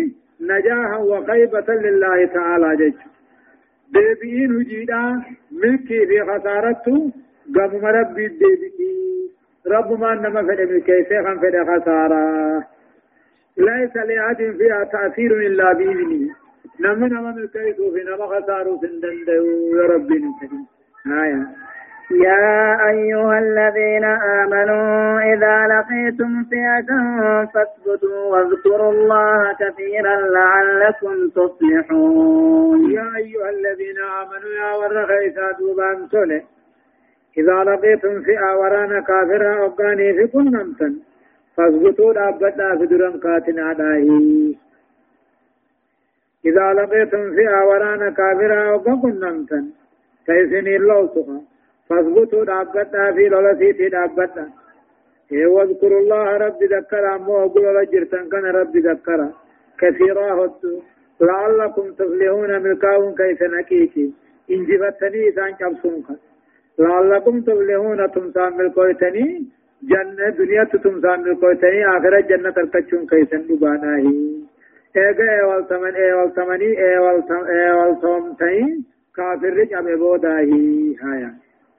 نجاحا 0.42 0.98
وخيبة 0.98 1.70
لله 1.74 2.26
تعالى 2.26 2.76
جيش. 2.78 2.96
ديبئين 3.94 4.52
هجيدا 4.56 5.04
ملكي 5.52 6.06
في 6.08 6.18
خسارته. 6.28 7.12
قام 7.56 7.86
ربي 7.86 8.26
الديبئي 8.26 8.97
رب 9.72 10.00
ما 10.00 10.14
نما 10.16 10.42
فد 10.42 10.62
ملكي 10.62 11.04
سيخا 11.04 11.36
فد 11.36 11.56
خسارة. 11.70 12.64
ليس 13.58 13.96
لأحد 13.96 14.56
فيها 14.58 14.84
تأثير 14.84 15.32
إلا 15.48 15.74
بإذنه. 15.74 16.30
نما 16.80 17.08
نما 17.08 17.32
ملكي 17.32 17.74
في 17.74 18.04
نما 18.08 18.26
خسارة 18.28 18.80
سندن 18.82 19.18
يا 19.28 19.98
نتكلم 19.98 20.66
آية. 21.24 21.48
يا 22.12 22.90
أيها 22.90 23.40
الذين 23.40 24.06
آمنوا 24.06 25.20
إذا 25.34 25.68
لقيتم 25.74 26.44
فئة 26.44 26.90
فاثبتوا 27.54 28.22
واذكروا 28.32 28.92
الله 28.92 29.54
كثيرا 29.54 30.16
لعلكم 30.16 31.30
تفلحون. 31.30 32.92
يا 32.92 33.08
أيها 33.18 33.50
الذين 33.50 34.00
آمنوا 34.22 34.52
يا 34.62 34.76
ورغيسا 34.76 35.52
دوبان 35.60 36.08
سولي 36.12 36.42
إذا 37.38 37.64
لقيتم 37.64 38.22
فئة 38.22 38.50
ورانا 38.60 39.00
كافرا 39.00 39.66
أبقاني 39.66 40.14
في 40.14 40.28
كل 40.28 40.46
نمتن 40.52 40.94
فاثبتوا 41.56 42.14
لأبدا 42.14 42.78
في 42.78 42.86
درن 42.86 43.20
قاتنا 43.20 43.74
داهي. 43.74 44.56
إذا 46.46 46.74
لقيتم 46.74 47.36
فئة 47.36 47.60
ورانا 47.70 48.10
كافرا 48.10 48.76
أبقى 48.76 49.12
نمتن 49.24 49.66
كيسني 50.26 50.76
الله 50.76 51.08
سبحانه 51.16 51.42
فاثبتوا 51.90 52.46
دابتا 52.46 53.12
في 53.12 53.30
لولسيتي 53.30 53.88
إيه 55.32 55.48
واذكروا 55.48 56.00
الله 56.00 56.38
رب 56.38 56.64
ذكر 56.64 57.16
أمو 57.16 57.46
أقول 57.46 57.66
لجرتن 57.76 58.30
كان 58.32 58.46
رب 58.46 58.78
ذكر. 58.78 59.30
كثيرا 59.80 60.28
هدو 60.34 60.82
لعلكم 61.22 61.92
تفلحون 61.92 62.52
ملكاون 62.64 63.16
كيف 63.16 63.44
نكيتي. 63.44 64.14
إن 64.52 64.66
جبتني 64.66 65.30
إسان 65.30 65.52
كبسونك 65.60 66.06
لعلكم 66.80 67.42
تفلحون 67.42 68.12
تمسان 68.12 68.58
ملكويتني 68.58 69.46
جنة 69.84 70.30
دنيا 70.30 70.64
تمسان 70.64 71.20
ملكويتني 71.22 71.86
آخرة 71.98 72.20
جنة 72.20 72.50
تركتشون 72.52 73.08
كيسن 73.08 73.48
دباناهي 73.48 74.48
إيغا 74.98 75.30
إيوال 75.38 75.68
ثمن 75.68 75.96
إيوال 75.96 76.34
ثمني 76.34 76.80
إيوال 76.80 77.24
إيوال 77.50 78.02
ثمتين. 78.02 78.86
كافر 79.16 79.54
رجع 79.58 79.80
ببوداهي. 79.82 80.96
هايا. 81.04 81.32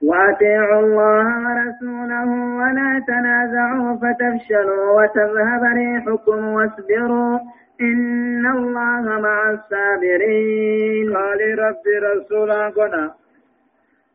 وأطيعوا 0.03 0.79
الله 0.79 1.25
ورسوله 1.45 2.29
ولا 2.59 3.03
تنازعوا 3.07 3.95
فتفشلوا 4.01 5.01
وتذهب 5.01 5.63
ريحكم 5.79 6.45
واصبروا. 6.45 7.39
إن 7.81 8.45
الله 8.57 9.19
مع 9.19 9.51
الصابرين. 9.51 11.15
قال 11.15 11.59
ربي 11.59 11.95
رسولا 11.99 12.69
قنا. 12.69 13.11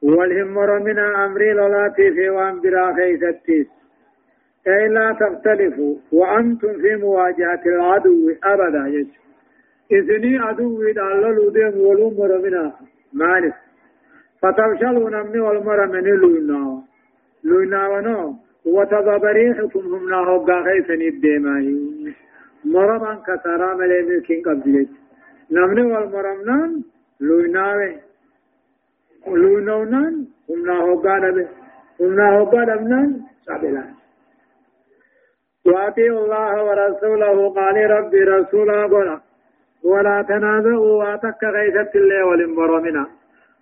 والهمر 0.05 0.79
من 0.79 0.99
أمري 0.99 1.53
لولاتي 1.53 2.11
في 2.17 2.29
وان 2.29 2.61
برا 2.61 2.95
خيستيس 2.97 3.67
أي 4.67 4.89
لا 4.89 5.07
تختلفوا 5.21 5.95
وأنتم 6.13 6.73
في 6.83 6.97
مواجهة 6.97 7.63
العدو 7.67 8.33
أبدا 8.45 8.85
يجب. 8.87 9.17
إذني 9.93 10.39
عدو 10.39 10.83
إذا 10.83 11.03
الله 11.03 11.31
لديم 11.31 11.75
ولومر 11.87 12.39
منها 12.45 12.79
مالك. 13.13 13.55
فتبشلوا 14.43 15.11
نمني 15.11 15.41
والمرة 15.41 15.87
من 15.87 16.05
لونا. 16.23 16.83
لونا 17.45 17.89
ونو 17.89 18.37
وتضبريحكم 18.65 19.85
هم 19.95 20.09
ناهوغا 20.11 20.63
خيسن 20.65 21.01
الدماء 21.13 21.65
مرمان 22.65 23.19
كسارا 23.27 23.75
ملي 23.75 24.03
ملكين 24.03 24.43
قبلت 24.43 24.89
نمني 25.51 25.83
والمرمنان 25.93 26.83
لوناوي 27.21 27.93
لونونان 29.27 30.27
هم 30.51 30.67
ناهوغا 30.67 31.19
نبي 31.19 31.47
هم 32.01 32.15
ناهوغا 32.17 32.61
نبنان 32.71 33.21
سابلان 33.47 33.95
واتيوا 35.67 36.19
الله 36.25 36.65
ورسوله 36.69 37.49
قال 37.59 37.77
ربي 37.91 38.21
رسولا 38.25 38.87
قولا 38.87 39.21
ولا 39.85 40.23
تنازعوا 40.29 40.93
واتك 41.05 41.45
غيثت 41.45 41.97
الله 41.97 42.25
والمرمنا 42.27 43.07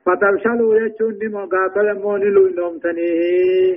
فتبشلوا 0.07 0.77
يجون 0.79 1.19
نمو 1.23 1.45
قاتل 1.53 1.89
موني 2.03 2.25
لونهم 2.25 2.79
تنيه 2.79 3.77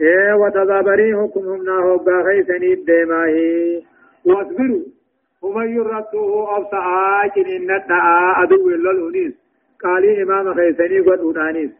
إيه 0.00 0.32
وتضابريهكم 0.40 1.40
هم 1.48 1.64
ناهو 1.64 1.98
باغيثني 1.98 2.72
الدماه 2.72 3.36
واصبروا 4.24 4.84
ومن 5.42 5.76
يرده 5.76 6.46
آجن 7.24 7.46
إن 7.56 7.70
الدعاء 7.80 8.42
أدو 8.42 8.68
للأنيس 8.68 9.45
قال 9.84 10.20
إمام 10.20 10.54
خيثني 10.54 11.00
قد 11.00 11.20
أنانيس 11.20 11.70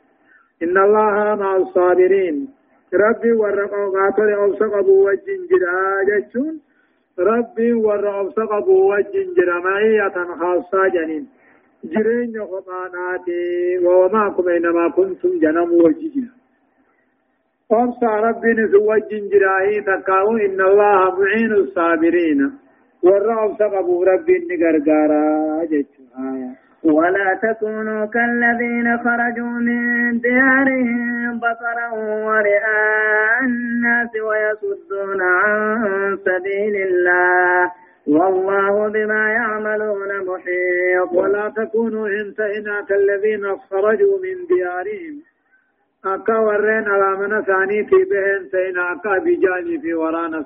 إن 0.62 0.78
الله 0.78 1.34
مع 1.34 1.56
الصابرين. 1.56 2.48
ربي 2.94 3.32
ورقوا 3.32 3.86
قاتل 3.96 4.30
أبصى 4.30 4.64
قبو 4.64 5.08
وجن 5.08 5.40
جدا 5.50 6.04
جتشون 6.08 6.60
ربي 7.18 7.72
ورقوا 7.72 8.20
أبصى 8.20 8.40
قبو 8.40 8.94
وجن 8.94 9.26
جدا 9.36 9.58
معية 9.58 10.16
خاصة 10.40 10.88
جنين. 10.88 11.26
جرين 11.84 12.44
خطاناتي 12.50 13.78
وماكم 13.86 14.48
إنما 14.48 14.88
كنتم 14.90 15.38
جنم 15.38 15.72
وججنا. 15.72 16.32
أبصى 17.72 18.06
ربي 18.06 18.50
نسوى 18.52 19.00
جنجراهي 19.10 19.80
تقاو 19.80 20.36
إن 20.36 20.60
الله 20.60 21.20
معين 21.20 21.52
الصابرين. 21.52 22.52
والرعب 23.02 23.56
سقبوا 23.58 24.04
ربي 24.04 24.34
نقرقارا 24.50 25.64
جتشو 25.64 26.02
آية. 26.18 26.65
ولا 26.86 27.38
تكونوا 27.42 28.06
كالذين 28.06 28.98
خرجوا 28.98 29.56
من 29.68 30.20
ديارهم 30.20 31.38
بطرا 31.38 31.88
ورئاء 32.26 33.40
الناس 33.42 34.10
ويصدون 34.28 35.22
عن 35.22 36.18
سبيل 36.24 36.76
الله. 36.88 37.72
والله 38.06 38.88
بما 38.88 39.32
يعملون 39.32 40.10
محيط. 40.26 41.12
ولا 41.12 41.52
تكونوا 41.56 42.08
انتهنا 42.08 42.80
كالذين 42.88 43.56
خرجوا 43.70 44.18
من 44.24 44.36
ديارهم. 44.56 45.14
أكا 46.04 46.38
ورين 46.38 46.88
على 46.88 47.16
من 47.16 47.42
ثاني 47.42 47.84
في 47.84 47.96
بهن 48.10 48.48
سينا 48.50 48.92
أكا 48.92 49.18
بجاني 49.18 49.78
في 49.80 49.94
ورانا 49.94 50.44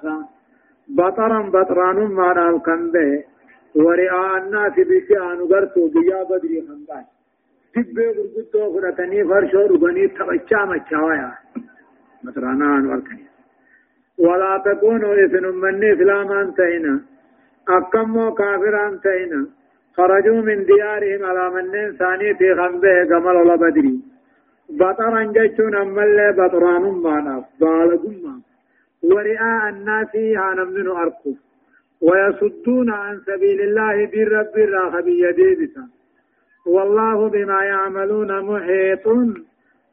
بطرا 0.88 1.40
بطران 1.50 1.96
ما 1.96 2.32
رأو 2.32 2.58
كم 2.58 2.90
به 2.90 3.29
ورئاء 3.74 4.38
الناس 4.42 4.72
بشيء 4.72 5.22
نغرتو 5.38 5.88
بيا 5.94 6.22
بدري 6.30 6.60
خنبان. 6.68 7.04
تبه 7.74 8.06
غرغتو 8.16 8.62
فرتني 8.74 9.24
فرشو 9.24 9.66
ربني 9.70 10.06
تبچا 10.16 10.60
مچاويا 10.70 11.30
مترانا 12.24 12.66
انور 12.76 13.00
كني 13.06 13.26
ولا 14.18 14.52
تكونوا 14.66 15.14
إذن 15.14 15.46
من 15.62 15.84
إسلاما 15.92 16.52
تينا 16.56 16.94
أكموا 17.68 18.30
كافرا 18.38 19.00
تينا 19.04 19.40
خرجوا 19.96 20.40
من 20.48 20.58
ديارهم 20.70 21.22
على 21.28 21.44
من 21.54 21.96
ثاني 21.98 22.34
في 22.38 22.54
خنبه 22.58 22.94
قمل 23.10 23.36
ولا 23.36 23.56
بدري 23.62 23.96
بطرا 24.80 25.22
جيشون 25.36 25.74
أمال 25.74 26.18
بطران 26.38 26.84
معنا 27.04 27.44
بالغم 27.60 28.42
ورئاء 29.02 29.62
الناس 29.68 30.12
عن 30.44 30.58
من 30.74 30.88
أركو 30.88 31.32
ويصدون 32.02 32.90
عن 32.90 33.20
سبيل 33.26 33.60
الله 33.60 34.06
بالرب 34.06 34.54
الراخبي 34.56 35.32
ديبسا 35.32 35.84
والله 36.66 37.28
بما 37.28 37.64
يعملون 37.64 38.40
محيط. 38.40 39.06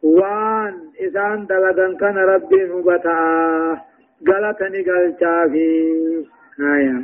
وان 0.04 0.74
إسان 1.02 1.46
دلدن 1.46 1.98
كان 1.98 2.18
ربي 2.18 2.66
مبتاه 2.66 3.82
قالتني 4.28 4.82
قال 4.82 5.16
شافي 5.20 6.26
آية. 6.60 7.02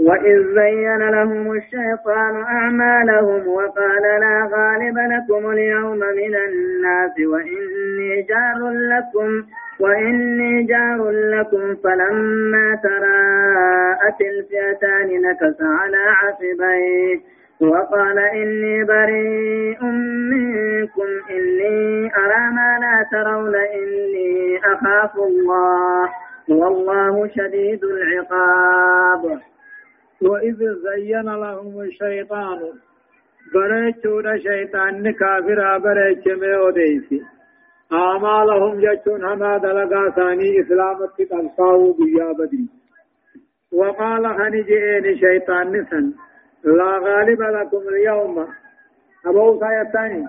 وإذ 0.00 0.38
زين 0.54 1.10
لهم 1.10 1.52
الشيطان 1.52 2.42
أعمالهم 2.42 3.48
وقال 3.48 4.02
لا 4.02 4.48
غالب 4.52 4.96
لكم 5.12 5.50
اليوم 5.50 5.98
من 5.98 6.34
الناس 6.48 7.14
وإني 7.26 8.22
جار 8.22 8.60
لكم. 8.70 9.44
وإني 9.82 10.62
جار 10.62 11.10
لكم 11.10 11.76
فلما 11.84 12.80
تراءت 12.82 14.20
الفئتان 14.20 15.22
نكس 15.22 15.60
على 15.60 15.96
عقبيه 16.22 17.20
وقال 17.60 18.18
إني 18.18 18.84
بريء 18.84 19.84
منكم 20.32 21.10
إني 21.30 22.10
أرى 22.16 22.44
ما 22.56 22.78
لا 22.80 23.06
ترون 23.12 23.54
إني 23.54 24.58
أخاف 24.72 25.16
الله 25.16 26.08
والله 26.48 27.28
شديد 27.28 27.84
العقاب. 27.84 29.40
وإذ 30.22 30.58
زين 30.58 31.22
لهم 31.22 31.80
الشيطان 31.80 32.58
بريتون 33.54 34.40
شيطان 34.40 35.12
كافر 35.12 35.78
بريت 35.78 36.28
ميوديسي. 36.28 37.22
أعمالهم 37.92 38.80
جتون 38.80 39.24
هما 39.24 39.58
دلقا 39.58 40.10
ثاني 40.10 40.60
إسلام 40.60 40.98
تقلقاو 41.18 41.92
بيا 41.92 42.32
بدري 42.32 42.68
وقال 43.72 44.24
خنجئين 44.38 45.16
شيطان 45.16 45.72
نسن. 45.72 46.12
لا 46.64 46.98
غالب 46.98 47.42
لكم 47.42 47.82
اليوم. 47.88 48.46
أبو 49.26 49.60
سايتاني 49.60 50.26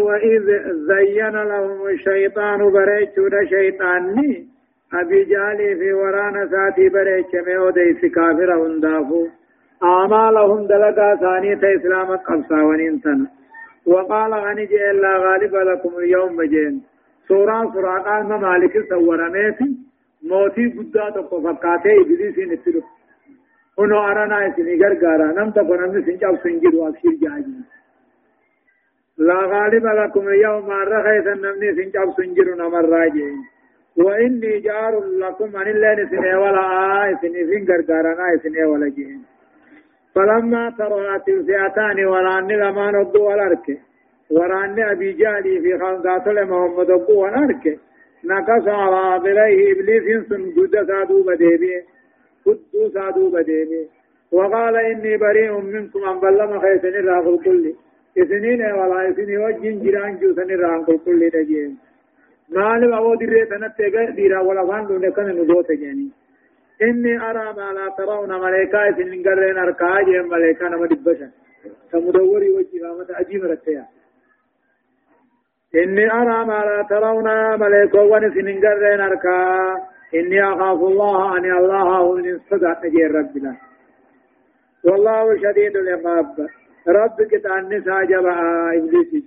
وإذ 0.00 0.44
زين 0.88 1.36
لهم 1.50 1.86
الشيطان 1.86 2.72
بريتون 2.72 3.46
شيطاني. 3.48 4.52
أبي 4.94 5.24
جالي 5.24 5.76
في 5.76 5.92
ورانا 5.92 6.46
ساتي 6.46 6.88
بريتش 6.88 7.34
ميو 7.46 7.70
ديس 7.70 8.12
كافر 8.14 8.66
هندافو 8.66 9.26
أعمالهم 9.82 10.66
دلقا 10.66 11.16
ثانية 11.16 11.76
إسلام 11.76 12.16
قبصا 12.16 12.62
وننسن 12.62 13.26
وقال 13.86 14.32
غني 14.34 14.66
جي 14.66 14.90
الله 14.90 15.18
غالب 15.18 15.54
لكم 15.54 15.92
اليوم 15.98 16.42
جين 16.42 16.82
سورة 17.28 17.72
سورة 17.72 17.98
قال 17.98 18.26
مالك 18.26 18.74
سورة 18.88 19.28
ميسي 19.28 19.68
موتي 20.22 20.66
قدا 20.76 21.10
تقو 21.10 21.40
فقاته 21.44 21.90
إبليس 22.00 22.38
نتلو 22.38 22.82
هنو 23.78 23.98
أرانا 24.08 24.46
إسني 24.46 24.74
غرغارا 24.82 25.26
نم 25.36 25.50
تقو 25.50 25.74
نمي 25.74 26.02
سنجاب 26.06 26.36
سنجر 26.42 26.74
وابشير 26.76 27.14
جاجي. 27.22 27.54
لا 29.18 29.40
غالب 29.52 29.86
لكم 29.86 30.28
اليوم 30.28 30.66
مرة 30.66 31.02
خيثا 31.02 31.34
نمني 31.34 31.68
سنجاب 31.78 32.08
سنجر 32.16 32.54
نمر 32.54 32.84
راجين 32.88 33.38
وإني 33.96 34.60
جار 34.66 34.94
لكم 35.22 35.56
عن 35.56 35.68
الله 35.68 35.94
نسني 35.94 36.34
ولا 36.42 36.64
آيسني 37.04 37.44
فين 37.48 37.62
غرغارنا 37.68 38.24
آيسني 38.30 38.64
ولا 38.64 38.88
جين. 38.88 39.31
فلما 40.14 40.70
ترات 40.78 41.28
الفئتان 41.28 42.04
وراني 42.04 42.56
لما 42.56 42.90
نبو 42.90 43.18
والأرك 43.28 43.66
وراني 44.30 44.92
أبي 44.92 45.12
جالي 45.12 45.60
في 45.60 45.78
خلقات 45.78 46.28
محمد 46.28 46.90
أبو 46.90 47.14
والأرك 47.22 47.64
نقص 48.24 48.68
على 48.68 49.20
ظليه 49.24 49.72
إبليس 49.72 50.28
سنجد 50.28 50.74
سادو 50.88 51.22
بديبي 51.22 51.74
قدو 52.46 52.88
سادو 52.94 53.30
بديبي 53.30 53.82
وقال 54.32 54.76
إني 54.76 55.16
بريء 55.16 55.52
منكم 55.60 56.04
أن 56.04 56.20
بلما 56.20 56.60
خيسني 56.60 57.00
راغل 57.08 57.38
كل 57.44 57.74
إسنين 58.18 58.62
ولا 58.78 59.08
إسني 59.10 59.38
وجين 59.38 59.80
جيران 59.82 60.18
جوسني 60.20 60.54
راغل 60.54 60.98
كل 61.04 61.20
دجين 61.34 61.76
مال 62.54 62.92
أبو 62.94 63.14
دري 63.14 63.44
تنتيجا 63.50 64.10
ديرا 64.10 64.40
ولا 64.40 64.66
فان 64.68 64.86
دون 64.86 65.10
كان 65.10 65.28
نجوت 65.38 65.72
جاني 65.72 66.08
إني 66.82 67.30
أرى 67.30 67.52
ما 67.56 67.72
لا 67.72 67.88
ترون 67.98 68.40
ملائكة 68.40 68.96
سنين 68.96 69.22
قرين 69.28 69.58
أركاج 69.58 70.08
ملائكة 70.08 70.68
نما 70.68 70.86
دبشا 70.86 71.30
كمدوري 71.92 72.50
وجه 72.50 72.82
ما 72.82 73.06
أجيب 73.10 73.44
رتيا. 73.44 73.84
إني 75.74 76.12
أرى 76.12 76.44
ما 76.44 76.58
لا 76.68 76.86
ترون 76.90 77.28
ملائكة 77.60 78.02
ونسنين 78.02 78.66
قرين 78.66 79.00
أركا. 79.00 79.38
إني 80.14 80.42
أخاف 80.52 80.80
الله 80.90 81.36
أن 81.36 81.44
الله 81.44 82.14
من 82.14 82.38
صدق 82.50 82.84
نجي 82.84 83.06
ربنا. 83.06 83.56
والله 84.84 85.36
شديد 85.42 85.76
العقاب. 85.76 86.48
ربك 86.88 87.30
تأنسا 87.44 88.02
جبا 88.02 88.34
إبليس 88.76 89.24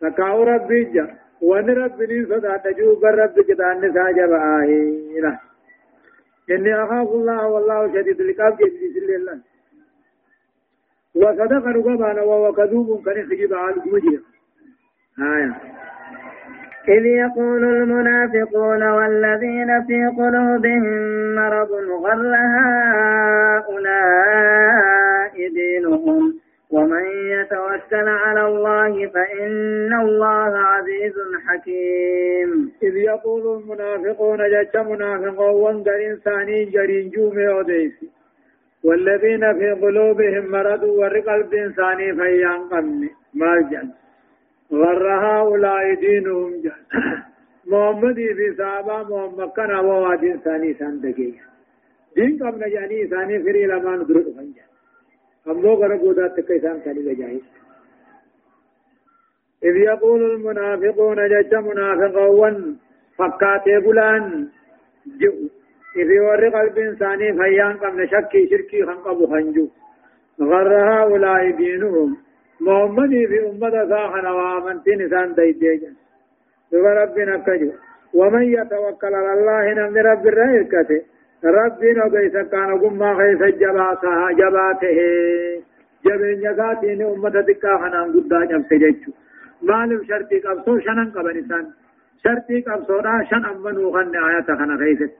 تكاو 0.00 0.42
ربي 0.42 0.84
جا. 0.84 1.06
وإن 1.42 1.70
رب 1.70 2.02
لي 2.02 2.24
صدا 2.24 2.56
تجوب 2.56 3.04
رب 3.04 3.40
كتان 3.48 3.92
ساجب 3.94 4.32
آهينا 4.32 5.38
إني 6.50 6.84
أخاف 6.84 7.08
الله 7.08 7.46
والله 7.46 7.92
شديد 7.94 8.20
العقاب 8.20 8.58
صلى 8.58 9.16
الله 9.16 9.40
وصدق 11.14 11.66
رقبانا 11.66 12.22
وهو 12.22 12.52
كذوب 12.52 13.04
كان 13.04 13.26
خجب 13.26 13.54
على 13.54 13.74
الجمجير 13.76 14.22
آية. 15.18 15.54
إذ 16.88 17.06
يقول 17.06 17.64
المنافقون 17.64 18.82
والذين 18.82 19.86
في 19.86 20.06
قلوبهم 20.06 21.34
مرض 21.34 21.70
غر 22.04 22.34
هؤلاء 24.16 25.48
دينهم. 25.48 26.39
ومن 26.70 27.04
يتوكل 27.36 28.08
على 28.08 28.46
الله 28.46 29.06
فإن 29.06 29.92
الله 30.00 30.58
عزيز 30.58 31.14
حكيم. 31.46 32.72
إذ 32.82 32.96
يقول 32.96 33.60
المنافقون 33.62 34.38
جج 34.38 34.76
منافقون 34.76 35.54
وانقر 35.62 36.06
إنساني 36.06 36.64
جرين 36.64 37.10
جومي 37.10 37.48
وديسي 37.48 38.08
والذين 38.84 39.58
في 39.58 39.70
قلوبهم 39.70 40.50
مرض 40.50 40.82
ورقلب 40.82 41.54
إنساني 41.54 42.14
فيان 42.14 42.60
قمني. 42.70 43.10
مرجل 43.34 43.88
غر 44.72 45.06
هؤلاء 45.26 45.94
دينهم 45.94 46.50
جل 46.64 46.72
محمد 47.70 48.14
في 48.14 48.54
صحابة 48.58 49.02
محمد 49.02 49.50
كان 49.56 49.74
وواد 49.74 50.24
إنساني 50.24 50.74
سندقية 50.74 51.42
دين 52.16 52.42
قبل 52.42 52.70
جاني 52.70 53.02
إنساني 53.02 53.42
فري 53.42 53.66
لما 53.66 53.96
ندرد 53.96 54.26
فنجل 55.44 55.58
أمو 55.58 55.74
غرا 55.74 55.96
قودا 55.96 56.28
تكيسان 56.28 56.80
كالي 56.80 57.14
جاهز 57.14 57.44
إذ 59.64 59.76
يقول 59.76 60.20
المنافقون 60.32 61.28
جج 61.28 61.54
منافقون 61.54 62.78
فكاتي 63.18 63.78
بلان 63.78 64.48
جو 65.20 65.32
إذ 65.96 66.08
ور 66.20 66.48
قلب 66.48 66.78
إنساني 66.78 67.32
فيان 67.32 67.76
قمن 67.76 68.06
شكي 68.06 68.48
شركي 68.50 68.84
خنقب 68.86 69.26
خنجو۔ 69.30 69.68
غر 70.40 70.72
هؤلاء 70.92 71.50
دينهم 71.50 72.16
محمد 72.60 73.10
في 73.10 73.38
أمة 73.48 73.88
ساخنا 73.88 74.30
وآمنتين 74.32 75.00
إنسان 75.00 75.34
ديديجا 75.34 75.92
ربنا 76.72 77.36
كجو 77.46 77.72
ومن 78.14 78.42
يتوكل 78.42 79.14
على 79.14 79.32
الله 79.32 79.64
نمن 79.74 79.98
رب 79.98 80.26
الرئيكته 80.26 81.00
ربي 81.44 81.92
نوغيس 81.92 82.32
كان 82.32 82.70
غما 82.70 83.14
خيس 83.14 83.54
جباتا 83.60 84.32
جباته 84.32 84.98
جبين 86.04 86.42
يغاتين 86.42 87.02
أمة 87.02 87.28
دكا 87.28 87.78
خنان 87.78 88.12
قدا 88.12 88.44
جمس 88.44 88.72
جيچو 88.72 89.12
مالف 89.62 90.02
شرطي 90.08 90.38
قبصو 90.38 90.78
شنن 90.78 91.10
قبنسان 91.10 91.66
شرطي 92.24 92.60
قبصو 92.60 93.00
دا 93.00 93.24
شن 93.30 93.44
أمنو 93.44 93.92
خن 93.92 94.16
آيات 94.16 94.50
خنا 94.58 94.76
خيس 94.78 95.10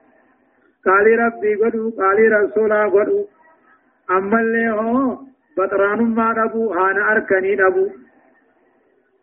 قالي 0.85 1.15
ربي 1.15 1.55
قدو 1.55 1.89
قالي 1.89 2.27
رسولا 2.27 2.87
قدو 2.87 3.25
أما 4.11 4.41
اللي 4.41 4.69
هو 4.69 5.17
بطران 5.57 6.01
ما 6.01 6.33
دبو 6.33 6.73
هانا 6.73 7.11
أركني 7.11 7.55
دبو 7.55 7.89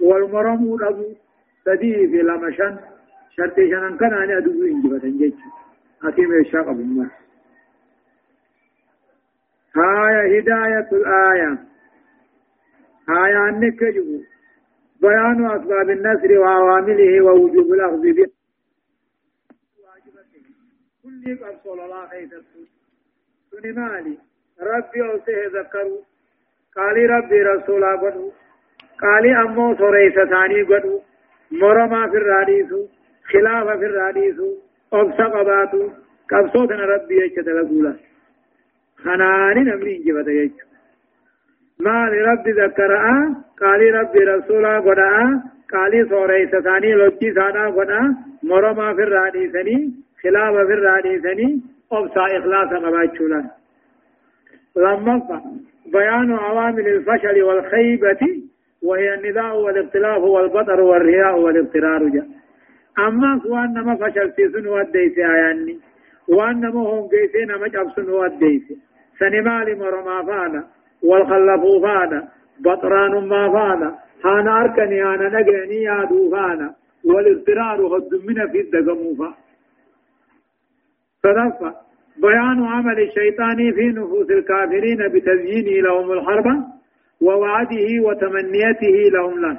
والمرمو 0.01 0.77
دبو 0.77 1.07
تدي 1.65 2.09
في 2.11 2.23
لمشان 2.23 2.77
شرطي 3.37 3.71
شنن 3.71 3.97
كان 3.97 4.13
أنا 4.15 4.39
إنجبتن 4.39 5.19
جيچو 5.19 5.59
حكيم 6.03 6.31
أبو 6.55 7.05
هاية 9.77 10.41
هداية 10.41 10.89
الآية. 10.93 11.59
آية 13.09 13.49
النكجب 13.49 14.25
بيان 15.01 15.51
أسباب 15.51 15.91
النصر 15.91 16.39
وعوامله 16.39 17.25
ووجوب 17.25 17.73
الأخذ 17.73 18.03
به. 18.03 18.27
كل 21.03 21.39
صلى 21.65 21.85
الله 21.85 21.97
عليه 21.97 22.27
وسلم 22.27 23.75
مالي. 23.77 24.19
ربي 24.61 25.03
أوسه 25.03 25.61
ذكروا 25.61 26.03
قال 26.77 27.11
ربي 27.11 27.43
رسولا 27.43 27.97
قدو 27.97 28.33
قال 29.03 29.27
أمو 29.37 29.77
سريس 29.77 30.15
ثاني 30.15 30.63
قدو. 30.63 31.01
مرما 31.51 32.11
في 32.11 32.17
الراديس 32.17 32.71
خلاف 33.25 33.79
في 33.79 33.87
الراديس 33.87 34.37
أبسا 34.93 35.25
قباتو 35.25 35.83
قبصوتنا 36.31 36.85
ربي 36.85 37.17
يجد 37.25 37.49
لقولا 37.49 37.95
خناني 39.03 39.61
نمري 39.61 39.97
انجبت 39.97 40.29
يجد 40.29 40.69
ما 41.81 42.11
لرب 42.13 42.49
ذكرها 42.49 43.45
قال 43.61 43.95
ربي 43.95 44.19
رسولا 44.19 44.81
قدعا 44.81 45.43
قال 45.73 46.09
سوريس 46.11 46.51
ثاني 46.51 46.95
لجي 46.95 47.33
ثانا 47.33 47.69
قدعا 47.77 48.17
مرما 48.43 48.95
في 48.95 49.03
الراديسني 49.03 49.93
خلاف 50.23 50.55
في 50.67 50.73
الراديسني 50.79 51.61
أبسا 51.93 52.25
إخلاص 52.39 52.69
قباتشولا 52.85 53.45
لما 54.77 55.43
بيان 55.87 56.33
عوامل 56.33 56.89
الفشل 56.89 57.43
والخيبة 57.43 58.43
وهي 58.83 59.15
النداء 59.15 59.57
والاختلاف 59.57 60.23
والبطر 60.23 60.81
والرياء 60.81 61.39
والاضطرار 61.39 62.09
جاء 62.09 62.27
أما 62.99 63.41
وان 63.47 63.73
نما 63.73 63.95
فشل 63.97 64.33
سيسن 64.37 64.67
وديس 64.67 65.19
آياني 65.19 65.79
وان 66.29 66.61
نما 66.61 66.81
هم 66.81 67.09
قيسي 67.09 67.45
نما 67.45 67.69
جبسن 67.69 68.09
وديس 68.11 68.63
سنمال 69.19 69.79
مرما 69.79 70.23
فانا 70.23 70.65
والخلفو 71.03 71.81
فانا 71.83 72.29
بطران 72.61 73.29
ما 73.29 73.53
فانا 73.53 73.99
هانا 74.25 74.61
أركني 74.61 75.03
أنا 75.03 75.29
نقرني 75.29 75.83
يادو 75.83 76.31
فانا 76.31 76.75
والاضطرار 77.05 77.87
قد 77.95 78.11
من 78.27 78.49
في 78.53 78.61
الدقمو 78.61 79.15
فانا 79.15 79.35
صدفة 81.23 81.75
بيان 82.23 82.65
عمل 82.65 83.01
الشيطان 83.01 83.73
في 83.73 83.87
نفوس 83.89 84.31
الكافرين 84.31 85.09
بتزيينه 85.09 85.83
لهم 85.89 86.13
الحرب 86.13 86.47
ووعده 87.21 87.89
وتمنيته 88.03 88.97
لهم 89.13 89.41
له 89.41 89.59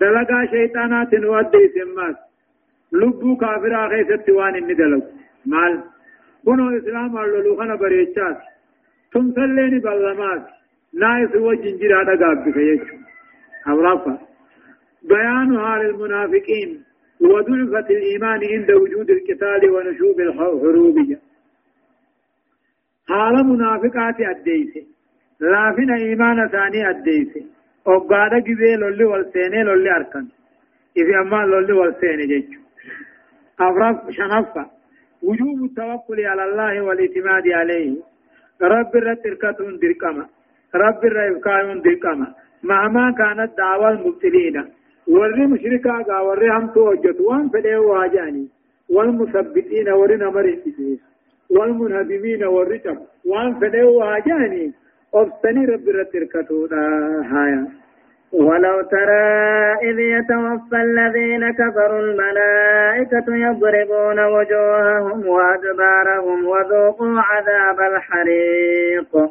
دلقا 0.00 0.46
شيطانات 0.50 1.14
ودي 1.14 1.68
سمات 1.74 2.27
لبو 2.92 3.36
كافر 3.36 3.72
آخي 3.86 4.04
ستوان 4.04 4.54
الندلو 4.56 5.02
مال 5.46 5.72
كنو 6.46 6.76
إسلام 6.78 7.18
اللولو 7.18 7.56
خنا 7.58 7.74
بريتشات 7.82 8.38
ثم 9.12 9.26
سليني 9.36 9.78
بلمات 9.78 10.44
نايس 11.00 11.34
وجن 11.36 11.76
جرادا 11.80 12.14
قابل 12.24 12.52
كيشو 12.56 12.96
أورافا 13.68 14.18
بيان 15.10 15.48
حال 15.64 15.80
المنافقين 15.90 16.70
وضعفة 17.20 17.88
الإيمان 17.96 18.40
عند 18.52 18.70
وجود 18.70 19.10
القتال 19.10 19.70
ونشوب 19.70 20.20
الحروبية 20.20 21.18
حال 23.08 23.34
منافقات 23.46 24.20
أديسي 24.20 24.86
لافن 25.40 25.90
إيمان 25.90 26.48
ثاني 26.48 26.90
أديسي 26.90 27.46
وقال 27.86 28.44
جبه 28.46 28.74
لولي 28.80 29.04
والسيني 29.04 29.62
لولي 29.62 29.90
أركن 29.96 30.26
إذا 30.96 31.20
أما 31.20 31.36
لولي 31.50 31.72
والسيني 31.72 32.26
جيجو 32.26 32.60
أفرف 33.60 33.96
شنفة. 34.10 34.66
وجوب 35.22 35.64
التوكل 35.64 36.20
على 36.26 36.44
الله 36.44 36.80
والاعتماد 36.80 37.48
عليه. 37.48 37.96
رب 38.62 38.96
الرتركتون 38.96 39.78
دركما. 39.78 40.26
رب 40.74 41.04
الرفقايون 41.04 41.80
دركما. 41.80 42.34
مهما 42.62 43.14
كانت 43.18 43.58
دعوة 43.58 43.90
المبتلين. 43.90 44.64
وري 45.08 45.46
مشركا 45.46 46.20
وري 46.20 46.48
هم 46.50 46.66
توجت 46.66 47.20
وان 47.20 47.48
فديه 47.48 47.76
واجاني. 47.76 48.48
والمثبتين 48.90 49.88
وري 49.88 50.16
نمر 50.16 50.58
والمنهدمين 51.50 52.44
والرجب 52.44 52.98
وان 53.24 53.54
فديه 53.60 53.84
واجاني. 53.84 54.72
أبسني 55.14 55.66
رب 55.66 55.88
رتركتو 55.88 56.66
هايا. 57.32 57.77
ولو 58.32 58.82
ترى 58.82 59.74
إذ 59.82 59.98
يتوفى 59.98 60.76
الذين 60.76 61.50
كفروا 61.52 62.00
الملائكة 62.00 63.26
يضربون 63.28 64.18
وجوههم 64.24 65.26
وأدبارهم 65.28 66.46
وذوقوا 66.46 67.20
عذاب 67.20 67.80
الحريق. 67.80 69.30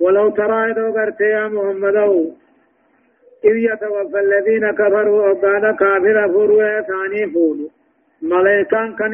ولو 0.00 0.28
ترى 0.30 0.70
إذا 0.70 0.90
قرت 0.90 1.20
يا 1.20 1.48
محمد 1.48 1.96
إذ 3.44 3.56
يتوفى 3.56 4.20
الذين 4.20 4.70
كفروا 4.70 5.30
أبانا 5.30 5.72
كافر 5.72 6.28
فروا 6.28 6.80
ثاني 6.80 7.26
فولو 7.32 7.70
ملائكان 8.22 8.94
كان 8.96 9.12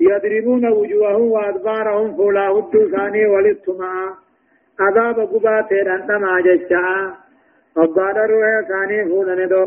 يضربون 0.00 0.66
وجوههم 0.68 1.30
وأدبارهم 1.30 2.16
فولا 2.16 2.48
هدو 2.48 2.88
ثاني 2.90 3.26
ولتما 3.26 4.14
عذاب 4.80 5.20
قباتي 5.20 5.74
رنتما 5.74 6.40
جشا 6.40 7.14
أبانا 7.76 8.26
روح 8.26 8.68
ثاني 8.68 9.08
فولن 9.08 9.48
دو 9.48 9.66